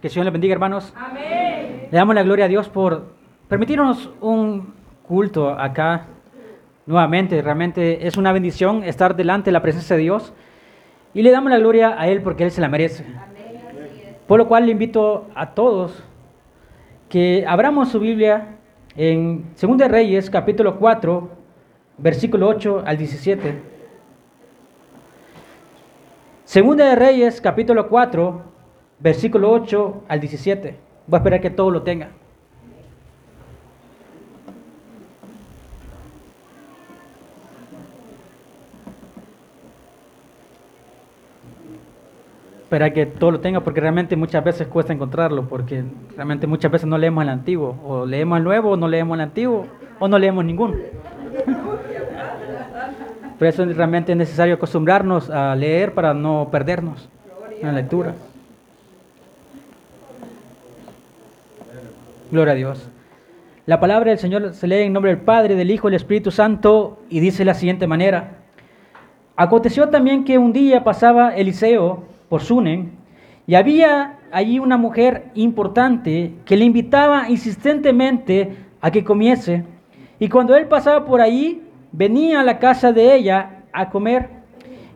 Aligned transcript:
Que 0.00 0.06
el 0.06 0.12
Señor 0.12 0.26
les 0.26 0.32
bendiga, 0.32 0.52
hermanos. 0.52 0.94
Le 1.90 1.90
damos 1.90 2.14
la 2.14 2.22
gloria 2.22 2.44
a 2.44 2.48
Dios 2.48 2.68
por 2.68 3.06
permitirnos 3.48 4.10
un 4.20 4.74
culto 5.02 5.50
acá 5.50 6.06
nuevamente. 6.86 7.42
Realmente 7.42 8.06
es 8.06 8.16
una 8.16 8.30
bendición 8.32 8.84
estar 8.84 9.16
delante 9.16 9.46
de 9.46 9.52
la 9.52 9.62
presencia 9.62 9.96
de 9.96 10.02
Dios. 10.02 10.32
Y 11.14 11.22
le 11.22 11.32
damos 11.32 11.50
la 11.50 11.58
gloria 11.58 12.00
a 12.00 12.06
Él 12.06 12.22
porque 12.22 12.44
Él 12.44 12.52
se 12.52 12.60
la 12.60 12.68
merece. 12.68 13.04
Por 14.28 14.38
lo 14.38 14.46
cual 14.46 14.66
le 14.66 14.72
invito 14.72 15.26
a 15.34 15.50
todos 15.50 16.04
que 17.08 17.44
abramos 17.48 17.88
su 17.88 17.98
Biblia 17.98 18.58
en 18.94 19.46
2 19.60 19.88
Reyes, 19.88 20.30
capítulo 20.30 20.78
4, 20.78 21.28
versículo 21.96 22.46
8 22.46 22.84
al 22.86 22.98
17. 22.98 23.62
Segunda 26.44 26.88
de 26.88 26.94
Reyes, 26.94 27.40
capítulo 27.40 27.88
4, 27.88 28.57
versículo 29.00 29.50
8 29.52 30.04
al 30.08 30.20
17. 30.20 30.76
Voy 31.06 31.16
a 31.16 31.18
esperar 31.18 31.40
que 31.40 31.50
todo 31.50 31.70
lo 31.70 31.82
tenga. 31.82 32.08
Esperar 42.64 42.92
que 42.92 43.06
todo 43.06 43.30
lo 43.30 43.40
tenga 43.40 43.60
porque 43.60 43.80
realmente 43.80 44.14
muchas 44.14 44.44
veces 44.44 44.68
cuesta 44.68 44.92
encontrarlo 44.92 45.48
porque 45.48 45.84
realmente 46.14 46.46
muchas 46.46 46.70
veces 46.70 46.86
no 46.86 46.98
leemos 46.98 47.22
el 47.22 47.30
antiguo 47.30 47.78
o 47.82 48.04
leemos 48.04 48.36
el 48.36 48.44
nuevo 48.44 48.72
o 48.72 48.76
no 48.76 48.86
leemos 48.86 49.14
el 49.14 49.22
antiguo 49.22 49.66
o 49.98 50.06
no 50.06 50.18
leemos 50.18 50.44
ninguno. 50.44 50.74
Por 53.38 53.46
eso 53.46 53.64
realmente 53.64 54.12
es 54.12 54.18
necesario 54.18 54.56
acostumbrarnos 54.56 55.30
a 55.30 55.54
leer 55.54 55.94
para 55.94 56.12
no 56.12 56.48
perdernos 56.50 57.08
en 57.58 57.68
la 57.68 57.72
lectura. 57.72 58.14
Gloria 62.30 62.52
a 62.52 62.56
Dios. 62.56 62.90
La 63.64 63.80
palabra 63.80 64.10
del 64.10 64.18
Señor 64.18 64.52
se 64.52 64.66
lee 64.66 64.82
en 64.82 64.92
nombre 64.92 65.12
del 65.12 65.22
Padre, 65.22 65.54
del 65.54 65.70
Hijo 65.70 65.88
y 65.88 65.92
del 65.92 66.00
Espíritu 66.00 66.30
Santo 66.30 66.98
y 67.08 67.20
dice 67.20 67.38
de 67.38 67.44
la 67.46 67.54
siguiente 67.54 67.86
manera. 67.86 68.38
Aconteció 69.34 69.88
también 69.88 70.24
que 70.24 70.36
un 70.36 70.52
día 70.52 70.84
pasaba 70.84 71.34
Eliseo 71.34 72.04
por 72.28 72.42
Sunen 72.42 72.92
y 73.46 73.54
había 73.54 74.18
allí 74.30 74.58
una 74.58 74.76
mujer 74.76 75.30
importante 75.34 76.34
que 76.44 76.58
le 76.58 76.66
invitaba 76.66 77.30
insistentemente 77.30 78.56
a 78.82 78.90
que 78.90 79.04
comiese. 79.04 79.64
Y 80.18 80.28
cuando 80.28 80.54
él 80.54 80.66
pasaba 80.66 81.06
por 81.06 81.22
ahí, 81.22 81.62
venía 81.92 82.40
a 82.40 82.44
la 82.44 82.58
casa 82.58 82.92
de 82.92 83.14
ella 83.14 83.62
a 83.72 83.88
comer. 83.88 84.28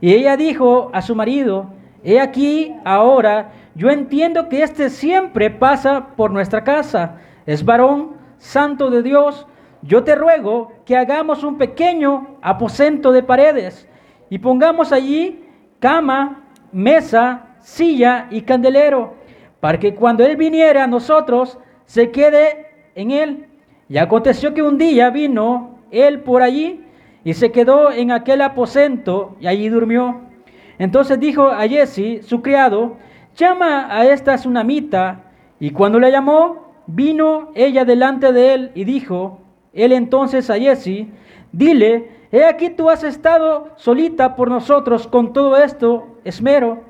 Y 0.02 0.12
ella 0.12 0.36
dijo 0.36 0.90
a 0.92 1.00
su 1.00 1.14
marido, 1.14 1.70
he 2.04 2.20
aquí 2.20 2.74
ahora, 2.84 3.52
yo 3.74 3.90
entiendo 3.90 4.48
que 4.48 4.62
este 4.62 4.90
siempre 4.90 5.50
pasa 5.50 6.08
por 6.16 6.30
nuestra 6.30 6.64
casa. 6.64 7.18
Es 7.46 7.64
varón, 7.64 8.16
santo 8.38 8.90
de 8.90 9.02
Dios. 9.02 9.46
Yo 9.82 10.04
te 10.04 10.14
ruego 10.14 10.72
que 10.84 10.96
hagamos 10.96 11.42
un 11.42 11.58
pequeño 11.58 12.36
aposento 12.42 13.12
de 13.12 13.22
paredes 13.22 13.88
y 14.30 14.38
pongamos 14.38 14.92
allí 14.92 15.44
cama, 15.80 16.44
mesa, 16.70 17.56
silla 17.60 18.28
y 18.30 18.42
candelero, 18.42 19.14
para 19.60 19.78
que 19.78 19.94
cuando 19.94 20.24
él 20.24 20.36
viniera 20.36 20.84
a 20.84 20.86
nosotros 20.86 21.58
se 21.84 22.10
quede 22.10 22.66
en 22.94 23.10
él. 23.10 23.46
Y 23.88 23.98
aconteció 23.98 24.54
que 24.54 24.62
un 24.62 24.78
día 24.78 25.10
vino 25.10 25.78
él 25.90 26.20
por 26.20 26.42
allí 26.42 26.84
y 27.24 27.34
se 27.34 27.52
quedó 27.52 27.92
en 27.92 28.10
aquel 28.10 28.40
aposento 28.42 29.36
y 29.40 29.46
allí 29.46 29.68
durmió. 29.68 30.31
Entonces 30.78 31.20
dijo 31.20 31.48
a 31.48 31.66
Jesse, 31.68 32.24
su 32.26 32.42
criado, 32.42 32.96
llama 33.36 33.86
a 33.90 34.06
esta 34.06 34.36
tsunamita. 34.36 35.24
Y 35.60 35.70
cuando 35.70 36.00
la 36.00 36.10
llamó, 36.10 36.72
vino 36.86 37.50
ella 37.54 37.84
delante 37.84 38.32
de 38.32 38.54
él 38.54 38.70
y 38.74 38.84
dijo, 38.84 39.40
él 39.72 39.92
entonces 39.92 40.50
a 40.50 40.58
Jesse, 40.58 41.06
dile, 41.52 42.10
he 42.30 42.44
aquí 42.44 42.70
tú 42.70 42.90
has 42.90 43.04
estado 43.04 43.70
solita 43.76 44.36
por 44.36 44.50
nosotros 44.50 45.06
con 45.06 45.32
todo 45.32 45.56
esto 45.56 46.18
esmero. 46.24 46.84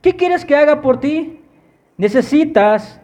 ¿Qué 0.00 0.16
quieres 0.16 0.44
que 0.44 0.56
haga 0.56 0.80
por 0.80 1.00
ti? 1.00 1.40
¿Necesitas, 1.96 3.00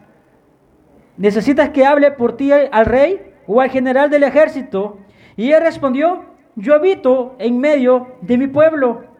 necesitas 1.17 1.69
que 1.69 1.85
hable 1.85 2.11
por 2.11 2.35
ti 2.35 2.51
al 2.51 2.85
rey 2.85 3.21
o 3.47 3.61
al 3.61 3.69
general 3.69 4.09
del 4.09 4.23
ejército? 4.23 4.97
Y 5.37 5.51
él 5.51 5.61
respondió, 5.61 6.25
yo 6.55 6.75
habito 6.75 7.35
en 7.39 7.59
medio 7.59 8.07
de 8.21 8.37
mi 8.37 8.47
pueblo. 8.47 9.10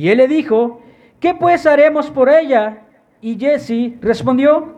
Y 0.00 0.08
él 0.08 0.16
le 0.16 0.28
dijo, 0.28 0.80
¿qué 1.20 1.34
pues 1.34 1.66
haremos 1.66 2.10
por 2.10 2.30
ella? 2.30 2.84
Y 3.20 3.38
Jesse 3.38 4.00
respondió, 4.00 4.76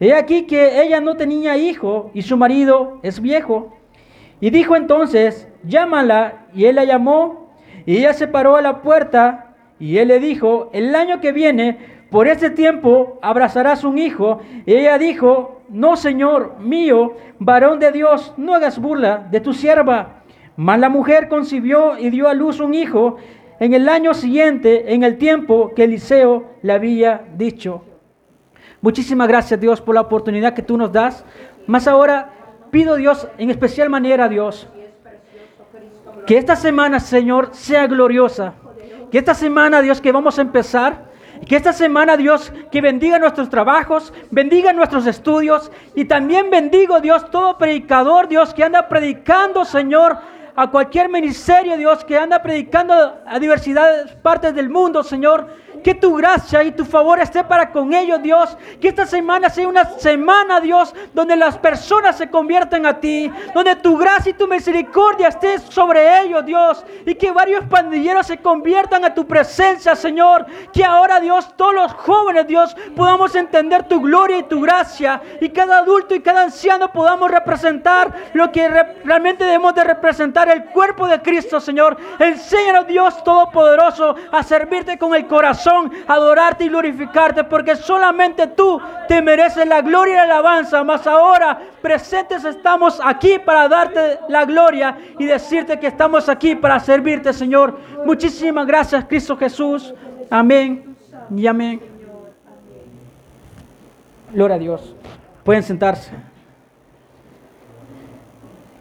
he 0.00 0.14
aquí 0.14 0.46
que 0.46 0.80
ella 0.82 0.98
no 0.98 1.14
tenía 1.14 1.58
hijo 1.58 2.10
y 2.14 2.22
su 2.22 2.38
marido 2.38 2.98
es 3.02 3.20
viejo. 3.20 3.76
Y 4.40 4.48
dijo 4.48 4.74
entonces, 4.74 5.46
llámala. 5.62 6.46
Y 6.54 6.64
él 6.64 6.76
la 6.76 6.84
llamó 6.84 7.50
y 7.84 7.98
ella 7.98 8.14
se 8.14 8.28
paró 8.28 8.56
a 8.56 8.62
la 8.62 8.80
puerta 8.80 9.56
y 9.78 9.98
él 9.98 10.08
le 10.08 10.20
dijo, 10.20 10.70
el 10.72 10.94
año 10.94 11.20
que 11.20 11.32
viene, 11.32 11.76
por 12.10 12.26
este 12.26 12.48
tiempo, 12.48 13.18
abrazarás 13.20 13.84
un 13.84 13.98
hijo. 13.98 14.40
Y 14.64 14.72
ella 14.72 14.96
dijo, 14.96 15.60
no, 15.68 15.96
Señor 15.96 16.60
mío, 16.60 17.12
varón 17.38 17.78
de 17.78 17.92
Dios, 17.92 18.32
no 18.38 18.54
hagas 18.54 18.78
burla 18.78 19.28
de 19.30 19.40
tu 19.40 19.52
sierva. 19.52 20.22
Mas 20.56 20.78
la 20.78 20.88
mujer 20.88 21.28
concibió 21.28 21.98
y 21.98 22.08
dio 22.08 22.26
a 22.26 22.32
luz 22.32 22.58
un 22.58 22.72
hijo 22.72 23.18
en 23.62 23.74
el 23.74 23.88
año 23.88 24.12
siguiente, 24.12 24.92
en 24.92 25.04
el 25.04 25.18
tiempo 25.18 25.72
que 25.72 25.84
Eliseo 25.84 26.50
le 26.62 26.72
había 26.72 27.26
dicho. 27.36 27.84
Muchísimas 28.80 29.28
gracias 29.28 29.60
Dios 29.60 29.80
por 29.80 29.94
la 29.94 30.00
oportunidad 30.00 30.52
que 30.52 30.62
tú 30.62 30.76
nos 30.76 30.90
das. 30.90 31.24
Más 31.68 31.86
ahora 31.86 32.32
pido 32.72 32.96
Dios 32.96 33.28
en 33.38 33.50
especial 33.50 33.88
manera, 33.88 34.28
Dios, 34.28 34.66
que 36.26 36.38
esta 36.38 36.56
semana, 36.56 36.98
Señor, 36.98 37.50
sea 37.52 37.86
gloriosa. 37.86 38.54
Que 39.12 39.18
esta 39.18 39.34
semana, 39.34 39.80
Dios, 39.80 40.00
que 40.00 40.10
vamos 40.10 40.40
a 40.40 40.42
empezar, 40.42 41.12
que 41.46 41.54
esta 41.54 41.72
semana, 41.72 42.16
Dios, 42.16 42.52
que 42.72 42.80
bendiga 42.80 43.20
nuestros 43.20 43.48
trabajos, 43.48 44.12
bendiga 44.32 44.72
nuestros 44.72 45.06
estudios 45.06 45.70
y 45.94 46.06
también 46.06 46.50
bendigo, 46.50 47.00
Dios, 47.00 47.30
todo 47.30 47.58
predicador, 47.58 48.26
Dios, 48.26 48.54
que 48.54 48.64
anda 48.64 48.88
predicando, 48.88 49.64
Señor, 49.64 50.18
a 50.54 50.70
cualquier 50.70 51.08
ministerio, 51.08 51.76
Dios, 51.76 52.04
que 52.04 52.18
anda 52.18 52.42
predicando 52.42 52.94
a 53.26 53.38
diversidades 53.38 54.12
partes 54.16 54.54
del 54.54 54.68
mundo, 54.68 55.02
Señor. 55.02 55.46
Que 55.82 55.94
tu 55.94 56.14
gracia 56.14 56.62
y 56.62 56.72
tu 56.72 56.84
favor 56.84 57.18
esté 57.18 57.42
para 57.42 57.70
con 57.72 57.92
ellos, 57.92 58.22
Dios. 58.22 58.56
Que 58.80 58.88
esta 58.88 59.06
semana 59.06 59.50
sea 59.50 59.66
una 59.66 59.84
semana, 59.98 60.60
Dios, 60.60 60.94
donde 61.12 61.34
las 61.36 61.58
personas 61.58 62.16
se 62.16 62.30
convierten 62.30 62.86
a 62.86 63.00
ti. 63.00 63.30
Donde 63.54 63.76
tu 63.76 63.96
gracia 63.96 64.30
y 64.30 64.34
tu 64.34 64.46
misericordia 64.46 65.28
esté 65.28 65.58
sobre 65.58 66.20
ellos, 66.20 66.44
Dios. 66.44 66.84
Y 67.06 67.14
que 67.14 67.32
varios 67.32 67.64
pandilleros 67.64 68.26
se 68.26 68.38
conviertan 68.38 69.04
a 69.04 69.14
tu 69.14 69.26
presencia, 69.26 69.96
Señor. 69.96 70.46
Que 70.72 70.84
ahora, 70.84 71.20
Dios, 71.20 71.48
todos 71.56 71.74
los 71.74 71.92
jóvenes, 71.94 72.46
Dios, 72.46 72.76
podamos 72.94 73.34
entender 73.34 73.88
tu 73.88 74.00
gloria 74.00 74.38
y 74.38 74.42
tu 74.44 74.60
gracia. 74.60 75.20
Y 75.40 75.48
cada 75.48 75.78
adulto 75.78 76.14
y 76.14 76.20
cada 76.20 76.42
anciano 76.42 76.92
podamos 76.92 77.30
representar 77.30 78.12
lo 78.34 78.52
que 78.52 78.68
realmente 79.04 79.44
debemos 79.44 79.74
de 79.74 79.84
representar, 79.84 80.48
el 80.48 80.64
cuerpo 80.66 81.06
de 81.06 81.20
Cristo, 81.22 81.60
Señor. 81.60 81.96
Enséñanos, 82.18 82.86
Dios 82.86 83.24
Todopoderoso, 83.24 84.14
a 84.30 84.42
servirte 84.42 84.98
con 84.98 85.14
el 85.14 85.26
corazón 85.26 85.61
adorarte 86.06 86.64
y 86.64 86.68
glorificarte, 86.68 87.44
porque 87.44 87.76
solamente 87.76 88.46
tú 88.46 88.80
te 89.08 89.20
mereces 89.22 89.66
la 89.66 89.80
gloria 89.80 90.12
y 90.12 90.16
la 90.16 90.22
alabanza. 90.22 90.82
Mas 90.84 91.06
ahora 91.06 91.58
presentes 91.80 92.44
estamos 92.44 93.00
aquí 93.02 93.38
para 93.38 93.68
darte 93.68 94.18
la 94.28 94.44
gloria 94.44 94.96
y 95.18 95.24
decirte 95.24 95.78
que 95.78 95.86
estamos 95.86 96.28
aquí 96.28 96.54
para 96.54 96.80
servirte, 96.80 97.32
Señor. 97.32 97.78
Muchísimas 98.04 98.66
gracias, 98.66 99.04
Cristo 99.04 99.36
Jesús. 99.36 99.94
Amén 100.30 100.96
y 101.34 101.46
amén. 101.46 101.80
Gloria 104.32 104.56
a 104.56 104.58
Dios. 104.58 104.94
Pueden 105.44 105.62
sentarse. 105.62 106.10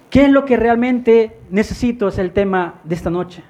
¿Qué 0.09 0.25
es 0.25 0.29
lo 0.29 0.45
que 0.45 0.57
realmente 0.57 1.39
necesito? 1.49 2.09
Es 2.09 2.17
el 2.17 2.31
tema 2.31 2.75
de 2.83 2.95
esta 2.95 3.09
noche. 3.09 3.43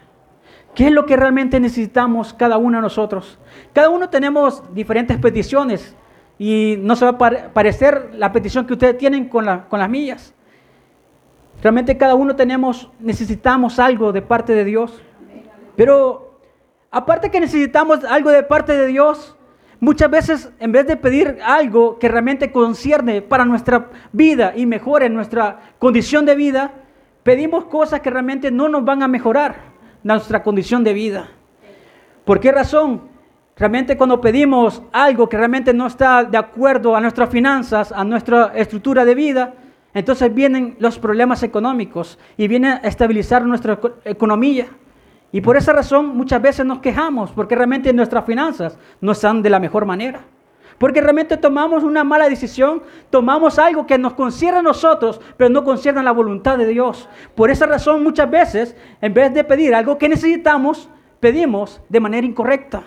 ¿Qué 0.75 0.88
es 0.88 0.91
lo 0.94 1.06
que 1.06 1.18
realmente 1.18 1.59
necesitamos 1.59 2.33
cada 2.33 2.57
uno 2.57 2.77
de 2.77 2.81
nosotros? 2.81 3.38
Cada 3.73 3.89
uno 3.89 4.09
tenemos 4.09 4.63
diferentes 4.73 5.18
peticiones 5.18 5.95
y 6.39 6.77
no 6.79 6.95
se 6.95 7.06
va 7.06 7.12
a 7.12 7.53
parecer 7.53 8.12
la 8.13 8.31
petición 8.31 8.65
que 8.65 8.73
ustedes 8.73 8.97
tienen 8.97 9.27
con, 9.27 9.45
las 9.45 9.89
mías. 9.89 10.33
Realmente 11.62 11.97
cada 11.97 12.15
uno 12.15 12.35
tenemos, 12.35 12.89
necesitamos 13.00 13.79
algo 13.79 14.13
de 14.13 14.21
parte 14.21 14.56
de 14.56 14.63
Dios. 14.63 15.01
Pero 15.75 16.39
aparte 16.89 17.29
que 17.29 17.41
necesitamos 17.41 18.06
algo 18.06 18.31
de 18.31 18.44
parte 18.44 18.75
de 18.75 18.88
Dios, 18.88 19.35
muchas 19.81 20.09
veces 20.09 20.51
en 20.59 20.71
vez 20.71 20.88
de 20.88 20.95
pedir 20.95 21.39
algo 21.44 22.00
que 22.00 22.07
realmente 22.07 22.51
concierne 22.53 23.21
para 23.21 23.44
nuestra 23.44 23.89
vida 24.13 24.53
y 24.56 24.65
mejore 24.65 25.09
nuestra 25.09 25.73
condición 25.79 26.25
de 26.25 26.35
vida, 26.35 26.71
pedimos 27.23 27.65
cosas 27.65 28.00
que 28.00 28.09
realmente 28.09 28.51
no 28.51 28.69
nos 28.69 28.85
van 28.85 29.03
a 29.03 29.09
mejorar 29.09 29.70
nuestra 30.03 30.44
condición 30.44 30.83
de 30.83 30.94
vida. 30.94 31.30
¿Por 32.25 32.39
qué 32.39 32.51
razón? 32.51 33.12
realmente 33.62 33.95
cuando 33.95 34.19
pedimos 34.19 34.81
algo 34.92 35.30
que 35.30 35.38
realmente 35.38 35.71
no 35.71 35.86
está 35.86 36.24
de 36.24 36.36
acuerdo 36.36 36.95
a 36.95 37.00
nuestras 37.00 37.30
finanzas, 37.30 37.92
a 37.92 38.03
nuestra 38.03 38.53
estructura 38.56 39.06
de 39.06 39.13
vida, 39.13 39.53
entonces 39.94 40.33
vienen 40.33 40.77
los 40.80 40.98
problemas 40.98 41.44
económicos 41.44 42.18
y 42.38 42.48
viene 42.48 42.69
a 42.69 42.77
estabilizar 42.77 43.45
nuestra 43.45 43.80
economía. 44.03 44.65
Y 45.31 45.42
por 45.42 45.57
esa 45.57 45.74
razón 45.74 46.18
muchas 46.18 46.42
veces 46.42 46.65
nos 46.65 46.80
quejamos 46.80 47.31
porque 47.33 47.56
realmente 47.56 47.94
nuestras 47.94 48.25
finanzas 48.25 48.80
no 49.00 49.12
están 49.12 49.44
de 49.44 49.51
la 49.51 49.59
mejor 49.59 49.86
manera. 49.86 50.21
Porque 50.81 51.00
realmente 51.00 51.38
tomamos 51.38 51.83
una 51.83 52.04
mala 52.04 52.28
decisión, 52.28 52.81
tomamos 53.12 53.60
algo 53.60 53.86
que 53.86 54.00
nos 54.00 54.13
concierne 54.13 54.62
a 54.62 54.63
nosotros, 54.63 55.22
pero 55.38 55.48
no 55.48 55.63
concierne 55.63 56.00
a 56.00 56.04
la 56.04 56.12
voluntad 56.12 56.57
de 56.57 56.66
Dios. 56.66 57.07
Por 57.36 57.51
esa 57.51 57.68
razón 57.68 58.01
muchas 58.01 58.31
veces, 58.31 58.75
en 59.00 59.13
vez 59.13 59.31
de 59.31 59.44
pedir 59.44 59.75
algo 59.75 60.00
que 60.00 60.10
necesitamos, 60.10 60.89
pedimos 61.19 61.80
de 61.88 62.00
manera 62.00 62.25
incorrecta. 62.25 62.81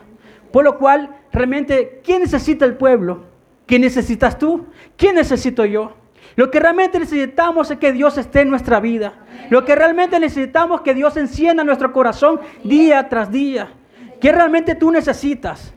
Por 0.51 0.65
lo 0.65 0.77
cual, 0.77 1.09
realmente, 1.31 2.01
¿quién 2.03 2.23
necesita 2.23 2.65
el 2.65 2.77
pueblo? 2.77 3.27
¿Quién 3.65 3.83
necesitas 3.83 4.41
tú? 4.41 4.67
¿Quién 4.97 5.15
necesito 5.15 5.65
yo? 5.65 5.93
Lo 6.35 6.51
que 6.51 6.59
realmente 6.59 6.99
necesitamos 6.99 7.71
es 7.71 7.79
que 7.79 7.93
Dios 7.93 8.19
esté 8.19 8.41
en 8.41 8.51
nuestra 8.51 8.81
vida. 8.81 9.25
Lo 9.51 9.65
que 9.65 9.77
realmente 9.77 10.19
necesitamos 10.19 10.81
es 10.81 10.83
que 10.83 10.95
Dios 10.95 11.17
encienda 11.17 11.63
nuestro 11.63 11.93
corazón 11.93 12.41
día 12.65 13.09
tras 13.09 13.31
día. 13.31 13.69
¿Qué 14.21 14.33
realmente 14.33 14.75
tú 14.75 14.91
necesitas? 14.91 15.73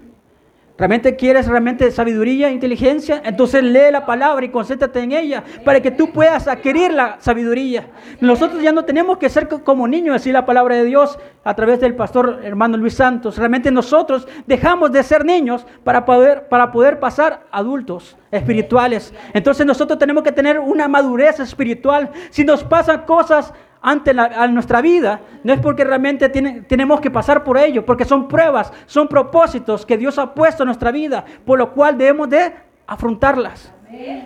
¿Realmente 0.77 1.15
quieres 1.15 1.47
realmente 1.47 1.89
sabiduría 1.89 2.51
inteligencia? 2.51 3.21
Entonces 3.25 3.63
lee 3.63 3.91
la 3.91 4.06
palabra 4.06 4.45
y 4.45 4.50
concéntrate 4.50 5.00
en 5.00 5.12
ella 5.12 5.44
para 5.65 5.81
que 5.81 5.89
tú 5.89 6.12
puedas 6.12 6.47
adquirir 6.47 6.91
la 6.91 7.18
sabiduría. 7.19 7.88
Nosotros 8.21 8.62
ya 8.62 8.71
no 8.71 8.85
tenemos 8.85 9.18
que 9.18 9.27
ser 9.27 9.47
como 9.47 9.88
niños, 9.88 10.13
decir 10.13 10.33
la 10.33 10.45
palabra 10.45 10.75
de 10.75 10.85
Dios 10.85 11.18
a 11.44 11.56
través 11.56 11.79
del 11.79 11.95
pastor 11.95 12.41
hermano 12.44 12.77
Luis 12.77 12.94
Santos. 12.94 13.38
Realmente 13.39 13.71
nosotros 13.71 14.27
dejamos 14.45 14.91
de 14.91 15.01
ser 15.01 15.25
niños 15.25 15.65
para 15.83 16.06
poder, 16.06 16.47
para 16.47 16.71
poder 16.71 17.00
pasar 17.00 17.47
adultos 17.51 18.15
espirituales. 18.30 19.15
Entonces 19.33 19.65
nosotros 19.65 19.97
tenemos 19.97 20.23
que 20.23 20.31
tener 20.31 20.59
una 20.59 20.88
madurez 20.88 21.39
espiritual. 21.39 22.12
Si 22.30 22.44
nos 22.44 22.63
pasan 22.63 23.06
cosas 23.06 23.51
ante 23.81 24.13
nuestra 24.13 24.81
vida, 24.81 25.21
no 25.44 25.53
es 25.53 25.59
porque 25.59 25.83
realmente 25.83 26.29
tenemos 26.29 27.00
que 27.00 27.12
pasar 27.12 27.44
por 27.44 27.57
ello, 27.57 27.85
porque 27.85 28.06
son 28.06 28.27
pruebas, 28.27 28.74
son 28.85 29.07
propósitos 29.07 29.85
que 29.85 29.97
Dios 29.97 30.18
ha 30.18 30.33
puesto 30.33 30.63
en 30.63 30.68
nuestra 30.68 30.91
vida, 30.91 31.24
por 31.45 31.59
lo 31.59 31.71
cual 31.71 31.97
debemos 31.97 32.29
de 32.29 32.53
afrontarlas. 32.85 33.74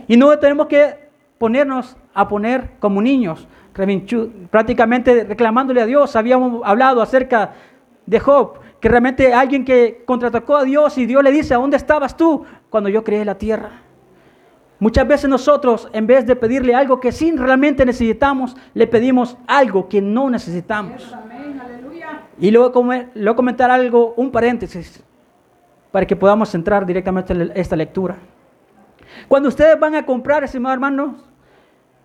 Y 0.07 0.17
no 0.17 0.37
tenemos 0.39 0.67
que 0.67 1.09
ponernos 1.37 1.97
a 2.13 2.27
poner 2.27 2.71
como 2.79 3.01
niños, 3.01 3.47
prácticamente 4.49 5.23
reclamándole 5.23 5.81
a 5.81 5.85
Dios. 5.85 6.15
Habíamos 6.15 6.61
hablado 6.65 7.01
acerca 7.01 7.53
de 8.05 8.19
Job, 8.19 8.59
que 8.79 8.89
realmente 8.89 9.33
alguien 9.33 9.63
que 9.63 10.03
contraatacó 10.05 10.57
a 10.57 10.63
Dios 10.63 10.97
y 10.97 11.05
Dios 11.05 11.23
le 11.23 11.31
dice, 11.31 11.53
¿a 11.53 11.57
dónde 11.57 11.77
estabas 11.77 12.17
tú 12.17 12.45
cuando 12.69 12.89
yo 12.89 13.03
creé 13.03 13.23
la 13.23 13.37
tierra? 13.37 13.69
Muchas 14.81 15.07
veces 15.07 15.29
nosotros, 15.29 15.87
en 15.93 16.07
vez 16.07 16.25
de 16.25 16.35
pedirle 16.35 16.73
algo 16.73 16.99
que 16.99 17.11
sí 17.11 17.31
realmente 17.33 17.85
necesitamos, 17.85 18.57
le 18.73 18.87
pedimos 18.87 19.37
algo 19.45 19.87
que 19.87 20.01
no 20.01 20.27
necesitamos. 20.27 21.15
Y 22.39 22.49
luego, 22.49 22.83
luego 23.13 23.35
comentar 23.35 23.69
algo, 23.69 24.15
un 24.17 24.31
paréntesis, 24.31 25.03
para 25.91 26.07
que 26.07 26.15
podamos 26.15 26.55
entrar 26.55 26.83
directamente 26.83 27.31
en 27.31 27.51
esta 27.53 27.75
lectura. 27.75 28.15
Cuando 29.27 29.49
ustedes 29.49 29.79
van 29.79 29.93
a 29.93 30.03
comprar, 30.03 30.43
estimados 30.43 30.73
hermanos, 30.73 31.11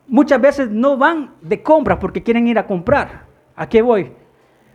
muchas 0.06 0.38
veces 0.38 0.70
no 0.70 0.98
van 0.98 1.30
de 1.40 1.62
compra 1.62 1.98
porque 1.98 2.22
quieren 2.22 2.46
ir 2.46 2.58
a 2.58 2.66
comprar. 2.66 3.24
¿A 3.56 3.66
qué 3.66 3.80
voy? 3.80 4.12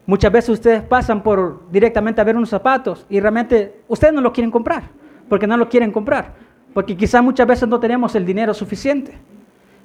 Muchas 0.07 0.31
veces 0.31 0.49
ustedes 0.49 0.81
pasan 0.81 1.21
por 1.21 1.69
directamente 1.69 2.19
a 2.19 2.23
ver 2.23 2.35
unos 2.35 2.49
zapatos 2.49 3.05
y 3.11 3.19
realmente 3.19 3.83
ustedes 3.87 4.11
no 4.11 4.21
lo 4.21 4.33
quieren 4.33 4.49
comprar 4.49 4.85
porque 5.29 5.45
no 5.45 5.55
lo 5.55 5.69
quieren 5.69 5.91
comprar 5.91 6.50
porque 6.73 6.95
quizás 6.95 7.23
muchas 7.23 7.47
veces 7.47 7.67
no 7.67 7.79
tenemos 7.79 8.15
el 8.15 8.25
dinero 8.25 8.53
suficiente. 8.53 9.13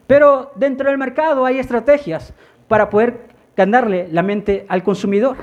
Pero 0.06 0.52
dentro 0.56 0.88
del 0.88 0.98
mercado 0.98 1.44
hay 1.44 1.58
estrategias 1.58 2.32
para 2.68 2.90
poder 2.90 3.28
ganarle 3.56 4.08
la 4.10 4.22
mente 4.22 4.66
al 4.68 4.82
consumidor. 4.82 5.36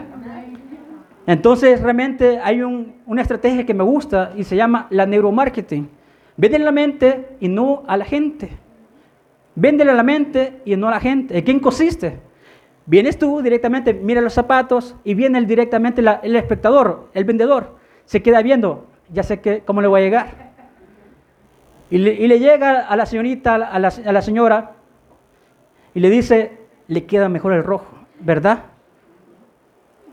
Entonces 1.26 1.82
realmente 1.82 2.40
hay 2.40 2.62
una 2.62 3.22
estrategia 3.22 3.66
que 3.66 3.74
me 3.74 3.84
gusta 3.84 4.34
y 4.36 4.44
se 4.44 4.56
llama 4.56 4.88
la 4.90 5.06
neuromarketing. 5.06 5.90
Vende 6.36 6.60
la 6.60 6.72
mente 6.72 7.38
y 7.40 7.48
no 7.48 7.84
a 7.88 7.98
la 7.98 8.06
gente. 8.06 8.50
Véndele 9.56 9.92
a 9.92 9.96
la 9.96 10.04
mente 10.04 10.62
y 10.66 10.76
no 10.76 10.88
a 10.88 10.92
la 10.92 11.00
gente. 11.00 11.38
¿En 11.38 11.44
quién 11.44 11.60
consiste? 11.60 12.20
Vienes 12.86 13.18
tú 13.18 13.42
directamente, 13.42 13.94
mira 13.94 14.20
los 14.20 14.34
zapatos 14.34 14.96
y 15.06 15.14
viene 15.14 15.42
directamente 15.46 16.02
el 16.02 16.36
espectador, 16.36 17.10
el 17.14 17.24
vendedor. 17.24 17.78
Se 18.06 18.22
queda 18.22 18.42
viendo, 18.42 18.88
ya 19.10 19.24
sé 19.24 19.40
que, 19.40 19.62
cómo 19.62 19.82
le 19.82 19.88
voy 19.88 20.02
a 20.02 20.04
llegar. 20.04 20.53
Y 21.94 22.00
le, 22.00 22.40
llega 22.40 22.88
a 22.88 22.96
la 22.96 23.06
señorita, 23.06 23.54
a 23.54 23.78
la, 23.78 24.22
señora, 24.24 24.72
y 25.94 26.00
le 26.00 26.10
dice, 26.10 26.58
le 26.88 27.06
queda 27.06 27.30
mejor 27.30 27.54
el 27.54 27.64
rojo, 27.64 27.86
¿verdad? 28.20 28.64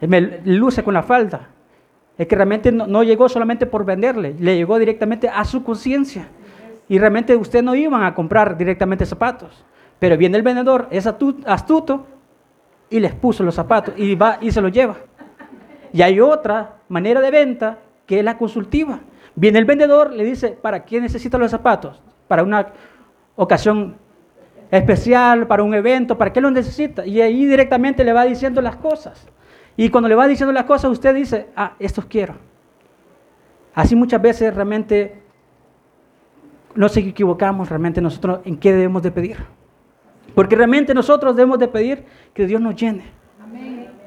Me 0.03 0.43
luce 0.45 0.83
con 0.85 0.93
la 0.93 1.03
falda. 1.03 1.49
Es 2.19 2.27
que 2.27 2.37
realmente 2.37 2.71
no, 2.71 3.03
llegó 3.03 3.31
solamente 3.31 3.65
por 3.65 3.87
venderle, 3.87 4.37
le 4.39 4.57
llegó 4.57 4.79
directamente 4.79 5.31
a 5.31 5.43
su 5.47 5.65
conciencia. 5.65 6.29
Y 6.87 6.99
realmente 6.99 7.35
usted 7.35 7.63
no 7.63 7.75
iban 7.75 8.03
a 8.03 8.15
comprar 8.15 8.59
directamente 8.59 9.07
zapatos. 9.07 9.65
Pero 9.99 10.19
viene 10.19 10.37
el 10.37 10.43
vendedor, 10.43 10.87
es 10.91 11.07
astuto, 11.07 12.07
y 12.91 13.01
les 13.01 13.15
puso 13.15 13.43
los 13.43 13.55
zapatos 13.55 13.95
y 13.97 14.15
va 14.17 14.37
y 14.43 14.51
se 14.51 14.61
los 14.61 14.71
lleva. 14.71 14.97
Y 15.95 16.03
hay 16.03 16.21
otra 16.21 16.77
manera 16.91 17.23
de 17.23 17.31
venta 17.31 17.79
que 18.05 18.19
es 18.19 18.25
la 18.25 18.37
consultiva. 18.37 19.01
Viene 19.35 19.59
el 19.59 19.65
vendedor, 19.65 20.13
le 20.13 20.25
dice, 20.25 20.51
¿para 20.61 20.85
qué 20.85 21.01
necesita 21.01 21.39
los 21.39 21.51
zapatos? 21.51 22.03
Para 22.29 22.43
una 22.43 22.67
ocasión 23.37 23.97
especial, 24.71 25.47
para 25.47 25.63
un 25.63 25.75
evento, 25.75 26.17
¿para 26.17 26.33
qué 26.33 26.41
lo 26.41 26.51
necesita? 26.51 27.07
Y 27.07 27.21
ahí 27.21 27.47
directamente 27.47 28.05
le 28.05 28.13
va 28.13 28.25
diciendo 28.25 28.61
las 28.61 28.77
cosas. 28.77 29.27
Y 29.77 29.89
cuando 29.89 30.09
le 30.09 30.15
va 30.15 30.27
diciendo 30.29 30.53
las 30.53 30.65
cosas, 30.65 30.91
usted 30.91 31.15
dice, 31.15 31.49
ah, 31.57 31.75
estos 31.79 32.05
quiero. 32.07 32.35
Así 33.75 33.97
muchas 33.97 34.21
veces 34.21 34.55
realmente 34.55 35.23
nos 36.75 36.97
equivocamos 36.97 37.69
realmente 37.69 38.01
nosotros 38.01 38.41
en 38.45 38.59
qué 38.59 38.73
debemos 38.73 39.03
de 39.03 39.11
pedir. 39.11 39.37
Porque 40.35 40.57
realmente 40.57 40.95
nosotros 40.95 41.35
debemos 41.35 41.59
de 41.59 41.69
pedir 41.69 42.05
que 42.35 42.47
Dios 42.47 42.61
nos 42.61 42.77
llene. 42.77 43.05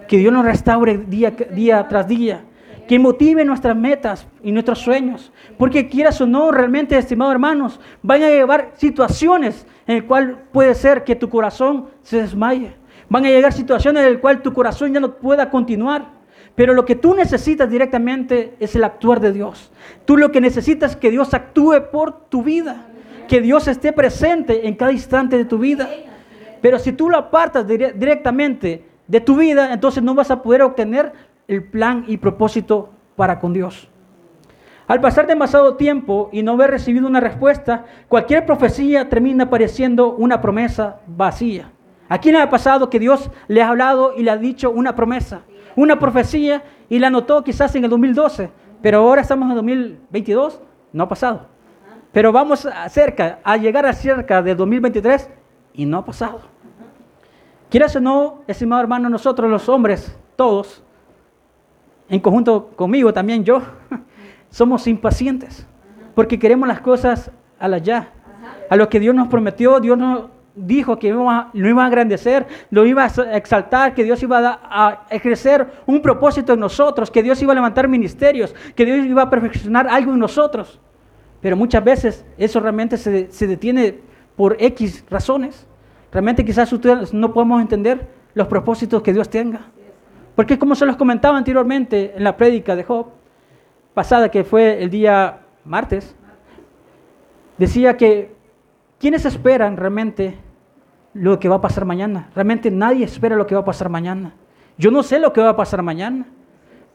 Que 0.08 0.18
Dios 0.18 0.32
nos 0.34 0.46
restaure 0.46 0.98
día, 0.98 1.32
día 1.32 1.88
tras 1.88 2.08
día 2.08 2.44
que 2.88 3.00
motive 3.00 3.46
nuestras 3.46 3.76
metas 3.76 4.28
y 4.44 4.52
nuestros 4.52 4.80
sueños. 4.80 5.32
Porque 5.58 5.88
quieras 5.88 6.20
o 6.22 6.28
no, 6.28 6.52
realmente, 6.52 6.98
estimados 6.98 7.34
hermanos, 7.34 7.80
van 8.02 8.24
a 8.24 8.30
llevar 8.30 8.72
situaciones 8.76 9.66
en 9.88 9.98
las 9.98 10.06
cuales 10.06 10.38
puede 10.52 10.76
ser 10.76 11.04
que 11.04 11.16
tu 11.16 11.30
corazón 11.30 11.90
se 12.02 12.22
desmaye. 12.22 12.76
Van 13.10 13.26
a 13.26 13.30
llegar 13.30 13.54
situaciones 13.54 14.04
en 14.04 14.14
las 14.14 14.22
cuales 14.22 14.44
tu 14.44 14.54
corazón 14.54 14.94
ya 14.94 15.00
no 15.00 15.16
pueda 15.16 15.50
continuar. 15.50 16.24
Pero 16.56 16.74
lo 16.74 16.86
que 16.86 16.96
tú 16.96 17.16
necesitas 17.16 17.70
directamente 17.70 18.56
es 18.60 18.76
el 18.76 18.84
actuar 18.84 19.20
de 19.20 19.32
Dios. 19.32 19.72
Tú 20.06 20.18
lo 20.18 20.32
que 20.32 20.42
necesitas 20.42 20.92
es 20.92 20.98
que 20.98 21.10
Dios 21.10 21.34
actúe 21.34 21.90
por 21.92 22.28
tu 22.30 22.44
vida. 22.44 22.86
Que 23.28 23.42
Dios 23.42 23.68
esté 23.68 23.92
presente 23.94 24.68
en 24.68 24.76
cada 24.76 24.92
instante 24.92 25.38
de 25.38 25.46
tu 25.46 25.58
vida. 25.58 25.90
Pero 26.62 26.80
si 26.80 26.92
tú 26.92 27.10
lo 27.10 27.18
apartas 27.18 27.68
directamente 27.68 28.86
de 29.08 29.22
tu 29.22 29.36
vida, 29.36 29.74
entonces 29.74 30.04
no 30.04 30.14
vas 30.14 30.32
a 30.32 30.42
poder 30.42 30.62
obtener 30.62 31.12
el 31.48 31.64
plan 31.64 32.06
y 32.08 32.18
propósito 32.18 32.90
para 33.16 33.40
con 33.40 33.54
Dios. 33.54 33.90
Al 34.88 35.00
pasar 35.00 35.28
demasiado 35.28 35.76
tiempo 35.76 36.30
y 36.34 36.44
no 36.44 36.54
haber 36.54 36.72
recibido 36.72 37.08
una 37.08 37.22
respuesta, 37.22 37.86
cualquier 38.10 38.46
profecía 38.46 39.10
termina 39.10 39.50
pareciendo 39.50 40.14
una 40.14 40.42
promesa 40.42 41.00
vacía. 41.08 41.72
¿A 42.10 42.20
quién 42.20 42.36
le 42.36 42.42
ha 42.42 42.50
pasado 42.50 42.90
que 42.90 43.00
Dios 43.00 43.32
le 43.48 43.62
ha 43.62 43.70
hablado 43.70 44.14
y 44.18 44.24
le 44.24 44.32
ha 44.32 44.38
dicho 44.38 44.70
una 44.72 44.96
promesa, 44.96 45.42
una 45.76 46.00
profecía 46.00 46.64
y 46.90 47.00
la 47.00 47.08
anotó 47.08 47.44
quizás 47.44 47.74
en 47.76 47.86
el 47.86 47.90
2012, 47.90 48.52
pero 48.82 49.00
ahora 49.00 49.22
estamos 49.22 49.50
en 49.50 49.56
2022? 49.56 50.62
No 50.92 51.04
ha 51.04 51.08
pasado. 51.08 51.48
Pero 52.12 52.32
vamos 52.32 52.68
cerca, 52.90 53.40
a 53.44 53.58
llegar 53.58 53.86
a 53.86 53.94
cerca 53.94 54.42
del 54.44 54.58
2023 54.58 55.30
y 55.74 55.86
no 55.86 56.00
ha 56.00 56.06
pasado. 56.06 56.42
Quieras 57.70 57.96
o 57.96 58.02
no, 58.02 58.44
estimado 58.48 58.82
hermano, 58.82 59.10
nosotros 59.10 59.50
los 59.50 59.68
hombres, 59.68 60.16
todos, 60.36 60.83
en 62.14 62.20
conjunto 62.20 62.70
conmigo 62.76 63.12
también 63.12 63.44
yo, 63.44 63.62
somos 64.50 64.88
impacientes, 64.88 65.66
porque 66.14 66.38
queremos 66.38 66.68
las 66.68 66.80
cosas 66.80 67.32
a 67.58 67.68
la 67.68 67.80
ya. 67.80 68.14
A 68.70 68.76
lo 68.76 68.88
que 68.88 69.00
Dios 69.00 69.16
nos 69.16 69.30
prometió, 69.30 69.80
Dios 69.80 69.98
nos 69.98 70.26
dijo 70.56 71.00
que 71.00 71.12
lo 71.12 71.52
iba 71.54 71.84
a 71.84 71.88
engrandecer, 71.88 72.46
lo 72.70 72.86
iba 72.86 73.06
a 73.06 73.36
exaltar, 73.36 73.96
que 73.96 74.04
Dios 74.04 74.22
iba 74.22 74.60
a, 74.64 75.08
ejercer 75.10 75.68
un 75.88 76.02
propósito 76.04 76.54
en 76.54 76.60
nosotros, 76.60 77.10
que 77.10 77.24
Dios 77.24 77.42
iba 77.42 77.52
a 77.52 77.56
levantar 77.56 77.88
ministerios, 77.88 78.54
que 78.76 78.86
Dios 78.86 79.06
iba 79.08 79.24
a 79.24 79.30
perfeccionar 79.30 79.88
algo 79.88 80.14
en 80.14 80.20
nosotros. 80.20 80.80
Pero 81.42 81.58
muchas 81.58 81.84
veces 81.84 82.26
eso 82.38 82.60
realmente 82.60 82.98
se, 82.98 83.32
se 83.32 83.48
detiene 83.48 84.02
por 84.36 84.56
X 84.60 85.04
razones. 85.10 85.66
Realmente 86.12 86.46
quizás 86.46 86.72
ustedes 86.72 87.12
no 87.12 87.34
podemos 87.34 87.60
entender 87.60 88.08
los 88.36 88.48
propósitos 88.48 89.02
que 89.02 89.14
Dios 89.14 89.30
tenga. 89.30 89.73
Porque 90.36 90.58
como 90.58 90.76
se 90.76 90.86
los 90.86 90.96
comentaba 90.96 91.38
anteriormente 91.38 92.14
en 92.16 92.24
la 92.24 92.36
prédica 92.36 92.76
de 92.76 92.84
Job, 92.84 93.08
pasada, 93.94 94.30
que 94.30 94.44
fue 94.44 94.82
el 94.82 94.90
día 94.90 95.42
martes, 95.64 96.16
decía 97.58 97.98
que 97.98 98.36
¿quiénes 99.00 99.26
esperan 99.26 99.78
realmente 99.78 100.38
lo 101.14 101.40
que 101.40 101.50
va 101.50 101.58
a 101.58 101.62
pasar 101.62 101.86
mañana? 101.86 102.30
Realmente 102.36 102.72
nadie 102.72 103.06
espera 103.06 103.36
lo 103.36 103.46
que 103.46 103.56
va 103.56 103.62
a 103.62 103.66
pasar 103.66 103.90
mañana. 103.90 104.34
Yo 104.78 104.90
no 104.90 105.04
sé 105.04 105.20
lo 105.20 105.34
que 105.34 105.42
va 105.42 105.50
a 105.50 105.56
pasar 105.56 105.84
mañana. 105.84 106.26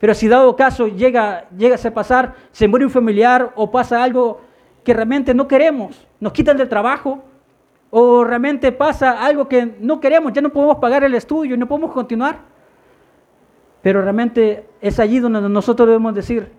Pero 0.00 0.14
si 0.14 0.28
dado 0.28 0.54
caso 0.56 0.88
llega, 0.88 1.48
llega 1.56 1.76
a 1.76 1.90
pasar, 1.90 2.34
se 2.52 2.68
muere 2.68 2.84
un 2.84 2.90
familiar 2.90 3.52
o 3.56 3.70
pasa 3.70 4.02
algo 4.02 4.40
que 4.84 4.94
realmente 4.94 5.34
no 5.34 5.48
queremos, 5.48 6.06
nos 6.20 6.32
quitan 6.32 6.56
del 6.56 6.68
trabajo, 6.68 7.22
o 7.90 8.22
realmente 8.24 8.70
pasa 8.70 9.24
algo 9.24 9.48
que 9.48 9.74
no 9.80 9.98
queremos, 10.00 10.32
ya 10.32 10.40
no 10.40 10.50
podemos 10.50 10.76
pagar 10.76 11.04
el 11.04 11.14
estudio 11.14 11.56
no 11.56 11.66
podemos 11.66 11.92
continuar. 11.92 12.38
Pero 13.88 14.02
realmente 14.02 14.66
es 14.82 15.00
allí 15.00 15.18
donde 15.18 15.40
nosotros 15.48 15.88
debemos 15.88 16.14
decir, 16.14 16.52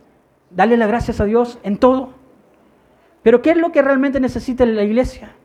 dale 0.49 0.75
las 0.77 0.87
gracias 0.87 1.21
a 1.21 1.25
Dios 1.25 1.59
en 1.61 1.77
todo. 1.77 2.15
Pero 3.21 3.43
¿qué 3.43 3.51
es 3.51 3.57
lo 3.57 3.71
que 3.71 3.83
realmente 3.83 4.19
necesita 4.19 4.65
la 4.65 4.81
iglesia? 4.81 5.35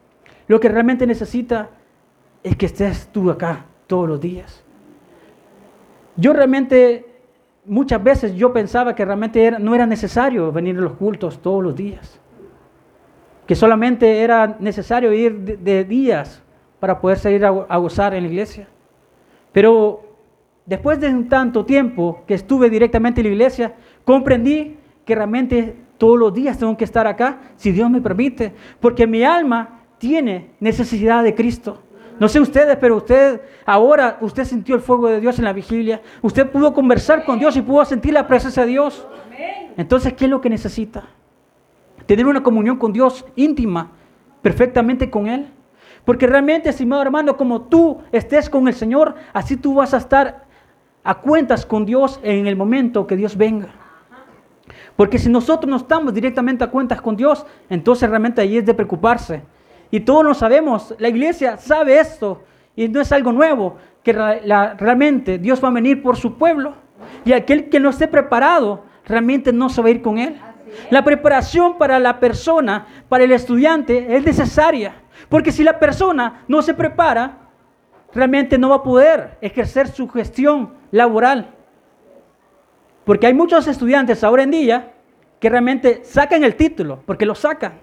Lo 0.49 0.61
que 0.61 0.71
realmente 0.71 1.07
necesita 1.07 1.69
es 2.43 2.57
que 2.57 2.65
estés 2.65 3.09
tú 3.13 3.31
acá 3.31 3.67
todos 3.87 4.09
los 4.09 4.19
días. 4.19 4.65
Yo 6.17 6.33
realmente, 6.33 7.05
muchas 7.67 8.03
veces 8.03 8.35
yo 8.35 8.51
pensaba 8.51 8.95
que 8.95 9.05
realmente 9.05 9.51
no 9.61 9.75
era 9.75 9.87
necesario 9.87 10.51
venir 10.53 10.79
a 10.79 10.81
los 10.81 10.95
cultos 10.95 11.43
todos 11.43 11.63
los 11.63 11.77
días. 11.77 12.19
Que 13.47 13.55
solamente 13.55 14.23
era 14.23 14.57
necesario 14.59 15.13
ir 15.13 15.59
de, 15.59 15.85
días 15.85 16.43
para 16.81 16.99
poder 16.99 17.19
salir 17.19 17.45
a, 17.45 17.49
a 17.49 17.77
gozar 17.77 18.15
en 18.15 18.23
la 18.23 18.31
iglesia. 18.31 18.69
Pero 19.53 20.04
después 20.67 21.01
de 21.01 21.09
un 21.09 21.29
tanto 21.29 21.65
tiempo 21.65 22.23
que 22.27 22.35
estuve 22.35 22.71
directamente 22.71 23.21
en 23.21 23.27
la 23.27 23.33
iglesia, 23.33 23.75
comprendí 24.05 24.77
que 25.05 25.15
realmente 25.15 25.77
todos 25.99 26.19
los 26.19 26.33
días 26.33 26.59
tengo 26.59 26.77
que 26.77 26.85
estar 26.85 27.07
acá, 27.07 27.41
si 27.57 27.73
Dios 27.73 27.91
me 27.91 28.01
permite, 28.01 28.53
porque 28.81 29.07
mi 29.07 29.23
alma 29.23 29.83
tiene 29.99 30.51
necesidad 30.61 31.23
de 31.23 31.35
Cristo. 31.35 31.83
No 32.19 32.29
sé 32.29 32.41
ustedes, 32.41 32.77
pero 32.77 32.97
usted 32.97 33.41
ahora, 33.67 34.19
usted 34.21 34.45
sintió 34.45 34.77
el 34.77 34.81
fuego 34.81 35.09
de 35.09 35.21
Dios 35.21 35.39
en 35.39 35.45
la 35.45 35.53
vigilia, 35.53 36.01
usted 36.23 36.49
pudo 36.49 36.73
conversar 36.73 37.25
con 37.25 37.39
Dios 37.39 37.57
y 37.57 37.63
pudo 37.63 37.85
sentir 37.85 38.13
la 38.13 38.27
presencia 38.27 38.65
de 38.65 38.71
Dios. 38.71 39.07
Entonces, 39.77 40.13
¿qué 40.13 40.27
es 40.27 40.31
lo 40.31 40.41
que 40.41 40.49
necesita? 40.49 41.05
Tener 42.07 42.27
una 42.27 42.43
comunión 42.43 42.77
con 42.77 42.93
Dios 42.93 43.25
íntima, 43.35 43.91
perfectamente 44.43 45.11
con 45.11 45.27
Él. 45.27 45.49
Porque 46.05 46.27
realmente, 46.27 46.69
estimado 46.69 47.03
hermano, 47.03 47.37
como 47.37 47.63
tú 47.63 48.03
estés 48.13 48.51
con 48.51 48.69
el 48.69 48.75
Señor, 48.75 49.15
así 49.33 49.57
tú 49.57 49.75
vas 49.75 49.95
a 49.95 49.97
estar 49.97 50.44
a 51.05 51.15
cuentas 51.17 51.67
con 51.67 51.85
Dios 51.85 52.19
en 52.23 52.47
el 52.47 52.57
momento 52.57 53.07
que 53.07 53.17
Dios 53.17 53.37
venga. 53.37 53.69
Porque 54.97 55.19
si 55.19 55.29
nosotros 55.29 55.69
no 55.69 55.77
estamos 55.77 56.15
directamente 56.15 56.65
a 56.65 56.71
cuentas 56.71 57.01
con 57.01 57.15
Dios, 57.15 57.45
entonces 57.69 58.09
realmente 58.09 58.41
ahí 58.41 58.57
es 58.57 58.67
de 58.67 58.75
preocuparse. 58.75 59.43
Y 59.91 60.01
todos 60.01 60.25
lo 60.25 60.35
sabemos, 60.35 60.95
la 60.99 61.09
iglesia 61.09 61.59
sabe 61.59 62.01
esto 62.01 62.43
y 62.75 62.89
no 62.89 63.01
es 63.01 63.13
algo 63.13 63.33
nuevo, 63.33 63.77
que 64.03 64.13
realmente 64.13 65.39
Dios 65.39 65.63
va 65.63 65.69
a 65.69 65.73
venir 65.73 66.03
por 66.03 66.17
su 66.17 66.35
pueblo. 66.37 66.75
Y 67.25 67.33
aquel 67.33 67.69
que 67.69 67.81
no 67.81 67.91
esté 67.91 68.09
preparado, 68.09 68.85
realmente 69.05 69.53
no 69.53 69.69
se 69.69 69.83
va 69.83 69.89
a 69.89 69.91
ir 69.91 70.03
con 70.03 70.19
él. 70.19 70.41
La 70.91 71.05
preparación 71.05 71.79
para 71.79 71.99
la 71.99 72.19
persona, 72.19 72.87
para 73.09 73.25
el 73.25 73.33
estudiante, 73.33 74.17
es 74.17 74.25
necesaria. 74.25 74.95
Porque 75.29 75.53
si 75.53 75.63
la 75.63 75.79
persona 75.79 76.45
no 76.49 76.63
se 76.63 76.75
prepara, 76.75 77.39
realmente 78.13 78.59
no 78.59 78.71
va 78.71 78.77
a 78.77 78.83
poder 78.83 79.39
ejercer 79.41 79.89
su 79.89 80.09
gestión 80.09 80.73
laboral. 80.95 81.51
Porque 83.05 83.27
hay 83.27 83.35
muchos 83.35 83.67
estudiantes 83.67 84.23
ahora 84.23 84.45
en 84.45 84.51
día 84.53 84.93
que 85.41 85.51
realmente 85.51 86.05
sacan 86.05 86.45
el 86.45 86.55
título, 86.55 87.03
porque 87.05 87.27
lo 87.27 87.35
sacan, 87.35 87.75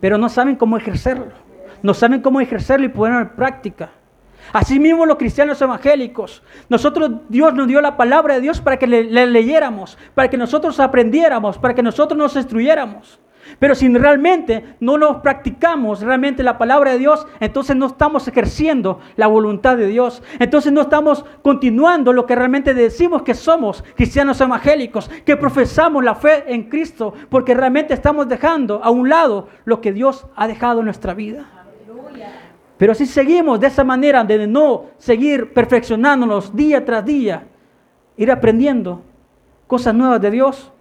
pero 0.00 0.18
no 0.18 0.28
saben 0.28 0.56
cómo 0.56 0.76
ejercerlo. 0.76 1.32
No 1.82 1.94
saben 1.94 2.20
cómo 2.20 2.40
ejercerlo 2.40 2.86
y 2.86 2.88
ponerlo 2.88 3.22
en 3.22 3.30
práctica. 3.30 3.90
Asimismo 4.52 5.06
los 5.06 5.16
cristianos 5.16 5.60
evangélicos. 5.62 6.42
Nosotros, 6.68 7.12
Dios 7.28 7.54
nos 7.54 7.68
dio 7.68 7.80
la 7.80 7.96
palabra 7.96 8.34
de 8.34 8.40
Dios 8.40 8.60
para 8.60 8.76
que 8.76 8.86
le, 8.86 9.04
le, 9.04 9.26
leyéramos, 9.26 9.96
para 10.14 10.28
que 10.28 10.36
nosotros 10.36 10.78
aprendiéramos, 10.80 11.58
para 11.58 11.74
que 11.74 11.82
nosotros 11.82 12.18
nos 12.18 12.36
instruyéramos. 12.36 13.20
Pero 13.58 13.74
si 13.74 13.88
realmente 13.88 14.76
no 14.80 14.98
nos 14.98 15.18
practicamos 15.18 16.00
realmente 16.00 16.42
la 16.42 16.58
palabra 16.58 16.92
de 16.92 16.98
Dios, 16.98 17.26
entonces 17.40 17.76
no 17.76 17.86
estamos 17.86 18.26
ejerciendo 18.28 19.00
la 19.16 19.26
voluntad 19.26 19.76
de 19.76 19.88
Dios. 19.88 20.22
Entonces 20.38 20.72
no 20.72 20.82
estamos 20.82 21.24
continuando 21.42 22.12
lo 22.12 22.26
que 22.26 22.34
realmente 22.34 22.74
decimos 22.74 23.22
que 23.22 23.34
somos 23.34 23.84
cristianos 23.94 24.40
evangélicos, 24.40 25.08
que 25.24 25.36
profesamos 25.36 26.04
la 26.04 26.14
fe 26.14 26.44
en 26.46 26.68
Cristo, 26.68 27.14
porque 27.28 27.54
realmente 27.54 27.94
estamos 27.94 28.28
dejando 28.28 28.82
a 28.82 28.90
un 28.90 29.08
lado 29.08 29.48
lo 29.64 29.80
que 29.80 29.92
Dios 29.92 30.26
ha 30.36 30.46
dejado 30.46 30.80
en 30.80 30.86
nuestra 30.86 31.14
vida. 31.14 31.46
Pero 32.78 32.94
si 32.94 33.06
seguimos 33.06 33.60
de 33.60 33.68
esa 33.68 33.84
manera 33.84 34.24
de 34.24 34.46
no 34.46 34.86
seguir 34.98 35.52
perfeccionándonos 35.52 36.54
día 36.56 36.84
tras 36.84 37.04
día, 37.04 37.44
ir 38.16 38.30
aprendiendo 38.30 39.02
cosas 39.68 39.94
nuevas 39.94 40.20
de 40.20 40.30
Dios, 40.32 40.72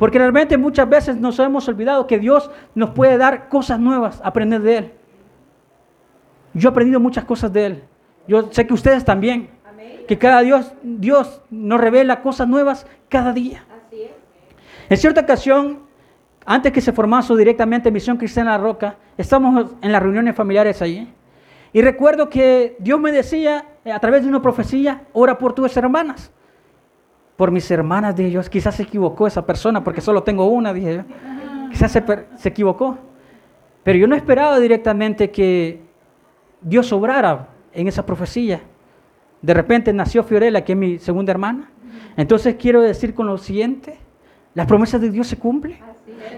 porque 0.00 0.18
realmente 0.18 0.56
muchas 0.56 0.88
veces 0.88 1.18
nos 1.18 1.38
hemos 1.40 1.68
olvidado 1.68 2.06
que 2.06 2.18
Dios 2.18 2.50
nos 2.74 2.88
puede 2.92 3.18
dar 3.18 3.50
cosas 3.50 3.78
nuevas, 3.78 4.18
aprender 4.24 4.62
de 4.62 4.78
Él. 4.78 4.92
Yo 6.54 6.70
he 6.70 6.72
aprendido 6.72 6.98
muchas 6.98 7.24
cosas 7.24 7.52
de 7.52 7.66
Él. 7.66 7.84
Yo 8.26 8.50
sé 8.50 8.66
que 8.66 8.72
ustedes 8.72 9.04
también. 9.04 9.50
Que 10.08 10.16
cada 10.16 10.40
Dios, 10.40 10.72
Dios 10.82 11.42
nos 11.50 11.78
revela 11.78 12.22
cosas 12.22 12.48
nuevas 12.48 12.86
cada 13.10 13.34
día. 13.34 13.62
En 14.88 14.96
cierta 14.96 15.20
ocasión, 15.20 15.80
antes 16.46 16.72
que 16.72 16.80
se 16.80 16.94
formase 16.94 17.36
directamente 17.36 17.90
Misión 17.90 18.16
Cristiana 18.16 18.52
La 18.52 18.58
Roca, 18.58 18.96
estamos 19.18 19.72
en 19.82 19.92
las 19.92 20.02
reuniones 20.02 20.34
familiares 20.34 20.80
allí. 20.80 21.12
Y 21.74 21.82
recuerdo 21.82 22.30
que 22.30 22.74
Dios 22.78 22.98
me 22.98 23.12
decía, 23.12 23.66
a 23.84 23.98
través 23.98 24.22
de 24.22 24.30
una 24.30 24.40
profecía, 24.40 25.02
ora 25.12 25.36
por 25.36 25.52
tus 25.52 25.76
hermanas 25.76 26.32
por 27.40 27.50
mis 27.50 27.70
hermanas, 27.70 28.14
dije 28.14 28.32
yo, 28.32 28.42
quizás 28.42 28.74
se 28.74 28.82
equivocó 28.82 29.26
esa 29.26 29.46
persona 29.46 29.82
porque 29.82 30.02
solo 30.02 30.22
tengo 30.22 30.44
una, 30.44 30.74
dije 30.74 30.96
yo. 30.96 31.02
Quizás 31.70 31.90
se, 31.90 32.04
se 32.36 32.48
equivocó. 32.50 32.98
Pero 33.82 33.98
yo 33.98 34.06
no 34.06 34.14
esperaba 34.14 34.60
directamente 34.60 35.30
que 35.30 35.80
Dios 36.60 36.92
obrara 36.92 37.48
en 37.72 37.88
esa 37.88 38.04
profecía. 38.04 38.60
De 39.40 39.54
repente 39.54 39.90
nació 39.94 40.22
Fiorella, 40.22 40.62
que 40.62 40.72
es 40.72 40.78
mi 40.78 40.98
segunda 40.98 41.30
hermana. 41.30 41.70
Entonces 42.14 42.56
quiero 42.58 42.82
decir 42.82 43.14
con 43.14 43.26
lo 43.26 43.38
siguiente, 43.38 43.96
las 44.52 44.66
promesas 44.66 45.00
de 45.00 45.10
Dios 45.10 45.26
se 45.26 45.38
cumplen. 45.38 45.78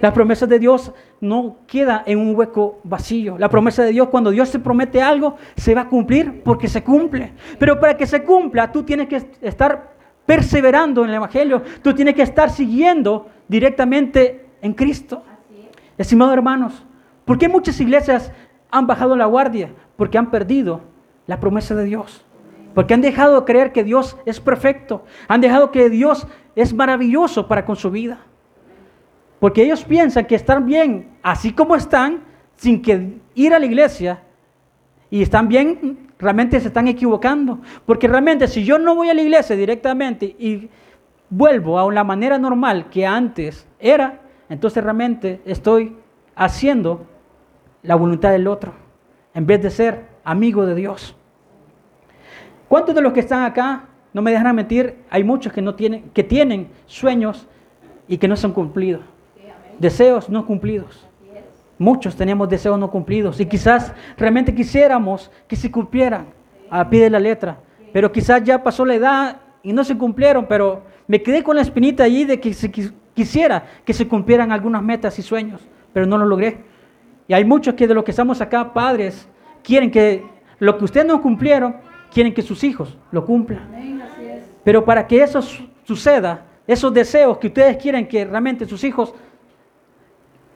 Las 0.01 0.13
promesas 0.13 0.49
de 0.49 0.61
Dios 0.61 0.93
no 1.21 1.57
queda 1.67 2.05
en 2.07 2.21
un 2.21 2.37
hueco 2.37 2.79
vacío. 2.85 3.39
La 3.39 3.49
promesa 3.49 3.83
de 3.83 3.91
Dios, 3.91 4.07
cuando 4.09 4.31
Dios 4.31 4.53
te 4.53 4.61
promete 4.61 5.03
algo, 5.03 5.35
se 5.57 5.75
va 5.75 5.81
a 5.81 5.89
cumplir 5.89 6.45
porque 6.45 6.69
se 6.69 6.85
cumple. 6.85 7.33
Pero 7.59 7.81
para 7.81 7.97
que 7.97 8.07
se 8.07 8.23
cumpla, 8.23 8.71
tú 8.71 8.85
tienes 8.85 9.09
que 9.09 9.21
estar 9.41 9.91
perseverando 10.27 11.03
en 11.05 11.11
el 11.11 11.17
Evangelio. 11.17 11.63
Tú 11.83 11.95
tienes 11.95 12.15
que 12.15 12.23
estar 12.23 12.51
siguiendo 12.51 13.29
directamente 13.49 14.47
en 14.61 14.75
Cristo. 14.75 15.23
Estimados 15.99 16.35
hermanos, 16.35 16.85
¿por 17.25 17.39
qué 17.39 17.49
muchas 17.49 17.81
iglesias 17.81 18.33
han 18.71 18.87
bajado 18.87 19.17
la 19.17 19.27
guardia? 19.27 19.73
Porque 19.97 20.19
han 20.19 20.31
perdido 20.31 20.81
la 21.27 21.41
promesa 21.41 21.75
de 21.75 21.85
Dios. 21.85 22.25
Porque 22.75 22.95
han 22.95 23.03
dejado 23.03 23.41
de 23.41 23.47
creer 23.47 23.73
que 23.73 23.85
Dios 23.85 24.17
es 24.25 24.41
perfecto. 24.41 25.05
Han 25.29 25.41
dejado 25.41 25.71
que 25.71 25.91
Dios 25.91 26.27
es 26.57 26.73
maravilloso 26.73 27.47
para 27.47 27.65
con 27.65 27.77
su 27.77 27.91
vida. 27.91 28.19
Porque 29.39 29.63
ellos 29.65 29.85
piensan 29.85 30.27
que 30.27 30.37
están 30.37 30.67
bien 30.67 31.11
así 31.23 31.53
como 31.53 31.75
están, 31.75 32.21
sin 32.57 32.81
que 32.81 33.19
ir 33.35 33.53
a 33.53 33.59
la 33.59 33.67
iglesia, 33.67 34.23
y 35.11 35.21
están 35.21 35.49
bien 35.49 36.12
realmente 36.23 36.61
se 36.61 36.69
están 36.69 36.89
equivocando. 36.89 37.59
Porque 37.85 38.09
realmente 38.09 38.49
si 38.49 38.65
yo 38.65 38.79
no 38.79 38.95
voy 38.95 39.11
a 39.11 39.15
la 39.15 39.21
iglesia 39.21 39.57
directamente 39.57 40.25
y 40.39 40.71
vuelvo 41.29 41.79
a 41.79 41.93
la 41.93 42.05
manera 42.05 42.39
normal 42.39 42.89
que 42.89 43.05
antes 43.05 43.67
era, 43.79 44.21
entonces 44.49 44.83
realmente 44.83 45.43
estoy 45.45 45.97
haciendo 46.35 47.07
la 47.83 47.97
voluntad 47.97 48.31
del 48.31 48.47
otro, 48.47 48.73
en 49.35 49.47
vez 49.47 49.61
de 49.61 49.71
ser 49.71 50.07
amigo 50.25 50.65
de 50.65 50.75
Dios. 50.75 51.17
¿Cuántos 52.69 52.95
de 52.95 53.03
los 53.03 53.13
que 53.13 53.21
están 53.21 53.43
acá, 53.43 53.89
no 54.13 54.23
me 54.23 54.31
dejan 54.31 54.55
mentir, 54.55 55.05
hay 55.11 55.25
muchos 55.25 55.53
que, 55.53 55.61
no 55.61 55.75
tienen, 55.75 56.11
que 56.11 56.23
tienen 56.23 56.69
sueños 56.87 57.49
y 58.07 58.19
que 58.19 58.29
no 58.29 58.37
son 58.37 58.53
cumplidos, 58.53 59.03
deseos 59.79 60.31
no 60.31 60.47
cumplidos? 60.47 61.07
Muchos 61.83 62.15
tenemos 62.15 62.49
deseos 62.49 62.79
no 62.79 62.89
cumplidos 62.93 63.41
y 63.41 63.47
quizás 63.47 63.93
realmente 64.17 64.55
quisiéramos 64.55 65.33
que 65.49 65.57
se 65.57 65.69
cumplieran 65.69 66.27
a 66.71 66.89
pie 66.89 67.03
de 67.03 67.11
la 67.11 67.19
letra, 67.19 67.59
pero 67.93 68.13
quizás 68.13 68.45
ya 68.45 68.63
pasó 68.63 68.85
la 68.85 68.95
edad 68.95 69.41
y 69.65 69.73
no 69.73 69.83
se 69.83 69.99
cumplieron, 69.99 70.47
pero 70.47 70.85
me 71.09 71.21
quedé 71.21 71.43
con 71.43 71.57
la 71.57 71.63
espinita 71.63 72.05
allí 72.05 72.25
de 72.25 72.39
que 72.39 72.55
se 72.55 72.71
quisiera 72.71 73.65
que 73.85 73.93
se 73.93 74.07
cumplieran 74.07 74.53
algunas 74.53 74.81
metas 74.81 75.19
y 75.19 75.23
sueños, 75.23 75.61
pero 75.93 76.07
no 76.07 76.19
lo 76.19 76.25
logré. 76.25 76.59
Y 77.27 77.35
hay 77.35 77.45
muchos 77.45 77.75
que 77.75 77.89
de 77.89 77.95
los 77.95 78.05
que 78.05 78.13
estamos 78.13 78.41
acá, 78.41 78.73
padres, 78.73 79.29
quieren 79.65 79.91
que 79.91 80.25
lo 80.61 80.79
que 80.79 80.85
ustedes 80.85 81.05
no 81.05 81.21
cumplieron, 81.21 81.79
quieren 82.13 82.33
que 82.33 82.43
sus 82.43 82.63
hijos 82.63 82.97
lo 83.11 83.27
cumplan. 83.27 83.69
Pero 84.63 84.85
para 84.85 85.05
que 85.05 85.21
eso 85.21 85.41
suceda, 85.83 86.45
esos 86.65 86.95
deseos 86.95 87.39
que 87.39 87.49
ustedes 87.49 87.77
quieren 87.77 88.07
que 88.07 88.25
realmente 88.25 88.67
sus 88.67 88.85
hijos 88.85 89.13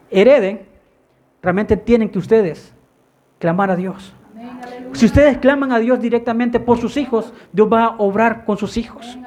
hereden, 0.09 0.75
realmente 1.43 1.76
tienen 1.76 2.09
que 2.09 2.19
ustedes 2.19 2.75
clamar 3.38 3.71
a 3.71 3.76
Dios. 3.76 4.14
Si 4.93 5.07
ustedes 5.07 5.38
claman 5.38 5.73
a 5.73 5.78
Dios 5.78 6.00
directamente 6.00 6.59
por 6.61 6.78
sus 6.78 6.97
hijos, 6.97 7.33
Dios 7.52 7.69
va 7.71 7.85
a 7.85 7.97
obrar 7.99 8.45
con 8.45 8.57
sus 8.57 8.76
hijos. 8.76 9.19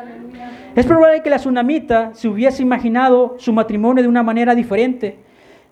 Es 0.75 0.85
probable 0.85 1.21
que 1.21 1.29
la 1.29 1.37
tsunamita 1.37 2.13
se 2.13 2.27
hubiese 2.27 2.61
imaginado 2.61 3.35
su 3.37 3.51
matrimonio 3.53 4.01
de 4.01 4.09
una 4.09 4.23
manera 4.23 4.55
diferente. 4.55 5.19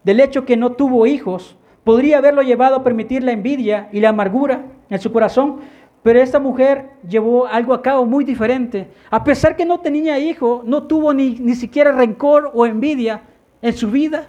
Del 0.03 0.20
hecho 0.20 0.46
que 0.46 0.58
no 0.58 0.74
tuvo 0.74 1.06
hijos, 1.08 1.58
podría 1.84 2.17
haberlo 2.17 2.41
llevado 2.41 2.75
a 2.75 2.84
permitir 2.84 3.24
la 3.24 3.32
envidia 3.32 3.89
y 3.91 4.00
la 4.00 4.10
amargura 4.10 4.65
en 4.89 5.00
su 5.00 5.12
corazón, 5.12 5.58
pero 6.03 6.20
esta 6.20 6.39
mujer 6.39 6.89
llevó 7.08 7.48
algo 7.48 7.74
a 7.74 7.82
cabo 7.82 8.06
muy 8.06 8.24
diferente. 8.24 8.88
A 9.10 9.24
pesar 9.24 9.56
que 9.56 9.65
no 9.65 9.79
tenía 9.79 10.20
hijo, 10.20 10.63
no 10.65 10.84
tuvo 10.84 11.13
ni, 11.13 11.32
ni 11.39 11.56
siquiera 11.56 11.91
rencor 11.91 12.51
o 12.53 12.65
envidia 12.65 13.22
en 13.62 13.74
su 13.74 13.89
vida. 13.89 14.27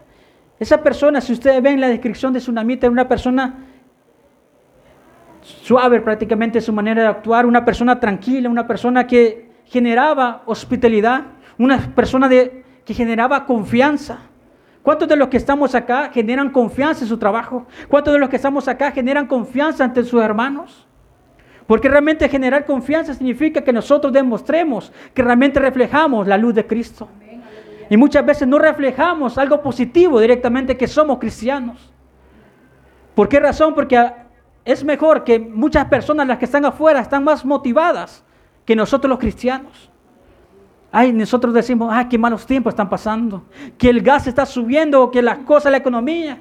Esa 0.58 0.82
persona, 0.82 1.20
si 1.20 1.32
ustedes 1.32 1.62
ven 1.62 1.80
la 1.80 1.88
descripción 1.88 2.32
de 2.32 2.40
Tsunamita, 2.40 2.86
era 2.86 2.92
una 2.92 3.08
persona 3.08 3.66
suave 5.40 6.00
prácticamente 6.00 6.60
su 6.60 6.72
manera 6.72 7.02
de 7.02 7.08
actuar, 7.08 7.46
una 7.46 7.64
persona 7.64 8.00
tranquila, 8.00 8.48
una 8.48 8.66
persona 8.66 9.06
que 9.06 9.50
generaba 9.64 10.42
hospitalidad, 10.46 11.22
una 11.58 11.78
persona 11.94 12.28
que 12.28 12.94
generaba 12.94 13.46
confianza. 13.46 14.18
¿Cuántos 14.82 15.08
de 15.08 15.16
los 15.16 15.28
que 15.28 15.36
estamos 15.36 15.74
acá 15.74 16.10
generan 16.12 16.50
confianza 16.50 17.02
en 17.02 17.08
su 17.08 17.18
trabajo? 17.18 17.66
¿Cuántos 17.88 18.14
de 18.14 18.20
los 18.20 18.28
que 18.28 18.36
estamos 18.36 18.68
acá 18.68 18.90
generan 18.90 19.26
confianza 19.26 19.84
ante 19.84 20.02
sus 20.02 20.22
hermanos? 20.22 20.86
Porque 21.66 21.88
realmente 21.88 22.28
generar 22.28 22.64
confianza 22.64 23.12
significa 23.12 23.60
que 23.60 23.72
nosotros 23.72 24.12
demostremos 24.12 24.90
que 25.12 25.22
realmente 25.22 25.60
reflejamos 25.60 26.26
la 26.26 26.38
luz 26.38 26.54
de 26.54 26.66
Cristo. 26.66 27.08
Y 27.90 27.96
muchas 27.96 28.24
veces 28.24 28.46
no 28.46 28.58
reflejamos 28.58 29.38
algo 29.38 29.62
positivo 29.62 30.20
directamente 30.20 30.76
que 30.76 30.86
somos 30.86 31.18
cristianos. 31.18 31.92
¿Por 33.14 33.28
qué 33.28 33.40
razón? 33.40 33.74
Porque 33.74 34.12
es 34.64 34.84
mejor 34.84 35.24
que 35.24 35.38
muchas 35.38 35.86
personas, 35.86 36.26
las 36.26 36.38
que 36.38 36.44
están 36.44 36.64
afuera, 36.64 37.00
están 37.00 37.24
más 37.24 37.44
motivadas 37.44 38.24
que 38.64 38.76
nosotros 38.76 39.08
los 39.08 39.18
cristianos. 39.18 39.90
Ay, 40.92 41.12
nosotros 41.12 41.52
decimos, 41.52 41.90
ah, 41.92 42.08
qué 42.08 42.18
malos 42.18 42.46
tiempos 42.46 42.72
están 42.72 42.88
pasando, 42.88 43.44
que 43.76 43.90
el 43.90 44.00
gas 44.02 44.26
está 44.26 44.46
subiendo, 44.46 45.10
que 45.10 45.22
las 45.22 45.38
cosas, 45.38 45.72
la 45.72 45.78
economía. 45.78 46.38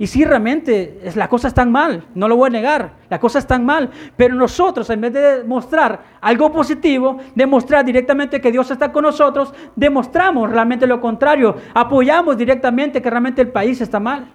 Y 0.00 0.06
sí, 0.06 0.24
realmente 0.24 0.98
las 1.14 1.28
cosas 1.28 1.50
están 1.50 1.70
mal, 1.70 2.04
no 2.14 2.26
lo 2.26 2.34
voy 2.34 2.46
a 2.46 2.50
negar, 2.50 2.92
las 3.10 3.20
cosas 3.20 3.44
están 3.44 3.66
mal, 3.66 3.90
pero 4.16 4.34
nosotros 4.34 4.88
en 4.88 4.98
vez 5.02 5.12
de 5.12 5.44
mostrar 5.44 6.00
algo 6.22 6.50
positivo, 6.50 7.18
demostrar 7.34 7.84
directamente 7.84 8.40
que 8.40 8.50
Dios 8.50 8.70
está 8.70 8.90
con 8.90 9.02
nosotros, 9.02 9.52
demostramos 9.76 10.48
realmente 10.48 10.86
lo 10.86 11.02
contrario, 11.02 11.54
apoyamos 11.74 12.38
directamente 12.38 13.02
que 13.02 13.10
realmente 13.10 13.42
el 13.42 13.48
país 13.48 13.78
está 13.82 14.00
mal. 14.00 14.32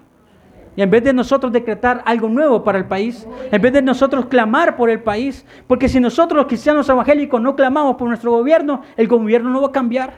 Y 0.75 0.83
en 0.83 0.91
vez 0.91 1.03
de 1.03 1.13
nosotros 1.13 1.51
decretar 1.51 2.03
algo 2.05 2.29
nuevo 2.29 2.63
para 2.63 2.77
el 2.77 2.85
país, 2.85 3.27
en 3.51 3.59
vez 3.59 3.73
de 3.73 3.81
nosotros 3.81 4.27
clamar 4.27 4.77
por 4.77 4.91
el 4.91 5.01
país, 5.01 5.47
porque 5.65 5.89
si 5.89 5.99
nosotros 5.99 6.37
los 6.37 6.45
cristianos 6.45 6.87
evangélicos 6.89 7.41
no 7.41 7.55
clamamos 7.55 7.95
por 7.95 8.07
nuestro 8.07 8.29
gobierno, 8.29 8.83
el 8.95 9.07
gobierno 9.07 9.49
no 9.49 9.61
va 9.61 9.69
a 9.69 9.71
cambiar. 9.71 10.13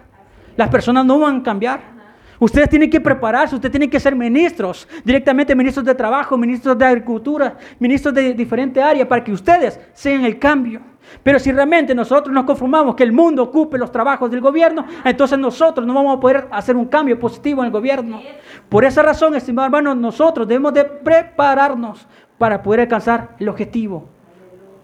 Las 0.58 0.68
personas 0.68 1.06
no 1.06 1.20
van 1.20 1.38
a 1.38 1.44
cambiar. 1.44 1.97
Ustedes 2.40 2.70
tienen 2.70 2.90
que 2.90 3.02
prepararse, 3.02 3.56
ustedes 3.56 3.72
tienen 3.72 3.90
que 3.90 4.00
ser 4.00 4.16
ministros, 4.16 4.88
directamente 5.04 5.56
ministros 5.56 5.86
de 5.86 5.96
trabajo, 5.96 6.38
ministros 6.38 6.78
de 6.78 6.86
agricultura, 6.86 7.58
ministros 7.80 8.14
de 8.14 8.34
diferente 8.34 8.82
área, 8.82 9.08
para 9.08 9.24
que 9.24 9.32
ustedes 9.32 9.80
sean 9.94 10.24
el 10.24 10.38
cambio. 10.38 10.82
Pero 11.24 11.40
si 11.40 11.52
realmente 11.52 11.96
nosotros 11.96 12.34
nos 12.34 12.44
conformamos 12.44 12.96
que 12.96 13.04
el 13.04 13.12
mundo 13.12 13.44
ocupe 13.44 13.78
los 13.78 13.92
trabajos 13.92 14.30
del 14.30 14.42
gobierno, 14.42 14.86
entonces 15.04 15.40
nosotros 15.40 15.88
no 15.88 15.94
vamos 15.94 16.18
a 16.18 16.20
poder 16.20 16.48
hacer 16.52 16.76
un 16.76 16.86
cambio 16.86 17.18
positivo 17.18 17.62
en 17.62 17.68
el 17.68 17.72
gobierno. 17.72 18.22
Por 18.70 18.84
esa 18.84 19.02
razón, 19.02 19.34
estimados 19.34 19.68
hermanos, 19.68 19.96
nosotros 19.98 20.48
debemos 20.48 20.74
de 20.74 20.84
prepararnos 20.84 22.08
para 22.38 22.62
poder 22.62 22.82
alcanzar 22.82 23.36
el 23.40 23.50
objetivo, 23.50 24.10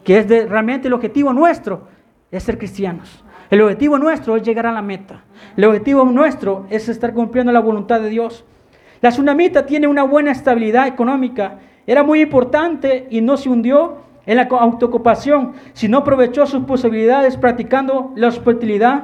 que 0.04 0.20
es 0.20 0.28
realmente 0.50 0.88
el 0.88 0.94
objetivo 0.94 1.34
nuestro, 1.34 1.88
es 2.32 2.42
ser 2.42 2.58
cristianos. 2.58 3.24
El 3.50 3.62
objetivo 3.62 3.98
nuestro 3.98 4.36
es 4.36 4.44
llegar 4.44 4.66
a 4.66 4.72
la 4.72 4.82
meta. 4.82 5.24
El 5.56 5.66
objetivo 5.66 6.06
nuestro 6.06 6.66
es 6.70 6.90
estar 6.90 7.14
cumpliendo 7.14 7.52
la 7.52 7.60
voluntad 7.60 8.02
de 8.02 8.10
Dios. 8.10 8.46
La 9.02 9.10
tsunamita 9.10 9.66
tiene 9.66 9.88
una 9.88 10.04
buena 10.04 10.32
estabilidad 10.32 10.88
económica. 10.88 11.60
Era 11.86 12.04
muy 12.04 12.22
importante 12.22 13.08
y 13.10 13.22
no 13.22 13.38
se 13.38 13.50
hundió 13.50 13.98
en 14.26 14.38
la 14.38 14.44
autoocupación, 14.44 15.54
sino 15.74 15.98
aprovechó 16.00 16.46
sus 16.46 16.64
posibilidades 16.64 17.36
practicando 17.36 18.14
la 18.16 18.30
hospitalidad 18.30 19.04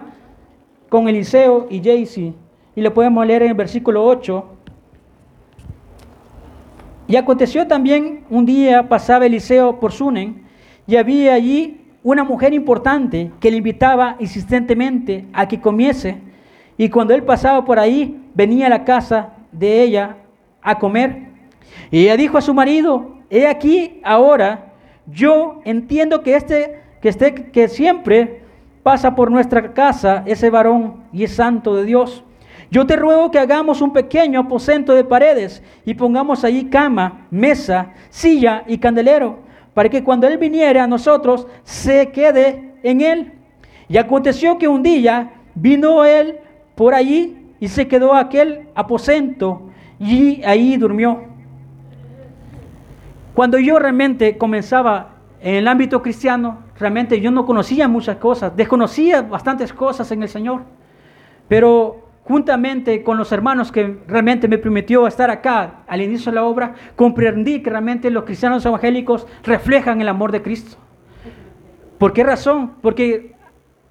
con 0.88 1.08
Eliseo 1.08 1.68
y 1.70 1.82
Jaycee. 1.84 2.34
Y 2.76 2.82
le 2.82 2.92
podemos 2.92 3.26
leer 3.26 3.44
en 3.44 3.50
el 3.50 3.56
versículo 3.56 4.06
8. 4.06 4.46
Y 7.10 7.16
aconteció 7.16 7.68
también 7.68 8.24
un 8.30 8.46
día 8.46 8.88
pasaba 8.88 9.26
Eliseo 9.26 9.80
por 9.80 9.92
Sunen 9.92 10.44
y 10.88 10.96
había 10.96 11.34
allí 11.34 11.79
una 12.04 12.24
mujer 12.24 12.54
importante 12.54 13.32
que 13.40 13.52
le 13.52 13.58
invitaba 13.58 14.16
insistentemente 14.20 15.26
a 15.34 15.48
que 15.48 15.60
comiese. 15.60 16.18
Y 16.78 16.90
cuando 16.90 17.14
él 17.14 17.24
pasaba 17.24 17.66
por 17.66 17.80
ahí, 17.80 18.30
venía 18.34 18.68
a 18.68 18.70
la 18.70 18.86
casa 18.86 19.34
de 19.52 19.84
ella 19.84 20.18
a 20.62 20.80
comer. 20.80 21.28
Y 21.92 22.04
ella 22.04 22.18
dijo 22.18 22.38
a 22.38 22.42
su 22.42 22.54
marido, 22.54 23.18
he 23.30 23.48
aquí 23.48 24.00
ahora 24.04 24.74
yo 25.12 25.62
entiendo 25.66 26.22
que 26.22 26.36
este, 26.36 26.82
que 27.02 27.10
este, 27.10 27.34
que 27.34 27.68
siempre 27.68 28.42
pasa 28.84 29.16
por 29.16 29.32
nuestra 29.32 29.74
casa, 29.74 30.24
ese 30.26 30.50
varón 30.50 31.04
y 31.12 31.24
es 31.24 31.36
santo 31.36 31.76
de 31.76 31.84
Dios. 31.84 32.24
Yo 32.72 32.86
te 32.86 32.96
ruego 32.96 33.32
que 33.32 33.40
hagamos 33.40 33.82
un 33.82 33.94
pequeño 33.94 34.42
aposento 34.42 34.94
de 34.94 35.04
paredes 35.04 35.64
y 35.86 35.96
pongamos 35.96 36.44
allí 36.44 36.66
cama, 36.66 37.26
mesa, 37.32 37.94
silla 38.10 38.64
y 38.68 38.78
candelero, 38.78 39.40
para 39.74 39.90
que 39.90 40.04
cuando 40.04 40.28
Él 40.28 40.38
viniere 40.38 40.80
a 40.80 40.88
nosotros 40.88 41.48
se 41.64 42.12
quede 42.12 42.74
en 42.84 43.02
Él. 43.02 43.34
Y 43.88 43.98
aconteció 43.98 44.58
que 44.58 44.68
un 44.68 44.84
día 44.84 45.34
vino 45.56 46.06
Él 46.06 46.40
por 46.76 46.94
allí 46.94 47.38
y 47.60 47.68
se 47.68 47.88
quedó 47.88 48.14
aquel 48.14 48.68
aposento 48.76 49.70
y 50.00 50.42
ahí 50.44 50.78
durmió. 50.78 51.24
Cuando 53.34 53.58
yo 53.58 53.80
realmente 53.80 54.38
comenzaba 54.38 55.16
en 55.42 55.56
el 55.56 55.68
ámbito 55.68 56.02
cristiano, 56.02 56.60
realmente 56.78 57.22
yo 57.22 57.32
no 57.32 57.46
conocía 57.46 57.88
muchas 57.88 58.18
cosas, 58.18 58.56
desconocía 58.56 59.22
bastantes 59.22 59.72
cosas 59.74 60.12
en 60.12 60.24
el 60.24 60.30
Señor. 60.30 60.64
Pero 61.48 62.09
juntamente 62.30 63.04
con 63.04 63.18
los 63.18 63.34
hermanos 63.34 63.74
que 63.74 63.98
realmente 64.08 64.48
me 64.48 64.58
permitió 64.58 65.06
estar 65.06 65.30
acá 65.30 65.84
al 65.86 66.02
inicio 66.02 66.32
de 66.32 66.36
la 66.36 66.46
obra, 66.46 66.76
comprendí 66.96 67.62
que 67.62 67.70
realmente 67.70 68.10
los 68.10 68.24
cristianos 68.24 68.66
evangélicos 68.66 69.28
reflejan 69.44 70.00
el 70.00 70.08
amor 70.08 70.32
de 70.32 70.42
Cristo. 70.42 70.78
¿Por 71.98 72.14
qué 72.14 72.24
razón? 72.24 72.76
Porque 72.82 73.36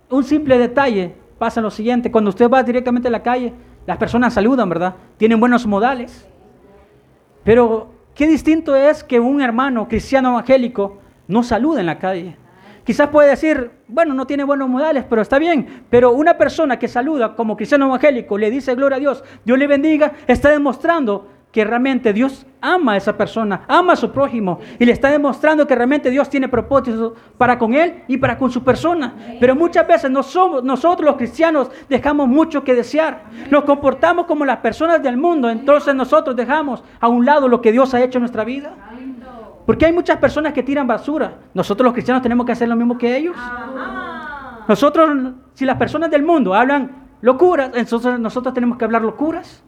un 0.08 0.24
simple 0.24 0.56
detalle 0.56 1.14
pasa 1.38 1.60
lo 1.60 1.70
siguiente, 1.70 2.10
cuando 2.10 2.30
usted 2.30 2.48
va 2.48 2.62
directamente 2.62 3.08
a 3.08 3.10
la 3.10 3.22
calle, 3.22 3.52
las 3.86 3.98
personas 3.98 4.32
saludan, 4.32 4.70
¿verdad? 4.70 4.94
Tienen 5.18 5.38
buenos 5.38 5.66
modales. 5.66 6.26
Pero 7.44 7.98
Qué 8.18 8.26
distinto 8.26 8.74
es 8.74 9.04
que 9.04 9.20
un 9.20 9.40
hermano 9.40 9.86
cristiano 9.86 10.30
evangélico 10.30 10.98
no 11.28 11.44
salude 11.44 11.78
en 11.78 11.86
la 11.86 12.00
calle. 12.00 12.36
Quizás 12.82 13.10
puede 13.10 13.30
decir, 13.30 13.70
bueno, 13.88 14.14
no 14.14 14.26
tiene 14.26 14.44
buenos 14.44 14.68
modales, 14.68 15.04
pero 15.08 15.22
está 15.22 15.38
bien. 15.38 15.84
Pero 15.90 16.12
una 16.12 16.36
persona 16.36 16.78
que 16.78 16.88
saluda 16.88 17.34
como 17.34 17.56
cristiano 17.56 17.86
evangélico, 17.86 18.38
le 18.38 18.50
dice 18.50 18.74
gloria 18.74 18.96
a 18.96 19.00
Dios, 19.00 19.24
Dios 19.44 19.58
le 19.58 19.66
bendiga, 19.66 20.12
está 20.26 20.50
demostrando 20.50 21.26
que 21.50 21.64
realmente 21.64 22.12
Dios 22.12 22.46
ama 22.60 22.92
a 22.92 22.96
esa 22.98 23.16
persona, 23.16 23.62
ama 23.68 23.94
a 23.94 23.96
su 23.96 24.12
prójimo 24.12 24.58
y 24.78 24.84
le 24.84 24.92
está 24.92 25.10
demostrando 25.10 25.66
que 25.66 25.74
realmente 25.74 26.10
Dios 26.10 26.28
tiene 26.28 26.48
propósitos 26.48 27.14
para 27.38 27.58
con 27.58 27.72
él 27.72 28.02
y 28.06 28.18
para 28.18 28.36
con 28.36 28.50
su 28.50 28.62
persona. 28.62 29.14
Pero 29.40 29.56
muchas 29.56 29.86
veces 29.86 30.10
nosotros 30.10 31.00
los 31.00 31.16
cristianos 31.16 31.70
dejamos 31.88 32.28
mucho 32.28 32.62
que 32.62 32.74
desear. 32.74 33.24
Nos 33.50 33.64
comportamos 33.64 34.26
como 34.26 34.44
las 34.44 34.58
personas 34.58 35.02
del 35.02 35.16
mundo, 35.16 35.48
entonces 35.48 35.94
nosotros 35.94 36.36
dejamos 36.36 36.84
a 37.00 37.08
un 37.08 37.24
lado 37.24 37.48
lo 37.48 37.62
que 37.62 37.72
Dios 37.72 37.94
ha 37.94 38.02
hecho 38.02 38.18
en 38.18 38.22
nuestra 38.22 38.44
vida. 38.44 38.74
Porque 39.68 39.84
hay 39.84 39.92
muchas 39.92 40.16
personas 40.16 40.54
que 40.54 40.62
tiran 40.62 40.86
basura. 40.86 41.40
Nosotros 41.52 41.84
los 41.84 41.92
cristianos 41.92 42.22
tenemos 42.22 42.46
que 42.46 42.52
hacer 42.52 42.66
lo 42.70 42.74
mismo 42.74 42.96
que 42.96 43.14
ellos. 43.14 43.36
Nosotros, 44.66 45.34
si 45.52 45.66
las 45.66 45.76
personas 45.76 46.10
del 46.10 46.22
mundo 46.22 46.54
hablan 46.54 47.10
locuras, 47.20 47.72
entonces 47.74 48.18
nosotros 48.18 48.54
tenemos 48.54 48.78
que 48.78 48.86
hablar 48.86 49.02
locuras. 49.02 49.62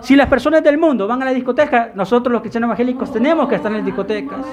Si 0.00 0.14
las 0.14 0.28
personas 0.28 0.62
del 0.62 0.78
mundo 0.78 1.08
van 1.08 1.22
a 1.22 1.24
la 1.24 1.32
discoteca, 1.32 1.90
nosotros 1.96 2.32
los 2.32 2.40
cristianos 2.40 2.68
evangélicos 2.68 3.12
tenemos 3.12 3.48
que 3.48 3.56
estar 3.56 3.72
en 3.72 3.78
las 3.78 3.86
discotecas. 3.86 4.46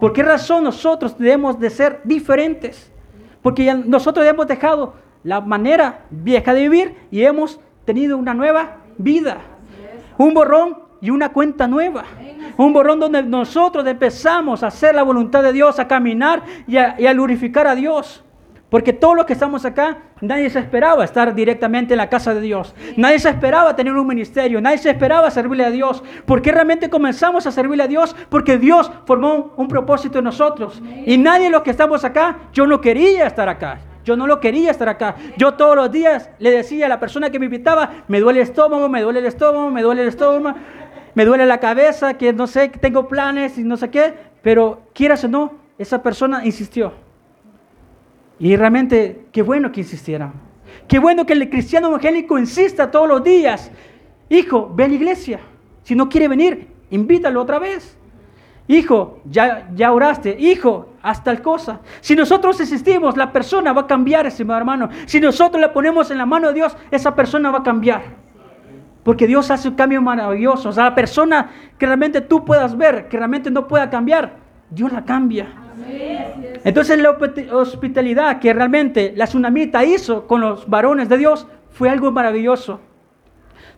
¿Por 0.00 0.14
qué 0.14 0.22
razón 0.22 0.64
nosotros 0.64 1.18
debemos 1.18 1.60
de 1.60 1.68
ser 1.68 2.00
diferentes? 2.02 2.90
Porque 3.42 3.74
nosotros 3.74 4.24
hemos 4.24 4.46
dejado 4.46 4.94
la 5.24 5.42
manera 5.42 6.06
vieja 6.08 6.54
de 6.54 6.62
vivir 6.62 6.94
y 7.10 7.22
hemos 7.22 7.60
tenido 7.84 8.16
una 8.16 8.32
nueva 8.32 8.78
vida. 8.96 9.42
Un 10.16 10.32
borrón 10.32 10.85
y 11.00 11.10
una 11.10 11.30
cuenta 11.30 11.66
nueva. 11.66 12.04
Un 12.56 12.72
borrón 12.72 13.00
donde 13.00 13.22
nosotros 13.22 13.86
empezamos 13.86 14.62
a 14.62 14.68
hacer 14.68 14.94
la 14.94 15.02
voluntad 15.02 15.42
de 15.42 15.52
Dios, 15.52 15.78
a 15.78 15.88
caminar 15.88 16.42
y 16.66 16.76
a, 16.76 16.94
glorificar 17.12 17.66
a 17.66 17.74
Dios. 17.74 18.22
Porque 18.70 18.92
todos 18.92 19.14
los 19.14 19.26
que 19.26 19.34
estamos 19.34 19.64
acá, 19.64 19.98
nadie 20.20 20.50
se 20.50 20.58
esperaba 20.58 21.04
estar 21.04 21.34
directamente 21.34 21.94
en 21.94 21.98
la 21.98 22.08
casa 22.08 22.34
de 22.34 22.40
Dios. 22.40 22.74
Nadie 22.96 23.20
se 23.20 23.28
esperaba 23.28 23.76
tener 23.76 23.92
un 23.92 24.06
ministerio. 24.06 24.60
Nadie 24.60 24.78
se 24.78 24.90
esperaba 24.90 25.30
servirle 25.30 25.64
a 25.64 25.70
Dios. 25.70 26.02
¿Por 26.24 26.42
qué 26.42 26.50
realmente 26.50 26.90
comenzamos 26.90 27.46
a 27.46 27.52
servirle 27.52 27.84
a 27.84 27.88
Dios? 27.88 28.16
Porque 28.28 28.58
Dios 28.58 28.90
formó 29.04 29.54
un 29.56 29.68
propósito 29.68 30.18
en 30.18 30.24
nosotros. 30.24 30.82
Y 31.06 31.16
nadie 31.16 31.44
de 31.44 31.50
los 31.50 31.62
que 31.62 31.70
estamos 31.70 32.04
acá, 32.04 32.38
yo 32.52 32.66
no 32.66 32.80
quería 32.80 33.26
estar 33.26 33.48
acá. 33.48 33.78
Yo 34.06 34.16
no 34.16 34.28
lo 34.28 34.38
quería 34.38 34.70
estar 34.70 34.88
acá. 34.88 35.16
Yo 35.36 35.54
todos 35.54 35.74
los 35.74 35.90
días 35.90 36.30
le 36.38 36.52
decía 36.52 36.86
a 36.86 36.88
la 36.88 37.00
persona 37.00 37.28
que 37.28 37.40
me 37.40 37.46
invitaba, 37.46 38.04
me 38.06 38.20
duele 38.20 38.40
el 38.40 38.48
estómago, 38.48 38.88
me 38.88 39.02
duele 39.02 39.18
el 39.18 39.26
estómago, 39.26 39.68
me 39.68 39.82
duele 39.82 40.02
el 40.02 40.08
estómago, 40.08 40.56
me 41.16 41.24
duele 41.24 41.46
la 41.46 41.60
cabeza, 41.60 42.14
que 42.18 42.34
no 42.34 42.46
sé, 42.46 42.70
que 42.70 42.78
tengo 42.78 43.08
planes 43.08 43.56
y 43.56 43.64
no 43.64 43.78
sé 43.78 43.88
qué. 43.88 44.12
Pero 44.42 44.82
quieras 44.92 45.24
o 45.24 45.28
no, 45.28 45.54
esa 45.78 46.02
persona 46.02 46.44
insistió. 46.44 46.92
Y 48.38 48.54
realmente, 48.54 49.24
qué 49.32 49.40
bueno 49.40 49.72
que 49.72 49.80
insistiera. 49.80 50.30
Qué 50.86 50.98
bueno 50.98 51.24
que 51.24 51.32
el 51.32 51.48
cristiano 51.48 51.88
evangélico 51.88 52.38
insista 52.38 52.90
todos 52.90 53.08
los 53.08 53.24
días. 53.24 53.70
Hijo, 54.28 54.70
ve 54.74 54.84
a 54.84 54.88
la 54.88 54.94
iglesia. 54.94 55.40
Si 55.84 55.94
no 55.94 56.06
quiere 56.10 56.28
venir, 56.28 56.68
invítalo 56.90 57.40
otra 57.40 57.58
vez. 57.58 57.96
Hijo, 58.68 59.20
ya, 59.24 59.70
ya 59.74 59.94
oraste. 59.94 60.36
Hijo, 60.38 60.90
haz 61.00 61.24
tal 61.24 61.40
cosa. 61.40 61.80
Si 62.02 62.14
nosotros 62.14 62.60
insistimos, 62.60 63.16
la 63.16 63.32
persona 63.32 63.72
va 63.72 63.82
a 63.82 63.86
cambiar, 63.86 64.26
hermano. 64.26 64.90
Si 65.06 65.18
nosotros 65.18 65.62
la 65.62 65.72
ponemos 65.72 66.10
en 66.10 66.18
la 66.18 66.26
mano 66.26 66.48
de 66.48 66.54
Dios, 66.54 66.76
esa 66.90 67.14
persona 67.14 67.50
va 67.50 67.60
a 67.60 67.62
cambiar. 67.62 68.25
Porque 69.06 69.28
Dios 69.28 69.52
hace 69.52 69.68
un 69.68 69.76
cambio 69.76 70.02
maravilloso. 70.02 70.70
O 70.70 70.72
sea, 70.72 70.82
la 70.82 70.94
persona 70.96 71.48
que 71.78 71.86
realmente 71.86 72.22
tú 72.22 72.44
puedas 72.44 72.76
ver, 72.76 73.06
que 73.06 73.16
realmente 73.16 73.52
no 73.52 73.68
pueda 73.68 73.88
cambiar, 73.88 74.32
Dios 74.68 74.92
la 74.92 75.04
cambia. 75.04 75.46
Entonces 76.64 76.98
la 76.98 77.16
hospitalidad 77.52 78.40
que 78.40 78.52
realmente 78.52 79.12
la 79.14 79.26
tsunamita 79.26 79.84
hizo 79.84 80.26
con 80.26 80.40
los 80.40 80.68
varones 80.68 81.08
de 81.08 81.18
Dios 81.18 81.46
fue 81.70 81.88
algo 81.88 82.10
maravilloso. 82.10 82.80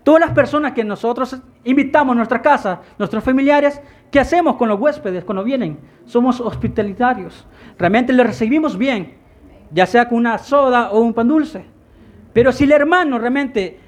Todas 0.03 0.23
las 0.23 0.31
personas 0.31 0.73
que 0.73 0.83
nosotros 0.83 1.37
invitamos 1.63 2.13
a 2.13 2.17
nuestra 2.17 2.41
casa, 2.41 2.81
nuestros 2.99 3.23
familiares, 3.23 3.83
¿qué 4.11 4.21
hacemos 4.21 4.57
con 4.57 4.71
los 4.71 4.81
huéspedes 4.81 5.25
cuando 5.25 5.45
vienen? 5.45 5.79
Somos 6.07 6.41
hospitalitarios. 6.41 7.47
Realmente 7.79 8.15
les 8.15 8.27
recibimos 8.27 8.79
bien, 8.79 9.19
ya 9.73 9.85
sea 9.85 10.09
con 10.09 10.17
una 10.17 10.39
soda 10.39 10.91
o 10.91 11.01
un 11.01 11.13
pan 11.13 11.29
dulce. 11.29 11.67
Pero 12.33 12.51
si 12.51 12.65
el 12.65 12.73
hermano 12.73 13.19
realmente 13.19 13.88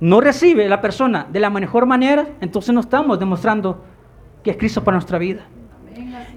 no 0.00 0.20
recibe 0.20 0.68
la 0.68 0.80
persona 0.80 1.26
de 1.30 1.40
la 1.40 1.50
mejor 1.50 1.86
manera, 1.86 2.28
entonces 2.40 2.74
no 2.74 2.80
estamos 2.80 3.18
demostrando 3.18 3.84
que 4.42 4.50
es 4.50 4.56
Cristo 4.56 4.84
para 4.84 4.96
nuestra 4.96 5.18
vida. 5.18 5.46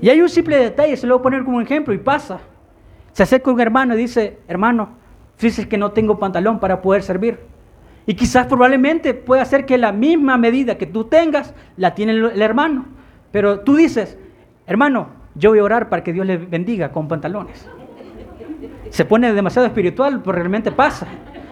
Y 0.01 0.09
hay 0.09 0.21
un 0.21 0.29
simple 0.29 0.57
detalle, 0.57 0.95
se 0.95 1.05
lo 1.05 1.15
voy 1.15 1.19
a 1.19 1.23
poner 1.23 1.43
como 1.43 1.59
ejemplo 1.61 1.93
y 1.93 1.97
pasa. 1.97 2.39
Se 3.11 3.23
acerca 3.23 3.51
un 3.51 3.59
hermano 3.59 3.95
y 3.95 3.97
dice, 3.97 4.39
hermano, 4.47 4.89
fíjese 5.35 5.67
que 5.67 5.77
no 5.77 5.91
tengo 5.91 6.17
pantalón 6.19 6.59
para 6.59 6.81
poder 6.81 7.03
servir. 7.03 7.39
Y 8.05 8.15
quizás 8.15 8.47
probablemente 8.47 9.13
pueda 9.13 9.43
ser 9.45 9.65
que 9.65 9.77
la 9.77 9.91
misma 9.91 10.37
medida 10.37 10.77
que 10.77 10.85
tú 10.85 11.03
tengas, 11.03 11.53
la 11.77 11.93
tiene 11.93 12.13
el, 12.13 12.41
hermano. 12.41 12.85
Pero 13.31 13.59
tú 13.59 13.75
dices, 13.75 14.17
hermano, 14.65 15.09
yo 15.35 15.51
voy 15.51 15.59
a 15.59 15.63
orar 15.63 15.89
para 15.89 16.03
que 16.03 16.13
Dios 16.13 16.25
le 16.25 16.37
bendiga 16.37 16.91
con 16.91 17.07
pantalones. 17.07 17.69
Se 18.89 19.05
pone 19.05 19.31
demasiado 19.33 19.67
espiritual, 19.67 20.21
pues 20.21 20.35
realmente 20.35 20.71
pasa. 20.71 21.07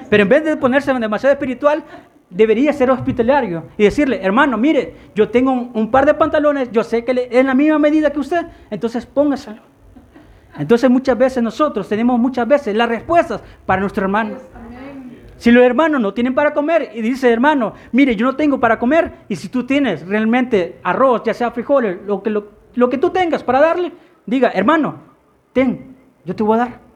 Pero 0.09 0.23
en 0.23 0.29
vez 0.29 0.43
de 0.43 0.57
ponerse 0.57 0.93
demasiado 0.93 1.33
espiritual, 1.33 1.83
debería 2.29 2.73
ser 2.73 2.91
hospitalario 2.91 3.65
y 3.77 3.83
decirle, 3.83 4.19
hermano, 4.21 4.57
mire, 4.57 4.93
yo 5.15 5.29
tengo 5.29 5.51
un, 5.51 5.91
par 5.91 6.05
de 6.05 6.13
pantalones, 6.13 6.71
yo 6.71 6.83
sé 6.83 7.03
que 7.05 7.11
es 7.11 7.27
en 7.31 7.47
la 7.47 7.53
misma 7.53 7.79
medida 7.79 8.11
que 8.11 8.19
usted, 8.19 8.45
entonces 8.69 9.05
póngaselo. 9.05 9.61
Entonces 10.57 10.89
muchas 10.89 11.17
veces 11.17 11.43
nosotros 11.43 11.87
tenemos 11.87 12.19
muchas 12.19 12.47
veces 12.47 12.75
las 12.75 12.89
respuestas 12.89 13.41
para 13.65 13.79
nuestro 13.79 14.03
hermano. 14.03 14.37
Si 15.37 15.51
los 15.51 15.63
hermanos 15.63 16.01
no 16.01 16.13
tienen 16.13 16.33
para 16.33 16.53
comer 16.53 16.91
y 16.95 17.01
dice, 17.01 17.31
hermano, 17.31 17.73
mire, 17.91 18.15
yo 18.15 18.25
no 18.25 18.35
tengo 18.35 18.59
para 18.59 18.79
comer, 18.79 19.11
y 19.29 19.35
si 19.35 19.49
tú 19.49 19.65
tienes 19.65 20.05
realmente 20.07 20.79
arroz, 20.83 21.21
ya 21.23 21.33
sea 21.33 21.51
frijoles, 21.51 21.97
lo 22.07 22.23
que, 22.23 22.31
lo, 22.31 22.47
lo 22.73 22.89
que 22.89 22.97
tú 22.97 23.11
tengas 23.11 23.43
para 23.43 23.61
darle, 23.61 23.91
diga, 24.25 24.49
hermano, 24.49 24.95
ten, 25.53 25.95
yo 26.25 26.35
te 26.35 26.41
voy 26.41 26.55
a 26.55 26.59
dar. 26.59 26.86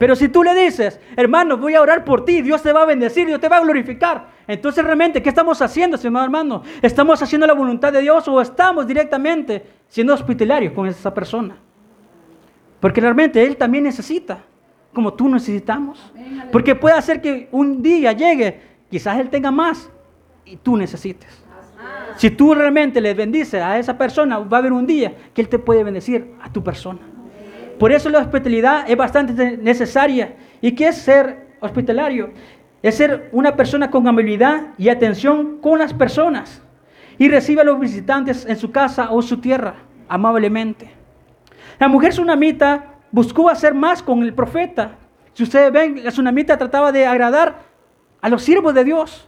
Pero 0.00 0.16
si 0.16 0.30
tú 0.30 0.42
le 0.42 0.54
dices, 0.54 0.98
hermano, 1.14 1.58
voy 1.58 1.74
a 1.74 1.82
orar 1.82 2.06
por 2.06 2.24
ti, 2.24 2.40
Dios 2.40 2.62
te 2.62 2.72
va 2.72 2.84
a 2.84 2.86
bendecir, 2.86 3.26
Dios 3.26 3.38
te 3.38 3.50
va 3.50 3.58
a 3.58 3.60
glorificar. 3.60 4.30
Entonces 4.46 4.82
realmente, 4.82 5.22
¿qué 5.22 5.28
estamos 5.28 5.60
haciendo, 5.60 5.98
señor 5.98 6.24
hermano? 6.24 6.62
¿Estamos 6.80 7.20
haciendo 7.20 7.46
la 7.46 7.52
voluntad 7.52 7.92
de 7.92 8.00
Dios 8.00 8.26
o 8.26 8.40
estamos 8.40 8.86
directamente 8.86 9.62
siendo 9.88 10.14
hospitalarios 10.14 10.72
con 10.72 10.86
esa 10.86 11.12
persona? 11.12 11.54
Porque 12.80 12.98
realmente 13.02 13.44
Él 13.44 13.58
también 13.58 13.84
necesita, 13.84 14.42
como 14.94 15.12
tú 15.12 15.28
necesitamos. 15.28 16.10
Porque 16.50 16.74
puede 16.74 16.96
hacer 16.96 17.20
que 17.20 17.50
un 17.52 17.82
día 17.82 18.12
llegue, 18.12 18.58
quizás 18.90 19.18
Él 19.18 19.28
tenga 19.28 19.50
más 19.50 19.90
y 20.46 20.56
tú 20.56 20.78
necesites. 20.78 21.44
Si 22.16 22.30
tú 22.30 22.54
realmente 22.54 23.02
le 23.02 23.12
bendices 23.12 23.60
a 23.60 23.78
esa 23.78 23.98
persona, 23.98 24.38
va 24.38 24.56
a 24.56 24.60
haber 24.60 24.72
un 24.72 24.86
día 24.86 25.14
que 25.34 25.42
Él 25.42 25.50
te 25.50 25.58
puede 25.58 25.84
bendecir 25.84 26.32
a 26.40 26.50
tu 26.50 26.64
persona. 26.64 27.00
Por 27.80 27.92
eso 27.92 28.10
la 28.10 28.18
hospitalidad 28.18 28.84
es 28.90 28.94
bastante 28.94 29.56
necesaria. 29.56 30.36
¿Y 30.60 30.72
qué 30.72 30.88
es 30.88 30.98
ser 30.98 31.46
hospitalario? 31.60 32.30
Es 32.82 32.96
ser 32.96 33.30
una 33.32 33.56
persona 33.56 33.90
con 33.90 34.06
amabilidad 34.06 34.74
y 34.76 34.90
atención 34.90 35.60
con 35.62 35.78
las 35.78 35.94
personas. 35.94 36.60
Y 37.16 37.30
recibe 37.30 37.62
a 37.62 37.64
los 37.64 37.80
visitantes 37.80 38.44
en 38.44 38.58
su 38.58 38.70
casa 38.70 39.10
o 39.10 39.22
su 39.22 39.40
tierra 39.40 39.76
amablemente. 40.10 40.90
La 41.78 41.88
mujer 41.88 42.10
tsunamita 42.10 42.96
buscó 43.10 43.48
hacer 43.48 43.72
más 43.72 44.02
con 44.02 44.22
el 44.24 44.34
profeta. 44.34 44.96
Si 45.32 45.42
ustedes 45.42 45.72
ven, 45.72 46.04
la 46.04 46.10
tsunamita 46.10 46.58
trataba 46.58 46.92
de 46.92 47.06
agradar 47.06 47.62
a 48.20 48.28
los 48.28 48.42
siervos 48.42 48.74
de 48.74 48.84
Dios. 48.84 49.26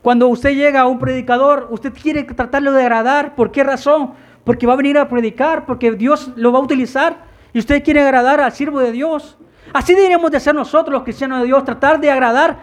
Cuando 0.00 0.28
usted 0.28 0.54
llega 0.54 0.80
a 0.80 0.86
un 0.86 0.98
predicador, 0.98 1.68
usted 1.72 1.92
quiere 1.92 2.22
tratarlo 2.22 2.72
de 2.72 2.80
agradar. 2.80 3.34
¿Por 3.34 3.52
qué 3.52 3.64
razón? 3.64 4.14
Porque 4.48 4.66
va 4.66 4.72
a 4.72 4.76
venir 4.76 4.96
a 4.96 5.06
predicar, 5.10 5.66
porque 5.66 5.90
Dios 5.90 6.32
lo 6.34 6.50
va 6.50 6.58
a 6.58 6.62
utilizar 6.62 7.18
y 7.52 7.58
usted 7.58 7.84
quiere 7.84 8.00
agradar 8.00 8.40
al 8.40 8.50
siervo 8.50 8.80
de 8.80 8.92
Dios. 8.92 9.36
Así 9.74 9.92
deberíamos 9.92 10.30
de 10.30 10.40
ser 10.40 10.54
nosotros 10.54 10.90
los 10.90 11.02
cristianos 11.02 11.40
de 11.40 11.44
Dios, 11.44 11.66
tratar 11.66 12.00
de 12.00 12.10
agradar 12.10 12.56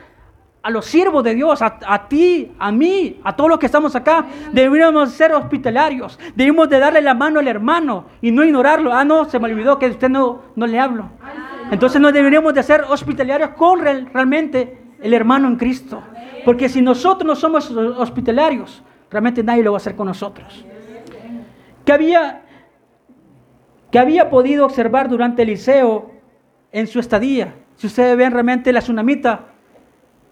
a 0.64 0.72
los 0.72 0.84
siervos 0.88 1.24
de 1.24 1.36
Dios, 1.36 1.62
a, 1.62 2.08
ti, 2.10 2.52
a 2.58 2.72
mí, 2.72 3.20
a 3.24 3.36
todos 3.36 3.52
los 3.52 3.60
que 3.60 3.68
estamos 3.68 3.96
acá. 3.96 4.26
Deberíamos 4.52 5.12
ser 5.12 5.32
hospitalarios, 5.34 6.18
debemos 6.34 6.68
de 6.70 6.80
darle 6.80 7.04
la 7.04 7.14
mano 7.14 7.40
al 7.40 7.48
hermano 7.48 8.06
y 8.20 8.32
no 8.32 8.44
ignorarlo. 8.44 8.92
Ah, 8.92 9.06
no, 9.06 9.26
se 9.26 9.38
me 9.38 9.46
olvidó 9.46 9.78
que 9.78 9.86
usted 9.86 10.10
no, 10.10 10.42
no 10.56 10.66
le 10.66 10.80
hablo. 10.80 11.12
Entonces 11.70 12.02
no 12.02 12.12
deberíamos 12.12 12.56
de 12.56 12.64
ser 12.64 12.82
hospitalarios 12.90 13.52
con 13.52 13.82
realmente 13.82 14.76
el 15.04 15.14
hermano 15.14 15.48
en 15.50 15.56
Cristo. 15.58 16.02
Porque 16.46 16.68
si 16.68 16.82
nosotros 16.82 17.28
no 17.28 17.36
somos 17.36 17.70
hospitalarios, 17.70 18.82
realmente 19.12 19.44
nadie 19.44 19.62
lo 19.62 19.74
va 19.74 19.76
a 19.76 19.82
hacer 19.82 19.96
con 19.96 20.08
nosotros 20.08 20.66
que 21.86 21.94
había, 21.94 22.42
que 23.92 24.00
había 24.00 24.30
podido 24.30 24.66
observar 24.66 25.08
durante 25.08 25.44
Eliseo 25.44 26.12
en 26.72 26.88
su 26.88 27.00
estadía. 27.00 27.54
Si 27.76 27.88
ustedes 27.88 28.18
ven 28.18 28.32
realmente 28.32 28.74
la 28.74 28.82
tsunamita, 28.82 29.46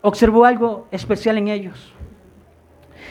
observó 0.01 0.45
algo 0.45 0.87
especial 0.91 1.37
en 1.37 1.47
ellos. 1.47 1.93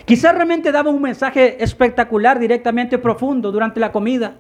Quizás 0.05 0.35
realmente 0.35 0.73
daba 0.73 0.91
un 0.91 1.01
mensaje 1.01 1.63
espectacular, 1.63 2.39
directamente 2.39 2.99
profundo 2.99 3.53
durante 3.53 3.79
la 3.79 3.93
comida. 3.93 4.37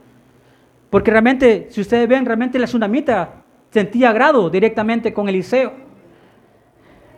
Porque 0.91 1.11
realmente, 1.11 1.69
si 1.71 1.81
ustedes 1.81 2.09
ven, 2.09 2.27
realmente 2.27 2.59
la 2.59 2.67
tsunamita 2.67 3.45
sentía 3.71 4.11
agrado 4.11 4.51
directamente 4.51 5.15
con 5.15 5.29
Eliseo. 5.29 5.73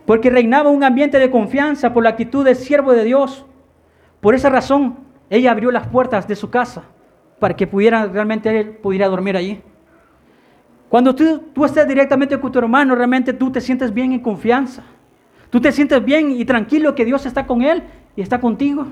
Porque 0.04 0.30
reinaba 0.30 0.70
un 0.70 0.84
ambiente 0.84 1.18
de 1.18 1.30
confianza 1.30 1.92
por 1.92 2.04
la 2.04 2.10
actitud 2.10 2.44
del 2.44 2.56
siervo 2.56 2.92
de 2.92 3.04
Dios. 3.04 3.46
Por 4.20 4.34
esa 4.34 4.50
razón, 4.50 5.03
ella 5.30 5.50
abrió 5.50 5.70
las 5.70 5.87
puertas 5.87 6.28
de 6.28 6.37
su 6.37 6.50
casa 6.50 6.84
para 7.38 7.54
que 7.54 7.66
pudiera 7.66 8.06
realmente 8.06 8.58
él 8.58 8.70
pudiera 8.70 9.08
dormir 9.08 9.37
allí. 9.37 9.60
Cuando 10.88 11.14
tú, 11.14 11.42
tú 11.52 11.64
estés 11.64 11.88
directamente 11.88 12.38
con 12.38 12.52
tu 12.52 12.58
hermano, 12.58 12.94
realmente 12.94 13.32
tú 13.32 13.50
te 13.50 13.60
sientes 13.60 13.92
bien 13.92 14.12
en 14.12 14.20
confianza. 14.20 14.84
Tú 15.50 15.60
te 15.60 15.72
sientes 15.72 16.04
bien 16.04 16.30
y 16.32 16.44
tranquilo 16.44 16.94
que 16.94 17.04
Dios 17.04 17.26
está 17.26 17.46
con 17.46 17.62
él 17.62 17.82
y 18.16 18.22
está 18.22 18.40
contigo. 18.40 18.87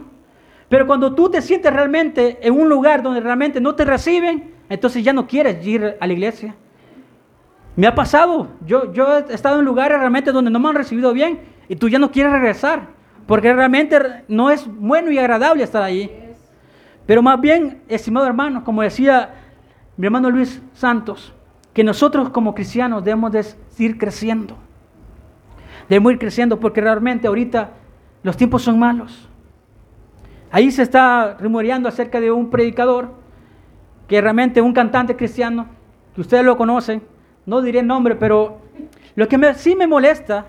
Pero 0.68 0.86
cuando 0.86 1.14
tú 1.14 1.28
te 1.28 1.42
sientes 1.42 1.72
realmente 1.72 2.38
en 2.40 2.54
un 2.54 2.68
lugar 2.68 3.02
donde 3.02 3.20
realmente 3.20 3.60
no 3.60 3.74
te 3.74 3.84
reciben, 3.84 4.54
entonces 4.68 5.04
ya 5.04 5.12
no 5.12 5.26
quieres 5.26 5.66
ir 5.66 5.96
a 6.00 6.06
la 6.06 6.12
iglesia. 6.12 6.54
Me 7.76 7.86
ha 7.86 7.94
pasado, 7.94 8.48
yo, 8.66 8.92
yo 8.92 9.18
he 9.18 9.34
estado 9.34 9.58
en 9.58 9.64
lugares 9.64 9.98
realmente 9.98 10.32
donde 10.32 10.50
no 10.50 10.58
me 10.58 10.68
han 10.68 10.74
recibido 10.74 11.12
bien 11.12 11.40
y 11.68 11.76
tú 11.76 11.88
ya 11.88 11.98
no 11.98 12.10
quieres 12.10 12.32
regresar, 12.32 12.88
porque 13.26 13.52
realmente 13.52 14.24
no 14.28 14.50
es 14.50 14.66
bueno 14.66 15.10
y 15.10 15.18
agradable 15.18 15.62
estar 15.62 15.82
allí. 15.82 16.10
Pero 17.06 17.22
más 17.22 17.40
bien, 17.40 17.82
estimado 17.88 18.26
hermano, 18.26 18.64
como 18.64 18.82
decía 18.82 19.34
mi 19.96 20.06
hermano 20.06 20.30
Luis 20.30 20.62
Santos, 20.72 21.32
que 21.72 21.84
nosotros 21.84 22.30
como 22.30 22.54
cristianos 22.54 23.04
debemos 23.04 23.32
de 23.32 23.44
ir 23.78 23.98
creciendo. 23.98 24.56
Debemos 25.88 26.12
ir 26.12 26.18
creciendo 26.18 26.60
porque 26.60 26.80
realmente 26.80 27.26
ahorita 27.26 27.70
los 28.22 28.36
tiempos 28.36 28.62
son 28.62 28.78
malos. 28.78 29.28
Ahí 30.50 30.70
se 30.70 30.82
está 30.82 31.36
rumoreando 31.40 31.88
acerca 31.88 32.20
de 32.20 32.30
un 32.30 32.50
predicador, 32.50 33.14
que 34.06 34.20
realmente 34.20 34.60
un 34.60 34.74
cantante 34.74 35.16
cristiano, 35.16 35.66
que 36.14 36.20
ustedes 36.20 36.44
lo 36.44 36.56
conocen, 36.56 37.02
no 37.46 37.62
diré 37.62 37.82
nombre, 37.82 38.14
pero 38.14 38.58
lo 39.14 39.28
que 39.28 39.38
me, 39.38 39.54
sí 39.54 39.74
me 39.74 39.86
molesta 39.86 40.46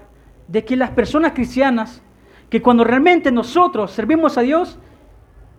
de 0.47 0.65
que 0.65 0.75
las 0.75 0.91
personas 0.91 1.31
cristianas, 1.31 2.01
que 2.49 2.61
cuando 2.61 2.83
realmente 2.83 3.31
nosotros 3.31 3.91
servimos 3.91 4.37
a 4.37 4.41
Dios 4.41 4.77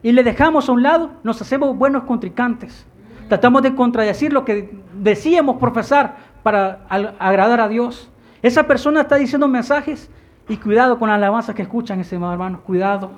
y 0.05 0.13
le 0.13 0.23
dejamos 0.23 0.69
a 0.69 0.73
un 0.73 0.83
lado, 0.83 1.13
nos 1.23 1.41
hacemos 1.41 1.79
buenos 1.79 2.05
contrincantes. 2.05 2.87
Tratamos 3.31 3.63
de 3.63 3.75
contradecir 3.75 4.35
lo 4.35 4.45
que 4.45 4.71
decíamos 5.01 5.57
profesar 5.57 6.17
para 6.43 6.85
agradar 7.19 7.63
a 7.63 7.69
Dios. 7.69 8.11
Esa 8.43 8.67
persona 8.67 9.01
está 9.01 9.17
diciendo 9.17 9.49
mensajes 9.49 10.11
y 10.47 10.59
cuidado 10.59 10.99
con 10.99 11.09
las 11.09 11.17
alabanzas 11.17 11.55
que 11.55 11.63
escuchan, 11.63 12.01
ese 12.01 12.17
hermano, 12.17 12.61
cuidado. 12.65 13.13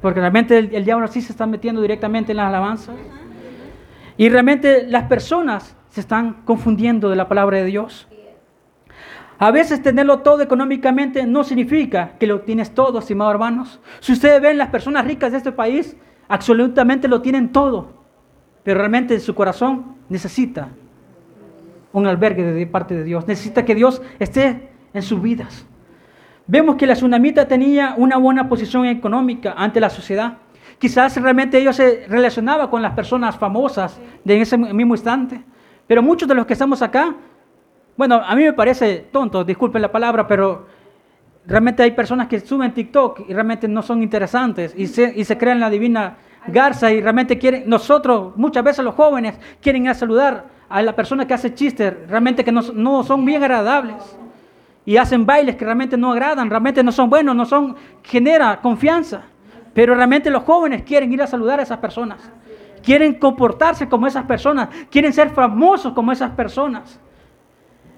Porque 0.00 0.20
realmente 0.20 0.56
el, 0.56 0.72
el 0.72 0.84
diablo 0.84 1.08
sí 1.08 1.20
se 1.22 1.32
está 1.32 1.44
metiendo 1.44 1.82
directamente 1.82 2.30
en 2.30 2.36
las 2.36 2.46
alabanzas. 2.46 2.94
Y 4.16 4.28
realmente 4.28 4.86
las 4.86 5.08
personas 5.08 5.74
se 5.88 6.00
están 6.00 6.34
confundiendo 6.44 7.10
de 7.10 7.16
la 7.16 7.26
palabra 7.26 7.58
de 7.58 7.64
Dios. 7.64 8.06
A 9.40 9.50
veces 9.50 9.82
tenerlo 9.82 10.20
todo 10.20 10.40
económicamente 10.40 11.26
no 11.26 11.42
significa 11.42 12.12
que 12.20 12.28
lo 12.28 12.42
tienes 12.42 12.74
todo, 12.74 13.00
estimados 13.00 13.32
hermanos. 13.32 13.80
Si 13.98 14.12
ustedes 14.12 14.40
ven 14.40 14.56
las 14.56 14.68
personas 14.68 15.04
ricas 15.04 15.32
de 15.32 15.38
este 15.38 15.50
país, 15.50 15.96
absolutamente 16.28 17.08
lo 17.08 17.20
tienen 17.22 17.50
todo, 17.50 17.92
pero 18.62 18.78
realmente 18.78 19.18
su 19.20 19.34
corazón 19.34 19.96
necesita 20.08 20.68
un 21.92 22.06
albergue 22.06 22.44
de 22.44 22.66
parte 22.66 22.94
de 22.94 23.04
Dios, 23.04 23.26
necesita 23.26 23.64
que 23.64 23.74
Dios 23.74 24.02
esté 24.18 24.70
en 24.92 25.02
sus 25.02 25.20
vidas. 25.20 25.66
Vemos 26.46 26.76
que 26.76 26.86
la 26.86 26.94
tsunamita 26.94 27.46
tenía 27.46 27.94
una 27.96 28.16
buena 28.16 28.48
posición 28.48 28.86
económica 28.86 29.54
ante 29.56 29.80
la 29.80 29.90
sociedad. 29.90 30.38
Quizás 30.78 31.20
realmente 31.20 31.58
ellos 31.58 31.76
se 31.76 32.06
relacionaba 32.08 32.70
con 32.70 32.80
las 32.80 32.94
personas 32.94 33.36
famosas 33.36 34.00
de 34.24 34.40
ese 34.40 34.56
mismo 34.56 34.94
instante. 34.94 35.42
Pero 35.86 36.02
muchos 36.02 36.28
de 36.28 36.34
los 36.34 36.46
que 36.46 36.54
estamos 36.54 36.80
acá, 36.80 37.14
bueno, 37.96 38.22
a 38.24 38.34
mí 38.34 38.44
me 38.44 38.52
parece 38.52 39.08
tonto, 39.12 39.44
disculpen 39.44 39.82
la 39.82 39.92
palabra, 39.92 40.26
pero 40.26 40.66
realmente 41.48 41.82
hay 41.82 41.92
personas 41.92 42.28
que 42.28 42.40
suben 42.40 42.74
TikTok 42.74 43.22
y 43.26 43.32
realmente 43.32 43.66
no 43.66 43.82
son 43.82 44.02
interesantes 44.02 44.74
y 44.76 44.86
se, 44.86 45.14
y 45.16 45.24
se 45.24 45.38
crean 45.38 45.58
la 45.58 45.70
divina 45.70 46.18
garza 46.46 46.92
y 46.92 47.00
realmente 47.00 47.38
quieren, 47.38 47.64
nosotros, 47.66 48.36
muchas 48.36 48.62
veces 48.62 48.84
los 48.84 48.94
jóvenes, 48.94 49.38
quieren 49.60 49.84
ir 49.84 49.90
a 49.90 49.94
saludar 49.94 50.44
a 50.68 50.82
la 50.82 50.94
persona 50.94 51.26
que 51.26 51.32
hace 51.32 51.54
chistes, 51.54 51.94
realmente 52.06 52.44
que 52.44 52.52
no, 52.52 52.60
no 52.74 53.02
son 53.02 53.24
bien 53.24 53.42
agradables 53.42 53.96
y 54.84 54.98
hacen 54.98 55.24
bailes 55.24 55.56
que 55.56 55.64
realmente 55.64 55.96
no 55.96 56.12
agradan, 56.12 56.50
realmente 56.50 56.84
no 56.84 56.92
son 56.92 57.08
buenos, 57.08 57.34
no 57.34 57.46
son, 57.46 57.76
genera 58.02 58.60
confianza. 58.60 59.22
Pero 59.72 59.94
realmente 59.94 60.30
los 60.30 60.42
jóvenes 60.42 60.82
quieren 60.82 61.12
ir 61.12 61.22
a 61.22 61.26
saludar 61.26 61.60
a 61.60 61.62
esas 61.62 61.78
personas. 61.78 62.30
Quieren 62.82 63.14
comportarse 63.14 63.88
como 63.88 64.06
esas 64.06 64.24
personas. 64.24 64.68
Quieren 64.90 65.12
ser 65.12 65.30
famosos 65.30 65.92
como 65.92 66.10
esas 66.10 66.30
personas. 66.32 66.98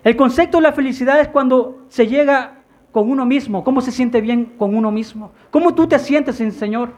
El 0.03 0.17
concepto 0.17 0.59
de 0.59 0.63
la 0.63 0.73
felicidad 0.73 1.21
es 1.21 1.29
cuando 1.29 1.85
se 1.89 2.07
llega 2.07 2.60
con 2.93 3.11
uno 3.11 3.27
mismo. 3.27 3.65
¿Cómo 3.65 3.81
se 3.81 3.93
siente 3.93 4.21
bien 4.21 4.55
con 4.59 4.75
uno 4.75 4.91
mismo? 4.91 5.33
¿Cómo 5.51 5.75
tú 5.75 5.87
te 5.87 5.99
sientes 5.99 6.41
en 6.41 6.47
el 6.47 6.53
Señor? 6.53 6.93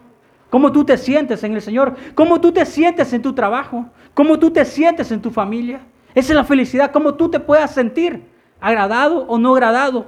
¿Cómo 0.51 0.73
tú 0.73 0.85
te 0.85 0.97
sientes 0.97 1.43
en 1.45 1.55
el 1.55 1.63
Señor? 1.63 1.97
¿Cómo 2.15 2.41
tú 2.41 2.53
te 2.53 2.67
sientes 2.67 3.13
en 3.13 3.23
tu 3.23 3.33
trabajo? 3.33 3.87
¿Cómo 4.15 4.39
tú 4.39 4.51
te 4.51 4.65
sientes 4.65 5.11
en 5.11 5.23
tu 5.23 5.31
familia? 5.31 5.81
Esa 6.15 6.33
es 6.33 6.37
la 6.37 6.45
felicidad. 6.45 6.91
¿Cómo 6.93 7.15
tú 7.15 7.31
te 7.31 7.41
puedas 7.41 7.73
sentir? 7.73 8.33
agradado 8.63 9.27
o 9.27 9.39
no 9.39 9.53
agradado. 9.55 10.07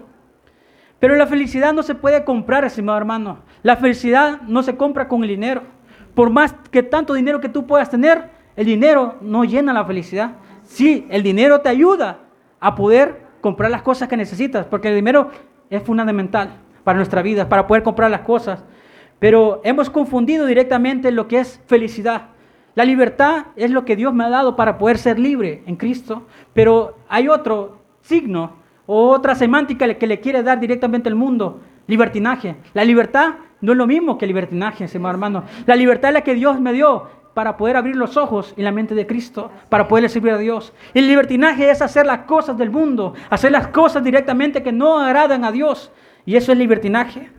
Pero 1.01 1.17
la 1.17 1.27
felicidad 1.27 1.75
no 1.75 1.83
se 1.83 1.95
puede 1.95 2.25
comprar, 2.25 2.65
estimado 2.65 2.97
hermano. 2.97 3.41
La 3.63 3.77
felicidad 3.77 4.41
no 4.43 4.63
se 4.63 4.77
compra 4.77 5.09
con 5.09 5.23
el 5.23 5.29
dinero. 5.29 5.63
Por 6.15 6.31
más 6.31 6.55
que 6.71 6.83
tanto 6.83 7.13
dinero 7.13 7.41
que 7.41 7.49
tú 7.49 7.67
puedas 7.67 7.91
tener, 7.91 8.31
el 8.57 8.65
dinero 8.65 9.17
no 9.21 9.45
llena 9.45 9.75
la 9.75 9.85
felicidad. 9.85 10.37
Sí, 10.63 11.07
el 11.11 11.23
dinero 11.23 11.61
te 11.61 11.69
ayuda 11.69 12.21
a 12.61 12.75
poder 12.77 13.25
comprar 13.41 13.71
las 13.71 13.83
cosas 13.83 14.09
que 14.09 14.17
necesitas, 14.17 14.65
porque 14.65 14.89
el 14.89 14.95
dinero 14.95 15.31
es 15.77 15.83
fundamental 15.83 16.57
para 16.85 16.97
nuestra 16.97 17.23
vida, 17.23 17.49
para 17.49 17.67
poder 17.67 17.83
comprar 17.83 18.11
las 18.11 18.21
cosas. 18.21 18.65
Pero 19.19 19.61
hemos 19.65 19.91
confundido 19.91 20.47
directamente 20.47 21.11
lo 21.11 21.29
que 21.29 21.39
es 21.41 21.61
felicidad. 21.67 22.29
La 22.75 22.85
libertad 22.85 23.47
es 23.57 23.71
lo 23.71 23.85
que 23.85 23.97
Dios 23.97 24.13
me 24.13 24.25
ha 24.25 24.29
dado 24.29 24.57
para 24.57 24.79
poder 24.79 24.99
ser 24.99 25.19
libre 25.19 25.63
en 25.67 25.77
Cristo, 25.77 26.27
pero 26.53 26.99
hay 27.09 27.29
otro 27.29 27.79
signo 28.03 28.53
o 28.87 29.09
otra 29.11 29.35
semántica 29.35 29.95
que 29.95 30.07
le 30.07 30.21
quiere 30.21 30.43
dar 30.43 30.61
directamente 30.61 31.09
al 31.09 31.15
mundo, 31.15 31.61
libertinaje. 31.87 32.57
La 32.75 32.85
libertad 32.85 33.35
no 33.61 33.73
es 33.73 33.79
lo 33.79 33.87
mismo 33.87 34.19
que 34.19 34.27
libertinaje, 34.27 34.87
hermano. 34.93 35.45
La 35.67 35.77
libertad 35.77 36.11
es 36.11 36.15
la 36.15 36.21
que 36.21 36.35
Dios 36.35 36.61
me 36.61 36.73
dio 36.73 37.09
para 37.35 37.57
poder 37.57 37.77
abrir 37.77 37.97
los 37.97 38.17
ojos 38.17 38.55
y 38.57 38.63
la 38.63 38.73
mente 38.73 38.95
de 38.95 39.07
Cristo, 39.07 39.51
para 39.69 39.89
poderle 39.89 40.09
servir 40.09 40.33
a 40.33 40.39
Dios. 40.39 40.73
El 40.95 41.09
libertinaje 41.09 41.69
es 41.69 41.83
hacer 41.83 42.07
las 42.07 42.21
cosas 42.21 42.57
del 42.57 42.71
mundo, 42.71 43.15
hacer 43.29 43.53
las 43.53 43.69
cosas 43.69 44.03
directamente 44.03 44.63
que 44.63 44.73
no 44.73 45.01
agradan 45.01 45.45
a 45.45 45.53
Dios. 45.53 45.91
Y 46.25 46.37
eso 46.37 46.53
es 46.53 46.59
libertinaje. 46.59 47.31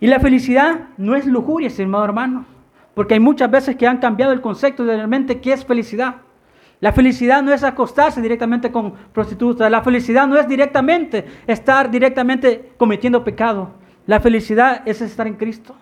Y 0.00 0.08
la 0.08 0.18
felicidad 0.18 0.88
no 0.98 1.14
es 1.14 1.26
lujuria, 1.26 1.68
estimado 1.68 2.04
hermano, 2.04 2.44
porque 2.94 3.14
hay 3.14 3.20
muchas 3.20 3.50
veces 3.50 3.76
que 3.76 3.86
han 3.86 3.98
cambiado 3.98 4.32
el 4.32 4.40
concepto 4.40 4.84
de 4.84 4.96
realmente 4.96 5.40
qué 5.40 5.52
es 5.52 5.64
felicidad. 5.64 6.16
La 6.80 6.92
felicidad 6.92 7.40
no 7.44 7.52
es 7.52 7.62
acostarse 7.62 8.20
directamente 8.20 8.72
con 8.72 8.94
prostitutas. 9.12 9.70
La 9.70 9.82
felicidad 9.82 10.26
no 10.26 10.36
es 10.36 10.48
directamente 10.48 11.24
estar 11.46 11.88
directamente 11.88 12.72
cometiendo 12.76 13.22
pecado. 13.22 13.70
La 14.06 14.18
felicidad 14.18 14.82
es 14.84 15.00
estar 15.00 15.28
en 15.28 15.36
Cristo. 15.36 15.76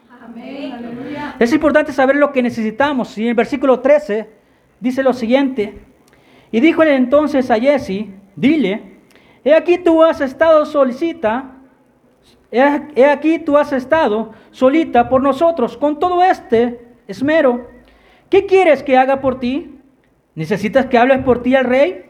Es 1.39 1.53
importante 1.53 1.93
saber 1.93 2.17
lo 2.17 2.33
que 2.33 2.43
necesitamos. 2.43 3.17
Y 3.19 3.23
en 3.23 3.29
el 3.29 3.35
versículo 3.35 3.81
13 3.81 4.29
dice 4.81 5.03
lo 5.03 5.13
siguiente. 5.13 5.79
Y 6.53 6.61
dijo 6.61 6.83
entonces 6.83 7.51
a 7.51 7.59
Jesse, 7.59 8.07
dile, 8.37 8.83
he 9.45 9.55
aquí 9.55 9.79
tú 9.79 10.03
has 10.03 10.21
estado 10.21 10.67
solicita, 10.67 11.57
he 12.51 13.05
aquí 13.05 13.39
tú 13.39 13.57
has 13.57 13.73
estado 13.73 14.33
solita 14.51 15.09
por 15.09 15.23
nosotros 15.23 15.77
con 15.77 15.99
todo 15.99 16.23
este 16.25 16.81
esmero. 17.07 17.69
¿Qué 18.29 18.47
quieres 18.47 18.83
que 18.83 18.99
haga 18.99 19.21
por 19.21 19.39
ti? 19.41 19.79
¿Necesitas 20.35 20.87
que 20.87 20.99
hables 20.99 21.19
por 21.25 21.43
ti 21.43 21.55
al 21.55 21.65
rey 21.65 22.05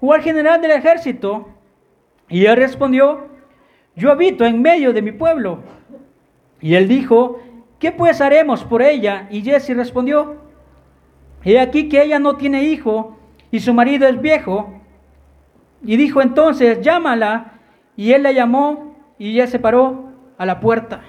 o 0.00 0.12
al 0.12 0.22
general 0.22 0.60
del 0.60 0.72
ejército? 0.72 1.48
Y 2.28 2.46
él 2.46 2.56
respondió, 2.56 3.28
yo 3.96 4.10
habito 4.10 4.44
en 4.44 4.62
medio 4.62 4.92
de 4.92 5.02
mi 5.02 5.12
pueblo. 5.12 5.60
Y 6.60 6.74
él 6.74 6.88
dijo, 6.88 7.40
¿qué 7.80 7.90
pues 7.90 8.20
haremos 8.20 8.62
por 8.62 8.82
ella? 8.82 9.26
Y 9.30 9.42
Jesse 9.42 9.70
respondió, 9.70 10.36
he 11.42 11.58
aquí 11.58 11.88
que 11.88 12.02
ella 12.02 12.20
no 12.20 12.36
tiene 12.36 12.62
hijo 12.62 13.18
y 13.50 13.58
su 13.58 13.74
marido 13.74 14.06
es 14.06 14.20
viejo. 14.20 14.80
Y 15.82 15.96
dijo 15.96 16.22
entonces, 16.22 16.80
llámala. 16.82 17.54
Y 17.96 18.12
él 18.12 18.22
la 18.22 18.32
llamó 18.32 18.96
y 19.18 19.30
ella 19.32 19.46
se 19.46 19.58
paró 19.58 20.10
a 20.38 20.46
la 20.46 20.60
puerta. 20.60 21.02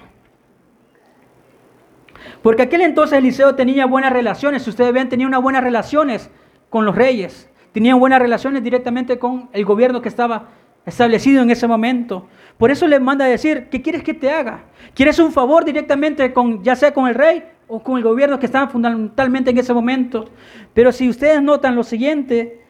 Porque 2.42 2.62
aquel 2.62 2.80
entonces 2.80 3.18
Eliseo 3.18 3.54
tenía 3.54 3.86
buenas 3.86 4.12
relaciones, 4.12 4.66
ustedes 4.66 4.92
ven, 4.92 5.08
tenía 5.08 5.26
unas 5.26 5.40
buenas 5.40 5.62
relaciones 5.62 6.30
con 6.70 6.84
los 6.84 6.94
reyes, 6.94 7.48
tenían 7.72 7.98
buenas 7.98 8.20
relaciones 8.20 8.62
directamente 8.62 9.18
con 9.18 9.48
el 9.52 9.64
gobierno 9.64 10.02
que 10.02 10.08
estaba 10.08 10.48
establecido 10.84 11.42
en 11.42 11.50
ese 11.50 11.68
momento. 11.68 12.28
Por 12.58 12.70
eso 12.70 12.86
le 12.86 13.00
manda 13.00 13.24
a 13.24 13.28
decir, 13.28 13.68
¿qué 13.70 13.82
quieres 13.82 14.02
que 14.02 14.14
te 14.14 14.30
haga? 14.30 14.64
¿Quieres 14.94 15.18
un 15.18 15.32
favor 15.32 15.64
directamente 15.64 16.32
con, 16.32 16.62
ya 16.62 16.76
sea 16.76 16.94
con 16.94 17.08
el 17.08 17.14
rey 17.14 17.44
o 17.66 17.82
con 17.82 17.96
el 17.96 18.04
gobierno 18.04 18.38
que 18.38 18.46
estaba 18.46 18.68
fundamentalmente 18.68 19.50
en 19.50 19.58
ese 19.58 19.74
momento? 19.74 20.26
Pero 20.74 20.92
si 20.92 21.08
ustedes 21.08 21.42
notan 21.42 21.74
lo 21.74 21.82
siguiente, 21.82 22.60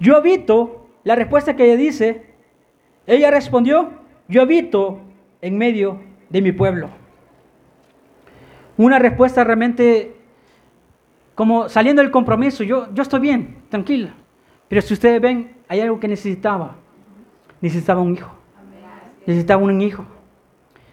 yo 0.00 0.16
habito, 0.16 0.88
la 1.04 1.14
respuesta 1.14 1.54
que 1.54 1.64
ella 1.66 1.76
dice, 1.76 2.34
ella 3.06 3.30
respondió, 3.30 3.90
yo 4.28 4.42
habito 4.42 5.00
en 5.40 5.58
medio 5.58 6.00
de 6.30 6.42
mi 6.42 6.52
pueblo. 6.52 6.88
Una 8.76 8.98
respuesta 8.98 9.44
realmente 9.44 10.14
como 11.34 11.68
saliendo 11.68 12.02
del 12.02 12.10
compromiso, 12.10 12.62
yo, 12.62 12.92
yo 12.94 13.02
estoy 13.02 13.20
bien, 13.20 13.56
tranquila. 13.68 14.14
Pero 14.68 14.82
si 14.82 14.94
ustedes 14.94 15.20
ven, 15.20 15.56
hay 15.68 15.80
algo 15.80 15.98
que 15.98 16.08
necesitaba. 16.08 16.76
Necesitaba 17.60 18.00
un 18.00 18.14
hijo. 18.14 18.32
Necesitaba 19.26 19.62
un 19.62 19.80
hijo. 19.80 20.04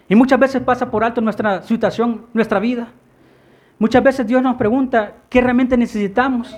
Y 0.08 0.14
muchas 0.14 0.38
veces 0.38 0.62
pasa 0.62 0.90
por 0.90 1.04
alto 1.04 1.20
nuestra 1.20 1.62
situación, 1.62 2.26
nuestra 2.32 2.60
vida. 2.60 2.88
Muchas 3.78 4.02
veces 4.02 4.26
Dios 4.26 4.42
nos 4.42 4.56
pregunta 4.56 5.14
qué 5.28 5.40
realmente 5.40 5.76
necesitamos. 5.76 6.56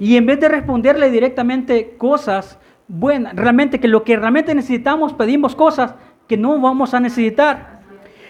Y 0.00 0.16
en 0.16 0.26
vez 0.26 0.40
de 0.40 0.48
responderle 0.48 1.10
directamente 1.10 1.96
cosas 1.96 2.58
buenas, 2.86 3.34
realmente 3.34 3.80
que 3.80 3.88
lo 3.88 4.04
que 4.04 4.16
realmente 4.16 4.54
necesitamos, 4.54 5.12
pedimos 5.12 5.54
cosas 5.54 5.94
que 6.26 6.36
no 6.36 6.60
vamos 6.60 6.94
a 6.94 7.00
necesitar. 7.00 7.80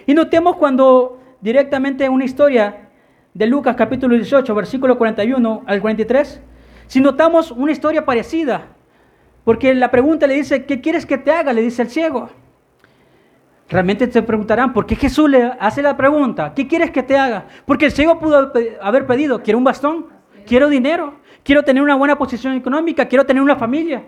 Y 0.06 0.14
notemos 0.14 0.56
cuando 0.56 1.20
directamente 1.40 2.08
una 2.08 2.24
historia 2.24 2.88
de 3.34 3.46
Lucas 3.46 3.76
capítulo 3.76 4.14
18, 4.14 4.54
versículo 4.54 4.98
41 4.98 5.62
al 5.66 5.80
43, 5.80 6.40
si 6.86 7.00
notamos 7.00 7.50
una 7.50 7.72
historia 7.72 8.04
parecida, 8.04 8.68
porque 9.44 9.74
la 9.74 9.90
pregunta 9.90 10.26
le 10.26 10.34
dice, 10.34 10.64
¿qué 10.64 10.80
quieres 10.80 11.06
que 11.06 11.18
te 11.18 11.30
haga? 11.30 11.52
Le 11.52 11.62
dice 11.62 11.82
el 11.82 11.90
ciego. 11.90 12.30
Realmente 13.68 14.06
te 14.06 14.22
preguntarán, 14.22 14.72
¿por 14.72 14.86
qué 14.86 14.96
Jesús 14.96 15.28
le 15.28 15.52
hace 15.60 15.82
la 15.82 15.96
pregunta? 15.96 16.54
¿Qué 16.54 16.66
quieres 16.66 16.90
que 16.90 17.02
te 17.02 17.18
haga? 17.18 17.46
Porque 17.66 17.84
el 17.86 17.92
ciego 17.92 18.18
pudo 18.18 18.50
haber 18.80 19.06
pedido, 19.06 19.42
quiero 19.42 19.58
un 19.58 19.64
bastón, 19.64 20.06
quiero 20.46 20.68
dinero, 20.70 21.16
quiero 21.44 21.62
tener 21.62 21.82
una 21.82 21.94
buena 21.94 22.16
posición 22.16 22.54
económica, 22.54 23.06
quiero 23.06 23.26
tener 23.26 23.42
una 23.42 23.56
familia. 23.56 24.04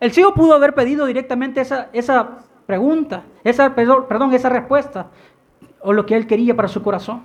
El 0.00 0.12
ciego 0.12 0.32
pudo 0.32 0.54
haber 0.54 0.74
pedido 0.74 1.04
directamente 1.04 1.60
esa, 1.60 1.90
esa 1.92 2.38
pregunta, 2.64 3.24
esa, 3.44 3.74
perdón, 3.74 4.32
esa 4.32 4.48
respuesta, 4.48 5.08
o 5.82 5.92
lo 5.92 6.06
que 6.06 6.16
él 6.16 6.26
quería 6.26 6.56
para 6.56 6.68
su 6.68 6.82
corazón. 6.82 7.24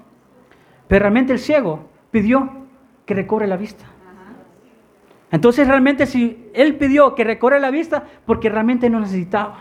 Pero 0.89 1.03
realmente 1.03 1.31
el 1.31 1.39
ciego 1.39 1.87
pidió 2.11 2.49
que 3.05 3.13
recobre 3.13 3.47
la 3.47 3.55
vista. 3.55 3.85
Entonces 5.31 5.67
realmente 5.67 6.05
si 6.05 6.49
él 6.53 6.75
pidió 6.75 7.15
que 7.15 7.23
recobre 7.23 7.59
la 7.61 7.71
vista, 7.71 8.03
porque 8.25 8.49
realmente 8.49 8.89
no 8.89 8.99
necesitaba. 8.99 9.59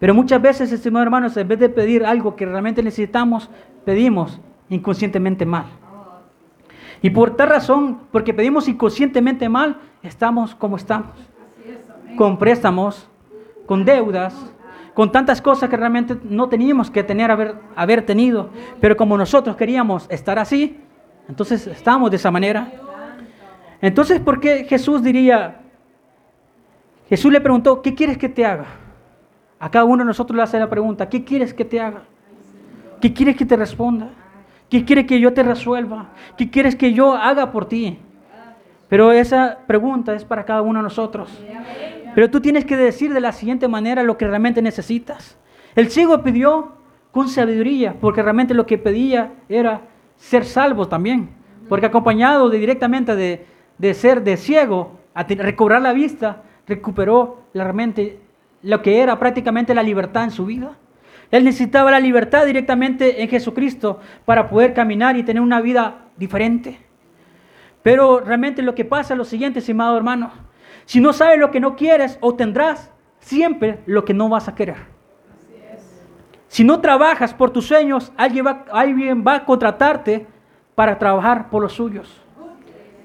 Pero 0.00 0.14
muchas 0.14 0.40
veces, 0.40 0.72
estimados 0.72 1.04
hermanos, 1.04 1.36
en 1.36 1.46
vez 1.46 1.58
de 1.58 1.68
pedir 1.68 2.04
algo 2.04 2.34
que 2.34 2.46
realmente 2.46 2.82
necesitamos, 2.82 3.50
pedimos 3.84 4.40
inconscientemente 4.70 5.44
mal. 5.44 5.66
Y 7.02 7.10
por 7.10 7.36
tal 7.36 7.50
razón, 7.50 8.00
porque 8.10 8.32
pedimos 8.32 8.66
inconscientemente 8.66 9.48
mal, 9.48 9.78
estamos 10.02 10.54
como 10.54 10.76
estamos. 10.76 11.12
Con 12.16 12.38
préstamos, 12.38 13.08
con 13.66 13.84
deudas, 13.84 14.34
con 14.94 15.12
tantas 15.12 15.42
cosas 15.42 15.68
que 15.68 15.76
realmente 15.76 16.16
no 16.24 16.48
teníamos 16.48 16.90
que 16.90 17.04
tener, 17.04 17.30
haber, 17.30 17.56
haber 17.76 18.04
tenido. 18.04 18.48
Pero 18.80 18.96
como 18.96 19.18
nosotros 19.18 19.54
queríamos 19.54 20.06
estar 20.10 20.38
así, 20.38 20.80
entonces 21.28 21.66
estamos 21.66 22.10
de 22.10 22.16
esa 22.16 22.30
manera. 22.30 22.72
Entonces, 23.82 24.18
¿por 24.18 24.40
qué 24.40 24.64
Jesús 24.64 25.02
diría? 25.02 25.60
Jesús 27.10 27.30
le 27.30 27.40
preguntó, 27.40 27.82
¿qué 27.82 27.94
quieres 27.94 28.16
que 28.16 28.28
te 28.30 28.46
haga? 28.46 28.66
A 29.60 29.70
cada 29.70 29.84
uno 29.84 29.98
de 29.98 30.06
nosotros 30.06 30.34
le 30.34 30.42
hace 30.42 30.58
la 30.58 30.70
pregunta, 30.70 31.10
¿qué 31.10 31.22
quieres 31.22 31.52
que 31.52 31.66
te 31.66 31.78
haga? 31.78 32.02
¿Qué 32.98 33.12
quieres 33.12 33.36
que 33.36 33.44
te 33.44 33.56
responda? 33.56 34.08
¿Qué 34.70 34.86
quieres 34.86 35.06
que 35.06 35.20
yo 35.20 35.34
te 35.34 35.42
resuelva? 35.42 36.08
¿Qué 36.38 36.50
quieres 36.50 36.74
que 36.74 36.94
yo 36.94 37.14
haga 37.14 37.52
por 37.52 37.66
ti? 37.66 37.98
Pero 38.88 39.12
esa 39.12 39.58
pregunta 39.66 40.14
es 40.14 40.24
para 40.24 40.46
cada 40.46 40.62
uno 40.62 40.78
de 40.78 40.84
nosotros. 40.84 41.30
Pero 42.14 42.30
tú 42.30 42.40
tienes 42.40 42.64
que 42.64 42.76
decir 42.76 43.12
de 43.12 43.20
la 43.20 43.32
siguiente 43.32 43.68
manera 43.68 44.02
lo 44.02 44.16
que 44.16 44.26
realmente 44.26 44.62
necesitas. 44.62 45.36
El 45.76 45.90
ciego 45.90 46.22
pidió 46.22 46.72
con 47.10 47.28
sabiduría, 47.28 47.94
porque 48.00 48.22
realmente 48.22 48.54
lo 48.54 48.64
que 48.64 48.78
pedía 48.78 49.32
era 49.48 49.82
ser 50.16 50.46
salvo 50.46 50.88
también. 50.88 51.30
Porque 51.68 51.86
acompañado 51.86 52.48
de, 52.48 52.58
directamente 52.58 53.14
de, 53.14 53.46
de 53.76 53.94
ser 53.94 54.22
de 54.22 54.38
ciego 54.38 54.98
a 55.12 55.24
recobrar 55.24 55.82
la 55.82 55.92
vista, 55.92 56.42
recuperó 56.66 57.42
realmente 57.52 58.20
lo 58.62 58.82
que 58.82 59.00
era 59.00 59.18
prácticamente 59.18 59.74
la 59.74 59.82
libertad 59.82 60.24
en 60.24 60.30
su 60.30 60.46
vida. 60.46 60.76
Él 61.30 61.44
necesitaba 61.44 61.90
la 61.90 62.00
libertad 62.00 62.44
directamente 62.44 63.22
en 63.22 63.28
Jesucristo 63.28 64.00
para 64.24 64.48
poder 64.48 64.74
caminar 64.74 65.16
y 65.16 65.22
tener 65.22 65.42
una 65.42 65.60
vida 65.60 66.06
diferente. 66.16 66.78
Pero 67.82 68.20
realmente 68.20 68.62
lo 68.62 68.74
que 68.74 68.84
pasa 68.84 69.14
es 69.14 69.18
lo 69.18 69.24
siguiente, 69.24 69.62
hermano. 69.68 70.32
Si 70.84 71.00
no 71.00 71.12
sabes 71.12 71.38
lo 71.38 71.50
que 71.50 71.60
no 71.60 71.76
quieres, 71.76 72.18
obtendrás 72.20 72.90
siempre 73.20 73.80
lo 73.86 74.04
que 74.04 74.12
no 74.12 74.28
vas 74.28 74.48
a 74.48 74.54
querer. 74.54 74.76
Si 76.48 76.64
no 76.64 76.80
trabajas 76.80 77.32
por 77.32 77.50
tus 77.50 77.66
sueños, 77.68 78.12
alguien 78.16 78.44
va, 78.44 78.64
alguien 78.72 79.24
va 79.24 79.36
a 79.36 79.44
contratarte 79.44 80.26
para 80.74 80.98
trabajar 80.98 81.48
por 81.48 81.62
los 81.62 81.74
suyos. 81.74 82.20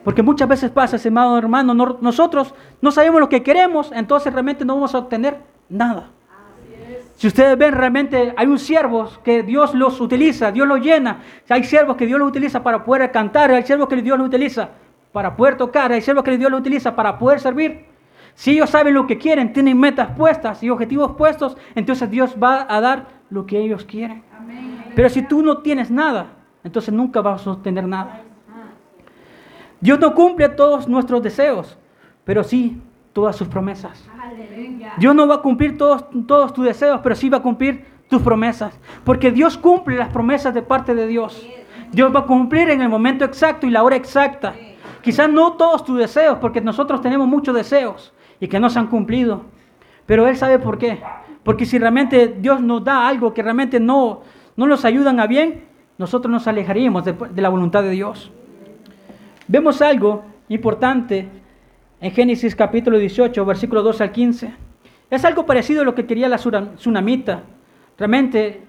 Porque 0.06 0.22
muchas 0.22 0.48
veces 0.48 0.70
pasa, 0.70 0.98
estimado 0.98 1.36
hermano, 1.36 1.74
nosotros 1.74 2.54
no 2.80 2.92
sabemos 2.92 3.20
lo 3.20 3.28
que 3.28 3.42
queremos, 3.42 3.92
entonces 3.92 4.32
realmente 4.32 4.64
no 4.64 4.76
vamos 4.76 4.94
a 4.94 5.00
obtener 5.00 5.40
nada. 5.68 6.12
Si 7.16 7.26
ustedes 7.26 7.58
ven 7.58 7.74
realmente, 7.74 8.32
hay 8.38 8.46
un 8.46 8.60
siervo 8.60 9.10
que 9.24 9.42
Dios 9.42 9.74
los 9.74 10.00
utiliza, 10.00 10.52
Dios 10.52 10.68
los 10.68 10.80
llena. 10.80 11.24
Hay 11.50 11.64
siervos 11.64 11.98
que 11.98 12.06
Dios 12.06 12.20
los 12.20 12.30
utiliza 12.30 12.62
para 12.62 12.84
poder 12.84 13.12
cantar, 13.12 13.50
hay 13.50 13.64
siervos 13.64 13.88
que 13.88 13.96
Dios 14.00 14.16
los 14.20 14.28
utiliza 14.28 14.70
para 15.12 15.36
poder 15.36 15.58
tocar, 15.58 15.92
hay 15.92 16.02
siervos 16.02 16.24
que 16.24 16.38
Dios 16.38 16.52
los 16.52 16.60
utiliza 16.60 16.96
para 16.96 17.18
poder 17.18 17.40
servir. 17.40 17.86
Si 18.36 18.52
ellos 18.52 18.70
saben 18.70 18.94
lo 18.94 19.08
que 19.08 19.18
quieren, 19.18 19.54
tienen 19.54 19.80
metas 19.80 20.10
puestas 20.16 20.62
y 20.62 20.70
objetivos 20.70 21.14
puestos, 21.14 21.58
entonces 21.74 22.12
Dios 22.12 22.36
va 22.42 22.68
a 22.70 22.80
dar 22.80 23.08
lo 23.32 23.48
que 23.48 23.58
ellos 23.58 23.84
quieren. 23.86 24.24
Pero 24.96 25.10
si 25.10 25.24
tú 25.24 25.42
no 25.42 25.64
tienes 25.64 25.90
nada, 25.90 26.28
entonces 26.64 26.94
nunca 26.94 27.22
vas 27.22 27.48
a 27.48 27.52
obtener 27.54 27.88
nada. 27.88 28.22
Dios 29.86 30.00
no 30.00 30.16
cumple 30.16 30.50
todos 30.50 30.88
nuestros 30.88 31.22
deseos, 31.22 31.78
pero 32.24 32.44
sí 32.44 32.82
todas 33.14 33.36
sus 33.36 33.48
promesas. 33.48 34.04
Dios 34.98 35.14
no 35.14 35.28
va 35.28 35.36
a 35.36 35.42
cumplir 35.44 35.78
todos, 35.78 36.06
todos 36.26 36.54
tus 36.54 36.66
deseos, 36.66 37.02
pero 37.04 37.14
sí 37.14 37.30
va 37.30 37.38
a 37.38 37.42
cumplir 37.44 37.86
tus 38.10 38.20
promesas. 38.24 38.80
Porque 39.04 39.30
Dios 39.30 39.60
cumple 39.60 39.96
las 39.96 40.10
promesas 40.10 40.56
de 40.56 40.64
parte 40.64 40.96
de 40.96 41.06
Dios. 41.06 41.48
Dios 41.92 42.12
va 42.16 42.22
a 42.22 42.26
cumplir 42.26 42.72
en 42.72 42.82
el 42.82 42.90
momento 42.90 43.26
exacto 43.26 43.68
y 43.68 43.70
la 43.70 43.84
hora 43.84 43.96
exacta. 43.96 44.56
Quizás 45.04 45.30
no 45.30 45.54
todos 45.54 45.86
tus 45.86 46.00
deseos, 46.00 46.40
porque 46.42 46.62
nosotros 46.62 47.00
tenemos 47.00 47.28
muchos 47.28 47.54
deseos 47.54 48.12
y 48.40 48.48
que 48.48 48.60
no 48.60 48.72
se 48.72 48.80
han 48.80 48.88
cumplido. 48.88 49.44
Pero 50.08 50.28
Él 50.28 50.36
sabe 50.36 50.58
por 50.58 50.80
qué. 50.80 51.00
Porque 51.44 51.68
si 51.68 51.78
realmente 51.78 52.36
Dios 52.40 52.60
nos 52.60 52.84
da 52.84 53.08
algo 53.08 53.36
que 53.36 53.44
realmente 53.44 53.80
no, 53.80 54.22
no 54.56 54.66
nos 54.66 54.84
ayudan 54.84 55.20
a 55.20 55.28
bien, 55.28 55.66
nosotros 56.00 56.32
nos 56.32 56.48
alejaríamos 56.48 57.06
de, 57.06 57.14
de 57.14 57.42
la 57.44 57.50
voluntad 57.50 57.84
de 57.84 57.92
Dios. 57.92 58.32
Vemos 59.48 59.80
algo 59.84 60.24
importante 60.50 61.30
en 62.02 62.12
Génesis 62.12 62.56
capítulo 62.56 62.98
18, 62.98 63.46
versículo 63.46 63.84
2 63.84 64.02
al 64.02 64.12
15. 64.12 64.52
Es 65.12 65.24
algo 65.24 65.46
parecido 65.46 65.84
a 65.84 65.86
lo 65.86 65.94
que 65.94 66.08
quería 66.08 66.28
la 66.28 66.38
tsunamita. 66.38 67.44
Realmente 67.96 68.64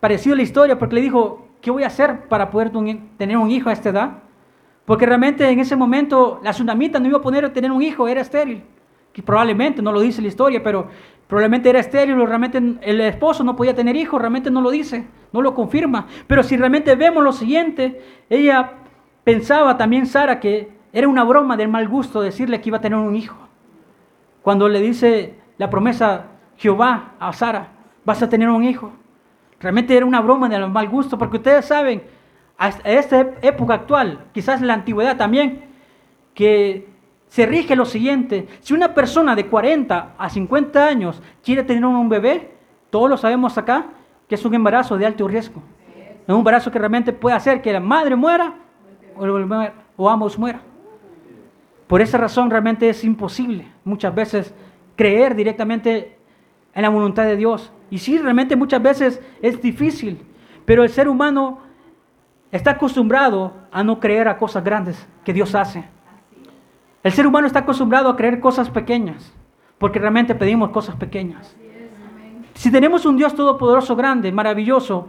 parecido 0.00 0.34
a 0.34 0.38
la 0.38 0.42
historia 0.42 0.76
porque 0.76 0.96
le 0.96 1.02
dijo, 1.02 1.46
¿qué 1.60 1.70
voy 1.70 1.84
a 1.84 1.86
hacer 1.86 2.26
para 2.26 2.50
poder 2.50 2.72
tener 3.16 3.36
un 3.36 3.48
hijo 3.48 3.70
a 3.70 3.72
esta 3.72 3.90
edad? 3.90 4.10
Porque 4.84 5.06
realmente 5.06 5.48
en 5.48 5.60
ese 5.60 5.76
momento 5.76 6.40
la 6.42 6.50
tsunamita 6.50 6.98
no 6.98 7.06
iba 7.06 7.18
a 7.18 7.22
poder 7.22 7.52
tener 7.52 7.70
un 7.70 7.82
hijo, 7.82 8.08
era 8.08 8.20
estéril. 8.20 8.64
Que 9.12 9.22
probablemente, 9.22 9.82
no 9.82 9.92
lo 9.92 10.00
dice 10.00 10.20
la 10.20 10.28
historia, 10.28 10.60
pero 10.64 10.88
probablemente 11.28 11.70
era 11.70 11.78
estéril, 11.78 12.16
realmente 12.26 12.58
el 12.58 13.00
esposo 13.02 13.44
no 13.44 13.54
podía 13.54 13.74
tener 13.74 13.94
hijos, 13.94 14.20
realmente 14.20 14.50
no 14.50 14.62
lo 14.62 14.72
dice, 14.72 15.06
no 15.32 15.42
lo 15.42 15.54
confirma. 15.54 16.08
Pero 16.26 16.42
si 16.42 16.56
realmente 16.56 16.96
vemos 16.96 17.22
lo 17.22 17.32
siguiente, 17.32 18.02
ella 18.28 18.72
Pensaba 19.28 19.76
también 19.76 20.06
Sara 20.06 20.40
que 20.40 20.70
era 20.90 21.06
una 21.06 21.22
broma 21.22 21.54
del 21.58 21.68
mal 21.68 21.86
gusto 21.86 22.22
decirle 22.22 22.62
que 22.62 22.70
iba 22.70 22.78
a 22.78 22.80
tener 22.80 22.98
un 22.98 23.14
hijo. 23.14 23.36
Cuando 24.40 24.70
le 24.70 24.80
dice 24.80 25.34
la 25.58 25.68
promesa 25.68 26.28
Jehová 26.56 27.12
a 27.20 27.30
Sara, 27.34 27.68
vas 28.06 28.22
a 28.22 28.30
tener 28.30 28.48
un 28.48 28.64
hijo. 28.64 28.90
Realmente 29.60 29.94
era 29.94 30.06
una 30.06 30.22
broma 30.22 30.48
del 30.48 30.66
mal 30.70 30.88
gusto, 30.88 31.18
porque 31.18 31.36
ustedes 31.36 31.66
saben, 31.66 32.04
a 32.56 32.68
esta 32.68 33.34
época 33.42 33.74
actual, 33.74 34.24
quizás 34.32 34.62
en 34.62 34.66
la 34.66 34.72
antigüedad 34.72 35.18
también, 35.18 35.66
que 36.32 36.88
se 37.26 37.44
rige 37.44 37.76
lo 37.76 37.84
siguiente, 37.84 38.48
si 38.60 38.72
una 38.72 38.94
persona 38.94 39.36
de 39.36 39.44
40 39.44 40.14
a 40.16 40.30
50 40.30 40.86
años 40.86 41.22
quiere 41.44 41.64
tener 41.64 41.84
un 41.84 42.08
bebé, 42.08 42.54
todos 42.88 43.10
lo 43.10 43.18
sabemos 43.18 43.58
acá, 43.58 43.88
que 44.26 44.36
es 44.36 44.44
un 44.46 44.54
embarazo 44.54 44.96
de 44.96 45.04
alto 45.04 45.28
riesgo. 45.28 45.62
Es 46.22 46.28
un 46.32 46.36
embarazo 46.36 46.70
que 46.70 46.78
realmente 46.78 47.12
puede 47.12 47.36
hacer 47.36 47.60
que 47.60 47.74
la 47.74 47.80
madre 47.80 48.16
muera 48.16 48.54
o 49.96 50.08
ambos 50.08 50.38
mueran. 50.38 50.62
Por 51.86 52.00
esa 52.02 52.18
razón 52.18 52.50
realmente 52.50 52.88
es 52.88 53.02
imposible 53.02 53.66
muchas 53.84 54.14
veces 54.14 54.54
creer 54.94 55.34
directamente 55.34 56.18
en 56.74 56.82
la 56.82 56.90
voluntad 56.90 57.24
de 57.24 57.36
Dios. 57.36 57.72
Y 57.90 57.98
sí, 57.98 58.18
realmente 58.18 58.56
muchas 58.56 58.82
veces 58.82 59.22
es 59.40 59.60
difícil, 59.62 60.20
pero 60.64 60.82
el 60.82 60.90
ser 60.90 61.08
humano 61.08 61.60
está 62.52 62.72
acostumbrado 62.72 63.54
a 63.72 63.82
no 63.82 64.00
creer 64.00 64.28
a 64.28 64.36
cosas 64.36 64.62
grandes 64.62 65.08
que 65.24 65.32
Dios 65.32 65.54
hace. 65.54 65.84
El 67.02 67.12
ser 67.12 67.26
humano 67.26 67.46
está 67.46 67.60
acostumbrado 67.60 68.10
a 68.10 68.16
creer 68.16 68.40
cosas 68.40 68.68
pequeñas, 68.68 69.32
porque 69.78 69.98
realmente 69.98 70.34
pedimos 70.34 70.70
cosas 70.70 70.96
pequeñas. 70.96 71.56
Si 72.54 72.70
tenemos 72.70 73.06
un 73.06 73.16
Dios 73.16 73.34
todopoderoso, 73.34 73.94
grande, 73.96 74.32
maravilloso, 74.32 75.06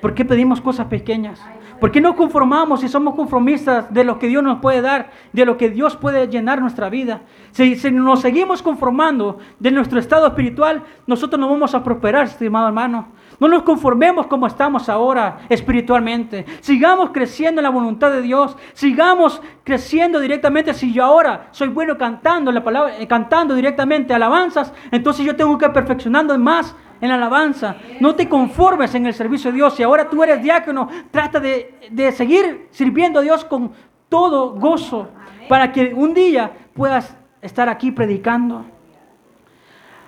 ¿por 0.00 0.14
qué 0.14 0.24
pedimos 0.24 0.60
cosas 0.60 0.86
pequeñas? 0.86 1.40
¿Por 1.80 1.90
qué 1.90 2.00
no 2.00 2.14
conformamos 2.14 2.84
y 2.84 2.88
somos 2.88 3.14
conformistas 3.14 3.92
de 3.92 4.04
lo 4.04 4.18
que 4.18 4.28
Dios 4.28 4.42
nos 4.42 4.60
puede 4.60 4.82
dar, 4.82 5.10
de 5.32 5.46
lo 5.46 5.56
que 5.56 5.70
Dios 5.70 5.96
puede 5.96 6.28
llenar 6.28 6.60
nuestra 6.60 6.90
vida? 6.90 7.22
Si, 7.52 7.74
nos 7.90 8.20
seguimos 8.20 8.62
conformando 8.62 9.38
de 9.58 9.70
nuestro 9.70 9.98
estado 9.98 10.26
espiritual, 10.26 10.84
nosotros 11.06 11.40
no 11.40 11.48
vamos 11.48 11.74
a 11.74 11.82
prosperar, 11.82 12.26
estimado 12.26 12.68
hermano. 12.68 13.08
No 13.38 13.48
nos 13.48 13.62
conformemos 13.62 14.26
como 14.26 14.46
estamos 14.46 14.90
ahora 14.90 15.38
espiritualmente. 15.48 16.44
Sigamos 16.60 17.10
creciendo 17.10 17.60
en 17.60 17.64
la 17.64 17.70
voluntad 17.70 18.10
de 18.10 18.20
Dios. 18.20 18.54
Sigamos 18.74 19.40
creciendo 19.64 20.20
directamente. 20.20 20.74
Si 20.74 20.92
yo 20.92 21.02
ahora 21.02 21.48
soy 21.52 21.68
bueno 21.68 21.96
cantando 21.96 22.52
la 22.52 22.62
palabra, 22.62 22.98
eh, 22.98 23.06
cantando 23.06 23.54
directamente 23.54 24.12
alabanzas, 24.12 24.74
entonces 24.90 25.24
yo 25.24 25.34
tengo 25.34 25.56
que 25.56 25.70
perfeccionando 25.70 26.38
más 26.38 26.76
en 27.00 27.08
la 27.08 27.14
alabanza. 27.14 27.76
No 28.00 28.14
te 28.14 28.28
conformes 28.28 28.94
en 28.94 29.06
el 29.06 29.14
servicio 29.14 29.50
de 29.50 29.56
Dios. 29.56 29.74
Si 29.74 29.82
ahora 29.82 30.08
tú 30.08 30.22
eres 30.22 30.42
diácono, 30.42 30.88
trata 31.10 31.40
de, 31.40 32.12
seguir 32.12 32.68
sirviendo 32.70 33.20
a 33.20 33.22
Dios 33.22 33.44
con 33.44 33.72
todo 34.08 34.50
gozo 34.52 35.08
para 35.48 35.72
que 35.72 35.94
un 35.94 36.14
día 36.14 36.52
puedas 36.74 37.16
estar 37.40 37.68
aquí 37.68 37.90
predicando. 37.90 38.64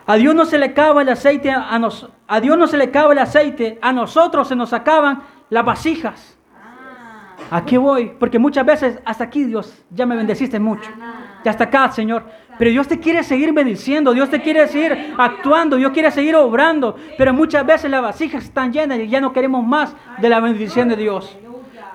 A 0.06 0.16
Dios 0.16 0.34
no 0.34 0.44
se 0.44 0.58
le 0.58 0.66
acaba 0.66 1.02
el 1.02 1.08
aceite 1.08 1.50
a, 1.50 1.78
nos, 1.78 2.08
a 2.26 2.40
Dios 2.40 2.58
no 2.58 2.66
se 2.66 2.76
le 2.76 2.84
acaba 2.84 3.12
el 3.12 3.20
aceite, 3.20 3.78
a 3.80 3.92
nosotros 3.92 4.48
se 4.48 4.56
nos 4.56 4.72
acaban 4.72 5.22
las 5.48 5.64
vasijas. 5.64 6.36
¿A 7.50 7.64
qué 7.64 7.78
voy? 7.78 8.12
Porque 8.18 8.38
muchas 8.38 8.64
veces 8.64 8.98
hasta 9.04 9.24
aquí 9.24 9.44
Dios 9.44 9.84
ya 9.90 10.06
me 10.06 10.16
bendeciste 10.16 10.58
mucho. 10.58 10.90
Y 11.44 11.48
hasta 11.48 11.64
acá, 11.64 11.90
Señor. 11.90 12.24
Pero 12.58 12.70
Dios 12.70 12.88
te 12.88 12.98
quiere 12.98 13.22
seguir 13.22 13.52
bendiciendo, 13.52 14.12
Dios 14.12 14.30
te 14.30 14.40
quiere 14.40 14.66
seguir 14.68 15.14
actuando, 15.18 15.76
Dios 15.76 15.92
quiere 15.92 16.10
seguir 16.10 16.36
obrando. 16.36 16.96
Pero 17.16 17.32
muchas 17.32 17.64
veces 17.64 17.90
las 17.90 18.02
vasijas 18.02 18.44
están 18.44 18.72
llenas 18.72 18.98
y 18.98 19.08
ya 19.08 19.20
no 19.20 19.32
queremos 19.32 19.64
más 19.64 19.94
de 20.18 20.28
la 20.28 20.40
bendición 20.40 20.88
de 20.88 20.96
Dios. 20.96 21.36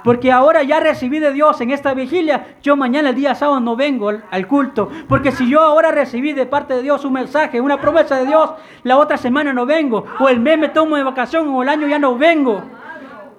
Porque 0.03 0.31
ahora 0.31 0.63
ya 0.63 0.79
recibí 0.79 1.19
de 1.19 1.33
Dios 1.33 1.59
en 1.59 1.71
esta 1.71 1.93
vigilia, 1.93 2.55
yo 2.61 2.77
mañana 2.77 3.09
el 3.09 3.15
día 3.15 3.35
sábado 3.35 3.59
no 3.59 3.75
vengo 3.75 4.09
al, 4.09 4.47
culto. 4.47 4.89
Porque 5.07 5.31
si 5.31 5.49
yo 5.49 5.61
ahora 5.61 5.91
recibí 5.91 6.33
de 6.33 6.45
parte 6.45 6.75
de 6.75 6.81
Dios 6.81 7.03
un 7.03 7.13
mensaje, 7.13 7.59
una 7.59 7.81
promesa 7.81 8.17
de 8.17 8.25
Dios, 8.25 8.51
la 8.83 8.97
otra 8.97 9.17
semana 9.17 9.51
no 9.53 9.65
vengo. 9.65 10.05
O 10.19 10.29
el 10.29 10.39
mes 10.39 10.57
me 10.57 10.69
tomo 10.69 10.95
de 10.95 11.03
vacación 11.03 11.49
o 11.49 11.61
el 11.61 11.69
año 11.69 11.87
ya 11.87 11.99
no 11.99 12.17
vengo. 12.17 12.63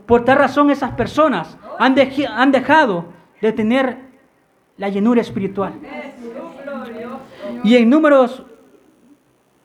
Por 0.06 0.24
tal 0.24 0.38
razón 0.38 0.70
esas 0.70 0.92
personas 0.92 1.56
han, 1.78 1.96
han 2.36 2.52
dejado 2.52 3.06
de 3.40 3.52
tener 3.52 3.96
la 4.76 4.88
llenura 4.88 5.20
espiritual. 5.20 5.72
Y 7.64 7.76
en 7.76 7.90
números, 7.90 8.42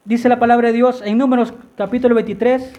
dice 0.06 0.30
la 0.30 0.40
palabra 0.40 0.70
de 0.70 0.74
Dios, 0.74 1.02
en 1.06 1.18
números 1.18 1.54
capítulo 1.78 2.16
23, 2.16 2.74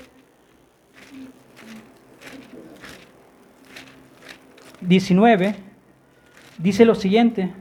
19, 4.80 5.56
dice 6.58 6.84
lo 6.84 6.94
siguiente. 6.94 7.52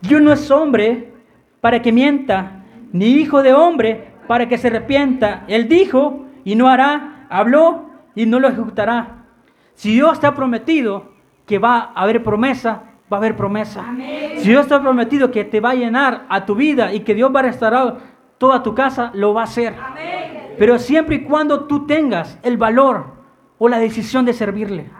Dios 0.00 0.20
no 0.20 0.32
es 0.32 0.50
hombre 0.50 1.12
para 1.60 1.80
que 1.80 1.92
mienta, 1.92 2.64
ni 2.92 3.06
hijo 3.06 3.42
de 3.42 3.54
hombre 3.54 4.12
para 4.26 4.48
que 4.48 4.58
se 4.58 4.68
arrepienta. 4.68 5.44
Él 5.48 5.68
dijo 5.68 6.26
y 6.44 6.54
no 6.54 6.68
hará, 6.68 7.26
habló 7.30 7.90
y 8.14 8.26
no 8.26 8.40
lo 8.40 8.48
ejecutará. 8.48 9.24
Si 9.74 9.92
Dios 9.92 10.20
te 10.20 10.26
ha 10.26 10.34
prometido 10.34 11.12
que 11.46 11.58
va 11.58 11.92
a 11.94 12.02
haber 12.02 12.22
promesa, 12.22 12.91
va 13.12 13.18
a 13.18 13.20
haber 13.20 13.36
promesa. 13.36 13.84
Si 14.38 14.48
Dios 14.48 14.66
te 14.66 14.74
ha 14.74 14.80
prometido 14.80 15.30
que 15.30 15.44
te 15.44 15.60
va 15.60 15.70
a 15.70 15.74
llenar 15.74 16.24
a 16.28 16.46
tu 16.46 16.54
vida 16.54 16.92
y 16.92 17.00
que 17.00 17.14
Dios 17.14 17.30
va 17.34 17.40
a 17.40 17.44
restaurar 17.44 17.98
toda 18.38 18.62
tu 18.62 18.74
casa, 18.74 19.10
lo 19.14 19.34
va 19.34 19.42
a 19.42 19.44
hacer. 19.44 19.74
Pero 20.58 20.78
siempre 20.78 21.16
y 21.16 21.24
cuando 21.24 21.64
tú 21.64 21.86
tengas 21.86 22.38
el 22.42 22.56
valor 22.56 23.06
o 23.58 23.68
la 23.68 23.78
decisión 23.78 24.24
de 24.24 24.32
servirle. 24.32 24.90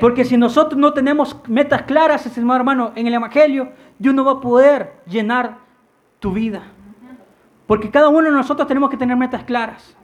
Porque 0.00 0.24
si 0.24 0.36
nosotros 0.36 0.78
no 0.78 0.92
tenemos 0.92 1.36
metas 1.46 1.82
claras, 1.82 2.26
estimado 2.26 2.58
hermano, 2.58 2.92
en 2.96 3.06
el 3.06 3.14
Evangelio, 3.14 3.70
Dios 3.98 4.14
no 4.14 4.24
va 4.24 4.32
a 4.32 4.40
poder 4.40 4.94
llenar 5.06 5.58
tu 6.18 6.32
vida. 6.32 6.62
Porque 7.66 7.90
cada 7.90 8.08
uno 8.08 8.28
de 8.28 8.32
nosotros 8.32 8.66
tenemos 8.66 8.90
que 8.90 8.96
tener 8.96 9.16
metas 9.16 9.44
claras. 9.44 9.96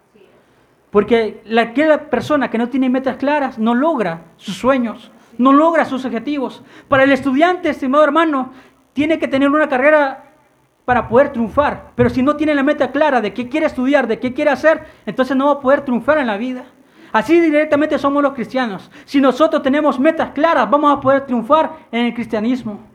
Porque 0.91 1.43
la, 1.45 1.63
aquella 1.63 2.11
persona 2.11 2.51
que 2.51 2.59
no 2.59 2.69
tiene 2.69 2.89
metas 2.89 3.17
claras 3.17 3.59
no 3.59 3.75
logra 3.75 4.23
sus 4.37 4.57
sueños, 4.57 5.11
no 5.41 5.55
logra 5.55 5.87
sus 5.87 6.05
objetivos. 6.05 6.63
Para 6.87 7.05
el 7.05 7.13
estudiante, 7.13 7.71
estimado 7.71 8.05
hermano, 8.05 8.53
tiene 8.93 9.19
que 9.19 9.27
tener 9.27 9.49
una 9.49 9.69
carrera 9.69 10.35
para 10.85 11.09
poder 11.09 11.33
triunfar. 11.33 11.93
Pero 11.95 12.11
si 12.11 12.23
no 12.23 12.37
tiene 12.37 12.55
la 12.55 12.63
meta 12.63 12.91
clara 12.93 13.23
de 13.23 13.33
qué 13.33 13.49
quiere 13.49 13.67
estudiar, 13.67 14.07
de 14.07 14.19
qué 14.19 14.35
quiere 14.35 14.51
hacer, 14.51 14.85
entonces 15.07 15.35
no 15.37 15.47
va 15.47 15.53
a 15.53 15.61
poder 15.61 15.81
triunfar 15.81 16.19
en 16.19 16.27
la 16.27 16.37
vida. 16.37 16.65
Así 17.11 17.41
directamente 17.41 17.99
somos 17.99 18.23
los 18.23 18.35
cristianos. 18.35 18.91
Si 19.07 19.19
nosotros 19.19 19.63
tenemos 19.63 19.99
metas 19.99 20.31
claras, 20.31 20.69
vamos 20.69 20.93
a 20.93 21.01
poder 21.01 21.25
triunfar 21.25 21.87
en 21.91 22.07
el 22.07 22.15
cristianismo. 22.15 22.90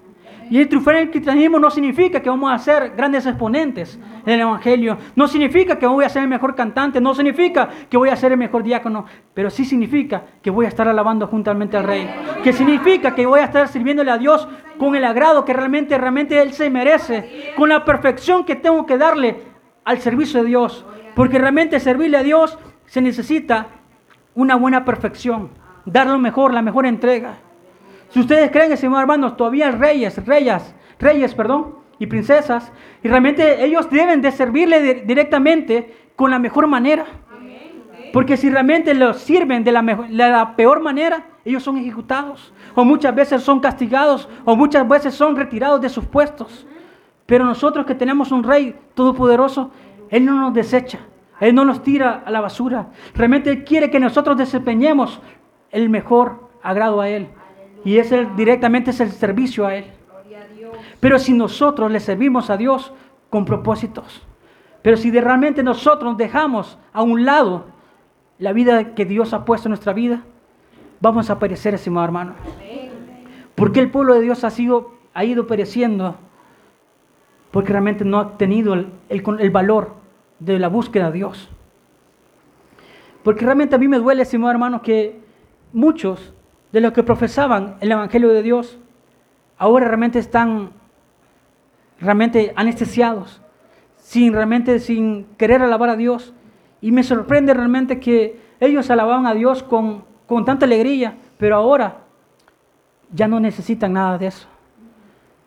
Y 0.49 0.59
el 0.59 0.67
triunfar 0.67 0.95
en 0.95 1.01
el 1.03 1.11
cristianismo 1.11 1.59
no 1.59 1.69
significa 1.69 2.21
que 2.21 2.29
vamos 2.29 2.51
a 2.51 2.57
ser 2.57 2.93
grandes 2.95 3.25
exponentes 3.25 3.99
en 4.25 4.33
el 4.33 4.41
Evangelio. 4.41 4.97
No 5.15 5.27
significa 5.27 5.77
que 5.79 5.87
voy 5.87 6.05
a 6.05 6.09
ser 6.09 6.23
el 6.23 6.29
mejor 6.29 6.55
cantante. 6.55 7.01
No 7.01 7.15
significa 7.15 7.69
que 7.89 7.97
voy 7.97 8.09
a 8.09 8.15
ser 8.15 8.31
el 8.31 8.37
mejor 8.37 8.63
diácono. 8.63 9.05
Pero 9.33 9.49
sí 9.49 9.65
significa 9.65 10.23
que 10.41 10.49
voy 10.49 10.65
a 10.65 10.69
estar 10.69 10.87
alabando 10.87 11.27
juntamente 11.27 11.77
al 11.77 11.83
Rey. 11.83 12.09
Que 12.43 12.53
significa 12.53 13.15
que 13.15 13.25
voy 13.25 13.39
a 13.39 13.45
estar 13.45 13.67
sirviéndole 13.67 14.11
a 14.11 14.17
Dios 14.17 14.47
con 14.77 14.95
el 14.95 15.03
agrado 15.03 15.45
que 15.45 15.53
realmente, 15.53 15.97
realmente 15.97 16.41
Él 16.41 16.53
se 16.53 16.69
merece. 16.69 17.53
Con 17.57 17.69
la 17.69 17.83
perfección 17.85 18.45
que 18.45 18.55
tengo 18.55 18.85
que 18.85 18.97
darle 18.97 19.43
al 19.83 19.99
servicio 19.99 20.41
de 20.41 20.47
Dios. 20.47 20.85
Porque 21.15 21.39
realmente 21.39 21.79
servirle 21.79 22.17
a 22.17 22.23
Dios 22.23 22.57
se 22.85 23.01
necesita 23.01 23.67
una 24.35 24.55
buena 24.55 24.85
perfección, 24.85 25.49
dar 25.85 26.07
lo 26.07 26.19
mejor, 26.19 26.53
la 26.53 26.61
mejor 26.61 26.85
entrega. 26.85 27.37
Si 28.15 28.21
ustedes 28.21 28.49
creen, 28.49 28.71
estimados 28.71 29.01
hermanos, 29.01 29.35
todavía 29.35 29.71
reyes, 29.71 30.25
reyes, 30.25 30.73
reyes, 30.99 31.35
perdón, 31.35 31.75
y 31.99 32.07
princesas, 32.07 32.71
y 33.03 33.09
realmente 33.09 33.61
ellos 33.65 33.89
deben 33.89 34.21
de 34.21 34.31
servirle 34.31 35.03
directamente 35.05 35.93
con 36.15 36.31
la 36.31 36.39
mejor 36.39 36.65
manera. 36.65 37.03
Porque 38.13 38.37
si 38.37 38.49
realmente 38.49 38.93
los 38.93 39.17
sirven 39.17 39.65
de 39.65 39.73
la, 39.73 39.81
la 40.11 40.55
peor 40.55 40.79
manera, 40.79 41.25
ellos 41.43 41.61
son 41.61 41.77
ejecutados, 41.77 42.53
o 42.73 42.85
muchas 42.85 43.13
veces 43.13 43.43
son 43.43 43.59
castigados, 43.59 44.29
o 44.45 44.55
muchas 44.55 44.87
veces 44.87 45.13
son 45.13 45.35
retirados 45.35 45.81
de 45.81 45.89
sus 45.89 46.05
puestos. 46.05 46.65
Pero 47.25 47.43
nosotros 47.43 47.85
que 47.85 47.95
tenemos 47.95 48.31
un 48.31 48.45
rey 48.45 48.79
todopoderoso, 48.93 49.71
Él 50.09 50.23
no 50.23 50.39
nos 50.39 50.53
desecha. 50.53 50.99
Él 51.41 51.53
no 51.53 51.65
nos 51.65 51.83
tira 51.83 52.23
a 52.25 52.31
la 52.31 52.39
basura. 52.39 52.91
Realmente 53.13 53.49
Él 53.49 53.65
quiere 53.65 53.89
que 53.89 53.99
nosotros 53.99 54.37
desempeñemos 54.37 55.19
el 55.69 55.89
mejor 55.89 56.47
agrado 56.63 57.01
a 57.01 57.09
Él. 57.09 57.27
Y 57.85 57.99
es 57.99 58.11
el, 58.11 58.35
directamente 58.35 58.89
es 58.89 58.99
el 58.99 59.11
servicio 59.11 59.65
a 59.65 59.75
Él. 59.75 59.85
Pero 60.99 61.19
si 61.19 61.33
nosotros 61.33 61.91
le 61.91 61.99
servimos 61.99 62.49
a 62.49 62.57
Dios 62.57 62.91
con 63.29 63.45
propósitos, 63.45 64.23
pero 64.81 64.97
si 64.97 65.11
realmente 65.11 65.63
nosotros 65.63 66.17
dejamos 66.17 66.77
a 66.91 67.03
un 67.03 67.25
lado 67.25 67.65
la 68.39 68.53
vida 68.53 68.95
que 68.95 69.05
Dios 69.05 69.33
ha 69.33 69.45
puesto 69.45 69.67
en 69.67 69.71
nuestra 69.71 69.93
vida, 69.93 70.23
vamos 70.99 71.29
a 71.29 71.39
perecer, 71.39 71.75
estimado 71.75 72.05
hermano. 72.05 72.33
Porque 73.53 73.79
el 73.79 73.91
pueblo 73.91 74.15
de 74.15 74.21
Dios 74.21 74.43
ha, 74.43 74.49
sido, 74.49 74.95
ha 75.13 75.23
ido 75.23 75.47
pereciendo? 75.47 76.15
Porque 77.51 77.71
realmente 77.71 78.03
no 78.03 78.19
ha 78.19 78.37
tenido 78.37 78.73
el, 78.73 78.91
el 79.09 79.51
valor 79.51 79.93
de 80.39 80.59
la 80.59 80.67
búsqueda 80.67 81.11
de 81.11 81.17
Dios. 81.17 81.49
Porque 83.23 83.45
realmente 83.45 83.75
a 83.75 83.77
mí 83.77 83.87
me 83.87 83.97
duele, 83.97 84.23
estimado 84.23 84.51
hermano, 84.51 84.81
que 84.81 85.19
muchos 85.71 86.34
de 86.71 86.81
los 86.81 86.93
que 86.93 87.03
profesaban 87.03 87.77
el 87.79 87.91
Evangelio 87.91 88.29
de 88.29 88.43
Dios 88.43 88.79
ahora 89.57 89.87
realmente 89.87 90.19
están 90.19 90.71
realmente 91.99 92.53
anestesiados, 92.55 93.41
sin 93.97 94.33
realmente 94.33 94.79
sin 94.79 95.25
querer 95.37 95.61
alabar 95.61 95.89
a 95.89 95.95
Dios. 95.95 96.33
Y 96.81 96.91
me 96.91 97.03
sorprende 97.03 97.53
realmente 97.53 97.99
que 97.99 98.39
ellos 98.59 98.89
alababan 98.89 99.25
a 99.25 99.33
Dios 99.33 99.63
con, 99.63 100.03
con 100.27 100.45
tanta 100.45 100.65
alegría, 100.65 101.17
pero 101.37 101.55
ahora 101.55 102.01
ya 103.13 103.27
no 103.27 103.39
necesitan 103.39 103.93
nada 103.93 104.17
de 104.17 104.27
eso. 104.27 104.47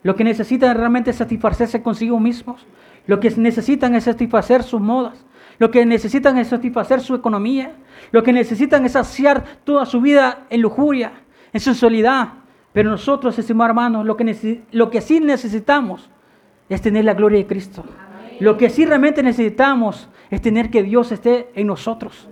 Lo 0.03 0.17
que 0.17 0.25
necesitan 0.25 0.77
realmente 0.77 1.11
es 1.11 1.17
satisfacerse 1.17 1.83
consigo 1.83 2.19
mismos. 2.19 2.67
Lo 3.07 3.21
que 3.21 3.31
necesitan 3.31 3.95
es 3.95 4.05
satisfacer 4.05 4.63
sus 4.63 4.81
modas. 4.81 5.25
Lo 5.59 5.71
que 5.71 5.85
necesitan 5.85 6.39
es 6.39 6.49
satisfacer 6.49 7.01
su 7.01 7.15
economía. 7.15 7.73
Lo 8.13 8.23
que 8.23 8.33
necesitan 8.33 8.85
es 8.85 8.93
saciar 8.93 9.45
toda 9.65 9.87
su 9.87 10.01
vida 10.01 10.47
en 10.51 10.63
lujuria, 10.63 11.13
en 11.53 11.61
sensualidad. 11.61 12.29
Pero 12.73 12.91
nosotros, 12.91 13.39
estimados 13.39 13.71
hermanos, 13.71 14.07
lo 14.07 14.17
que, 14.17 14.63
lo 14.71 14.91
que 14.91 15.01
sí 15.01 15.21
necesitamos 15.21 16.09
es 16.69 16.81
tener 16.81 17.05
la 17.05 17.15
gloria 17.15 17.39
de 17.39 17.47
Cristo. 17.47 17.85
Lo 18.41 18.57
que 18.57 18.71
sí 18.71 18.85
realmente 18.85 19.23
necesitamos 19.23 20.09
es 20.31 20.41
tener 20.41 20.71
que 20.71 20.83
Dios 20.83 21.11
esté 21.11 21.51
en 21.55 21.67
nosotros. 21.67 22.29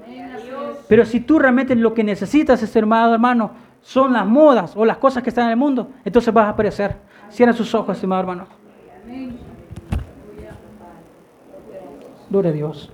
Pero 0.88 1.04
si 1.04 1.20
tú 1.20 1.40
realmente 1.40 1.74
lo 1.74 1.94
que 1.94 2.04
necesitas, 2.04 2.62
estimado 2.62 3.12
hermano, 3.14 3.50
son 3.80 4.12
las 4.12 4.26
modas 4.26 4.76
o 4.76 4.84
las 4.84 4.98
cosas 4.98 5.22
que 5.22 5.30
están 5.30 5.46
en 5.46 5.52
el 5.52 5.56
mundo, 5.56 5.90
entonces 6.04 6.32
vas 6.32 6.48
a 6.48 6.54
perecer. 6.54 6.96
Cierra 7.28 7.52
sus 7.52 7.74
ojos, 7.74 7.96
estimado 7.96 8.20
hermano. 8.20 8.46
Gloria 12.30 12.50
a 12.50 12.54
Dios. 12.54 12.92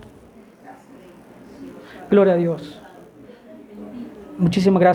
Gloria 2.13 2.35
a 2.35 2.37
Dios. 2.37 2.79
Muchísimas 4.37 4.83
gracias. 4.83 4.91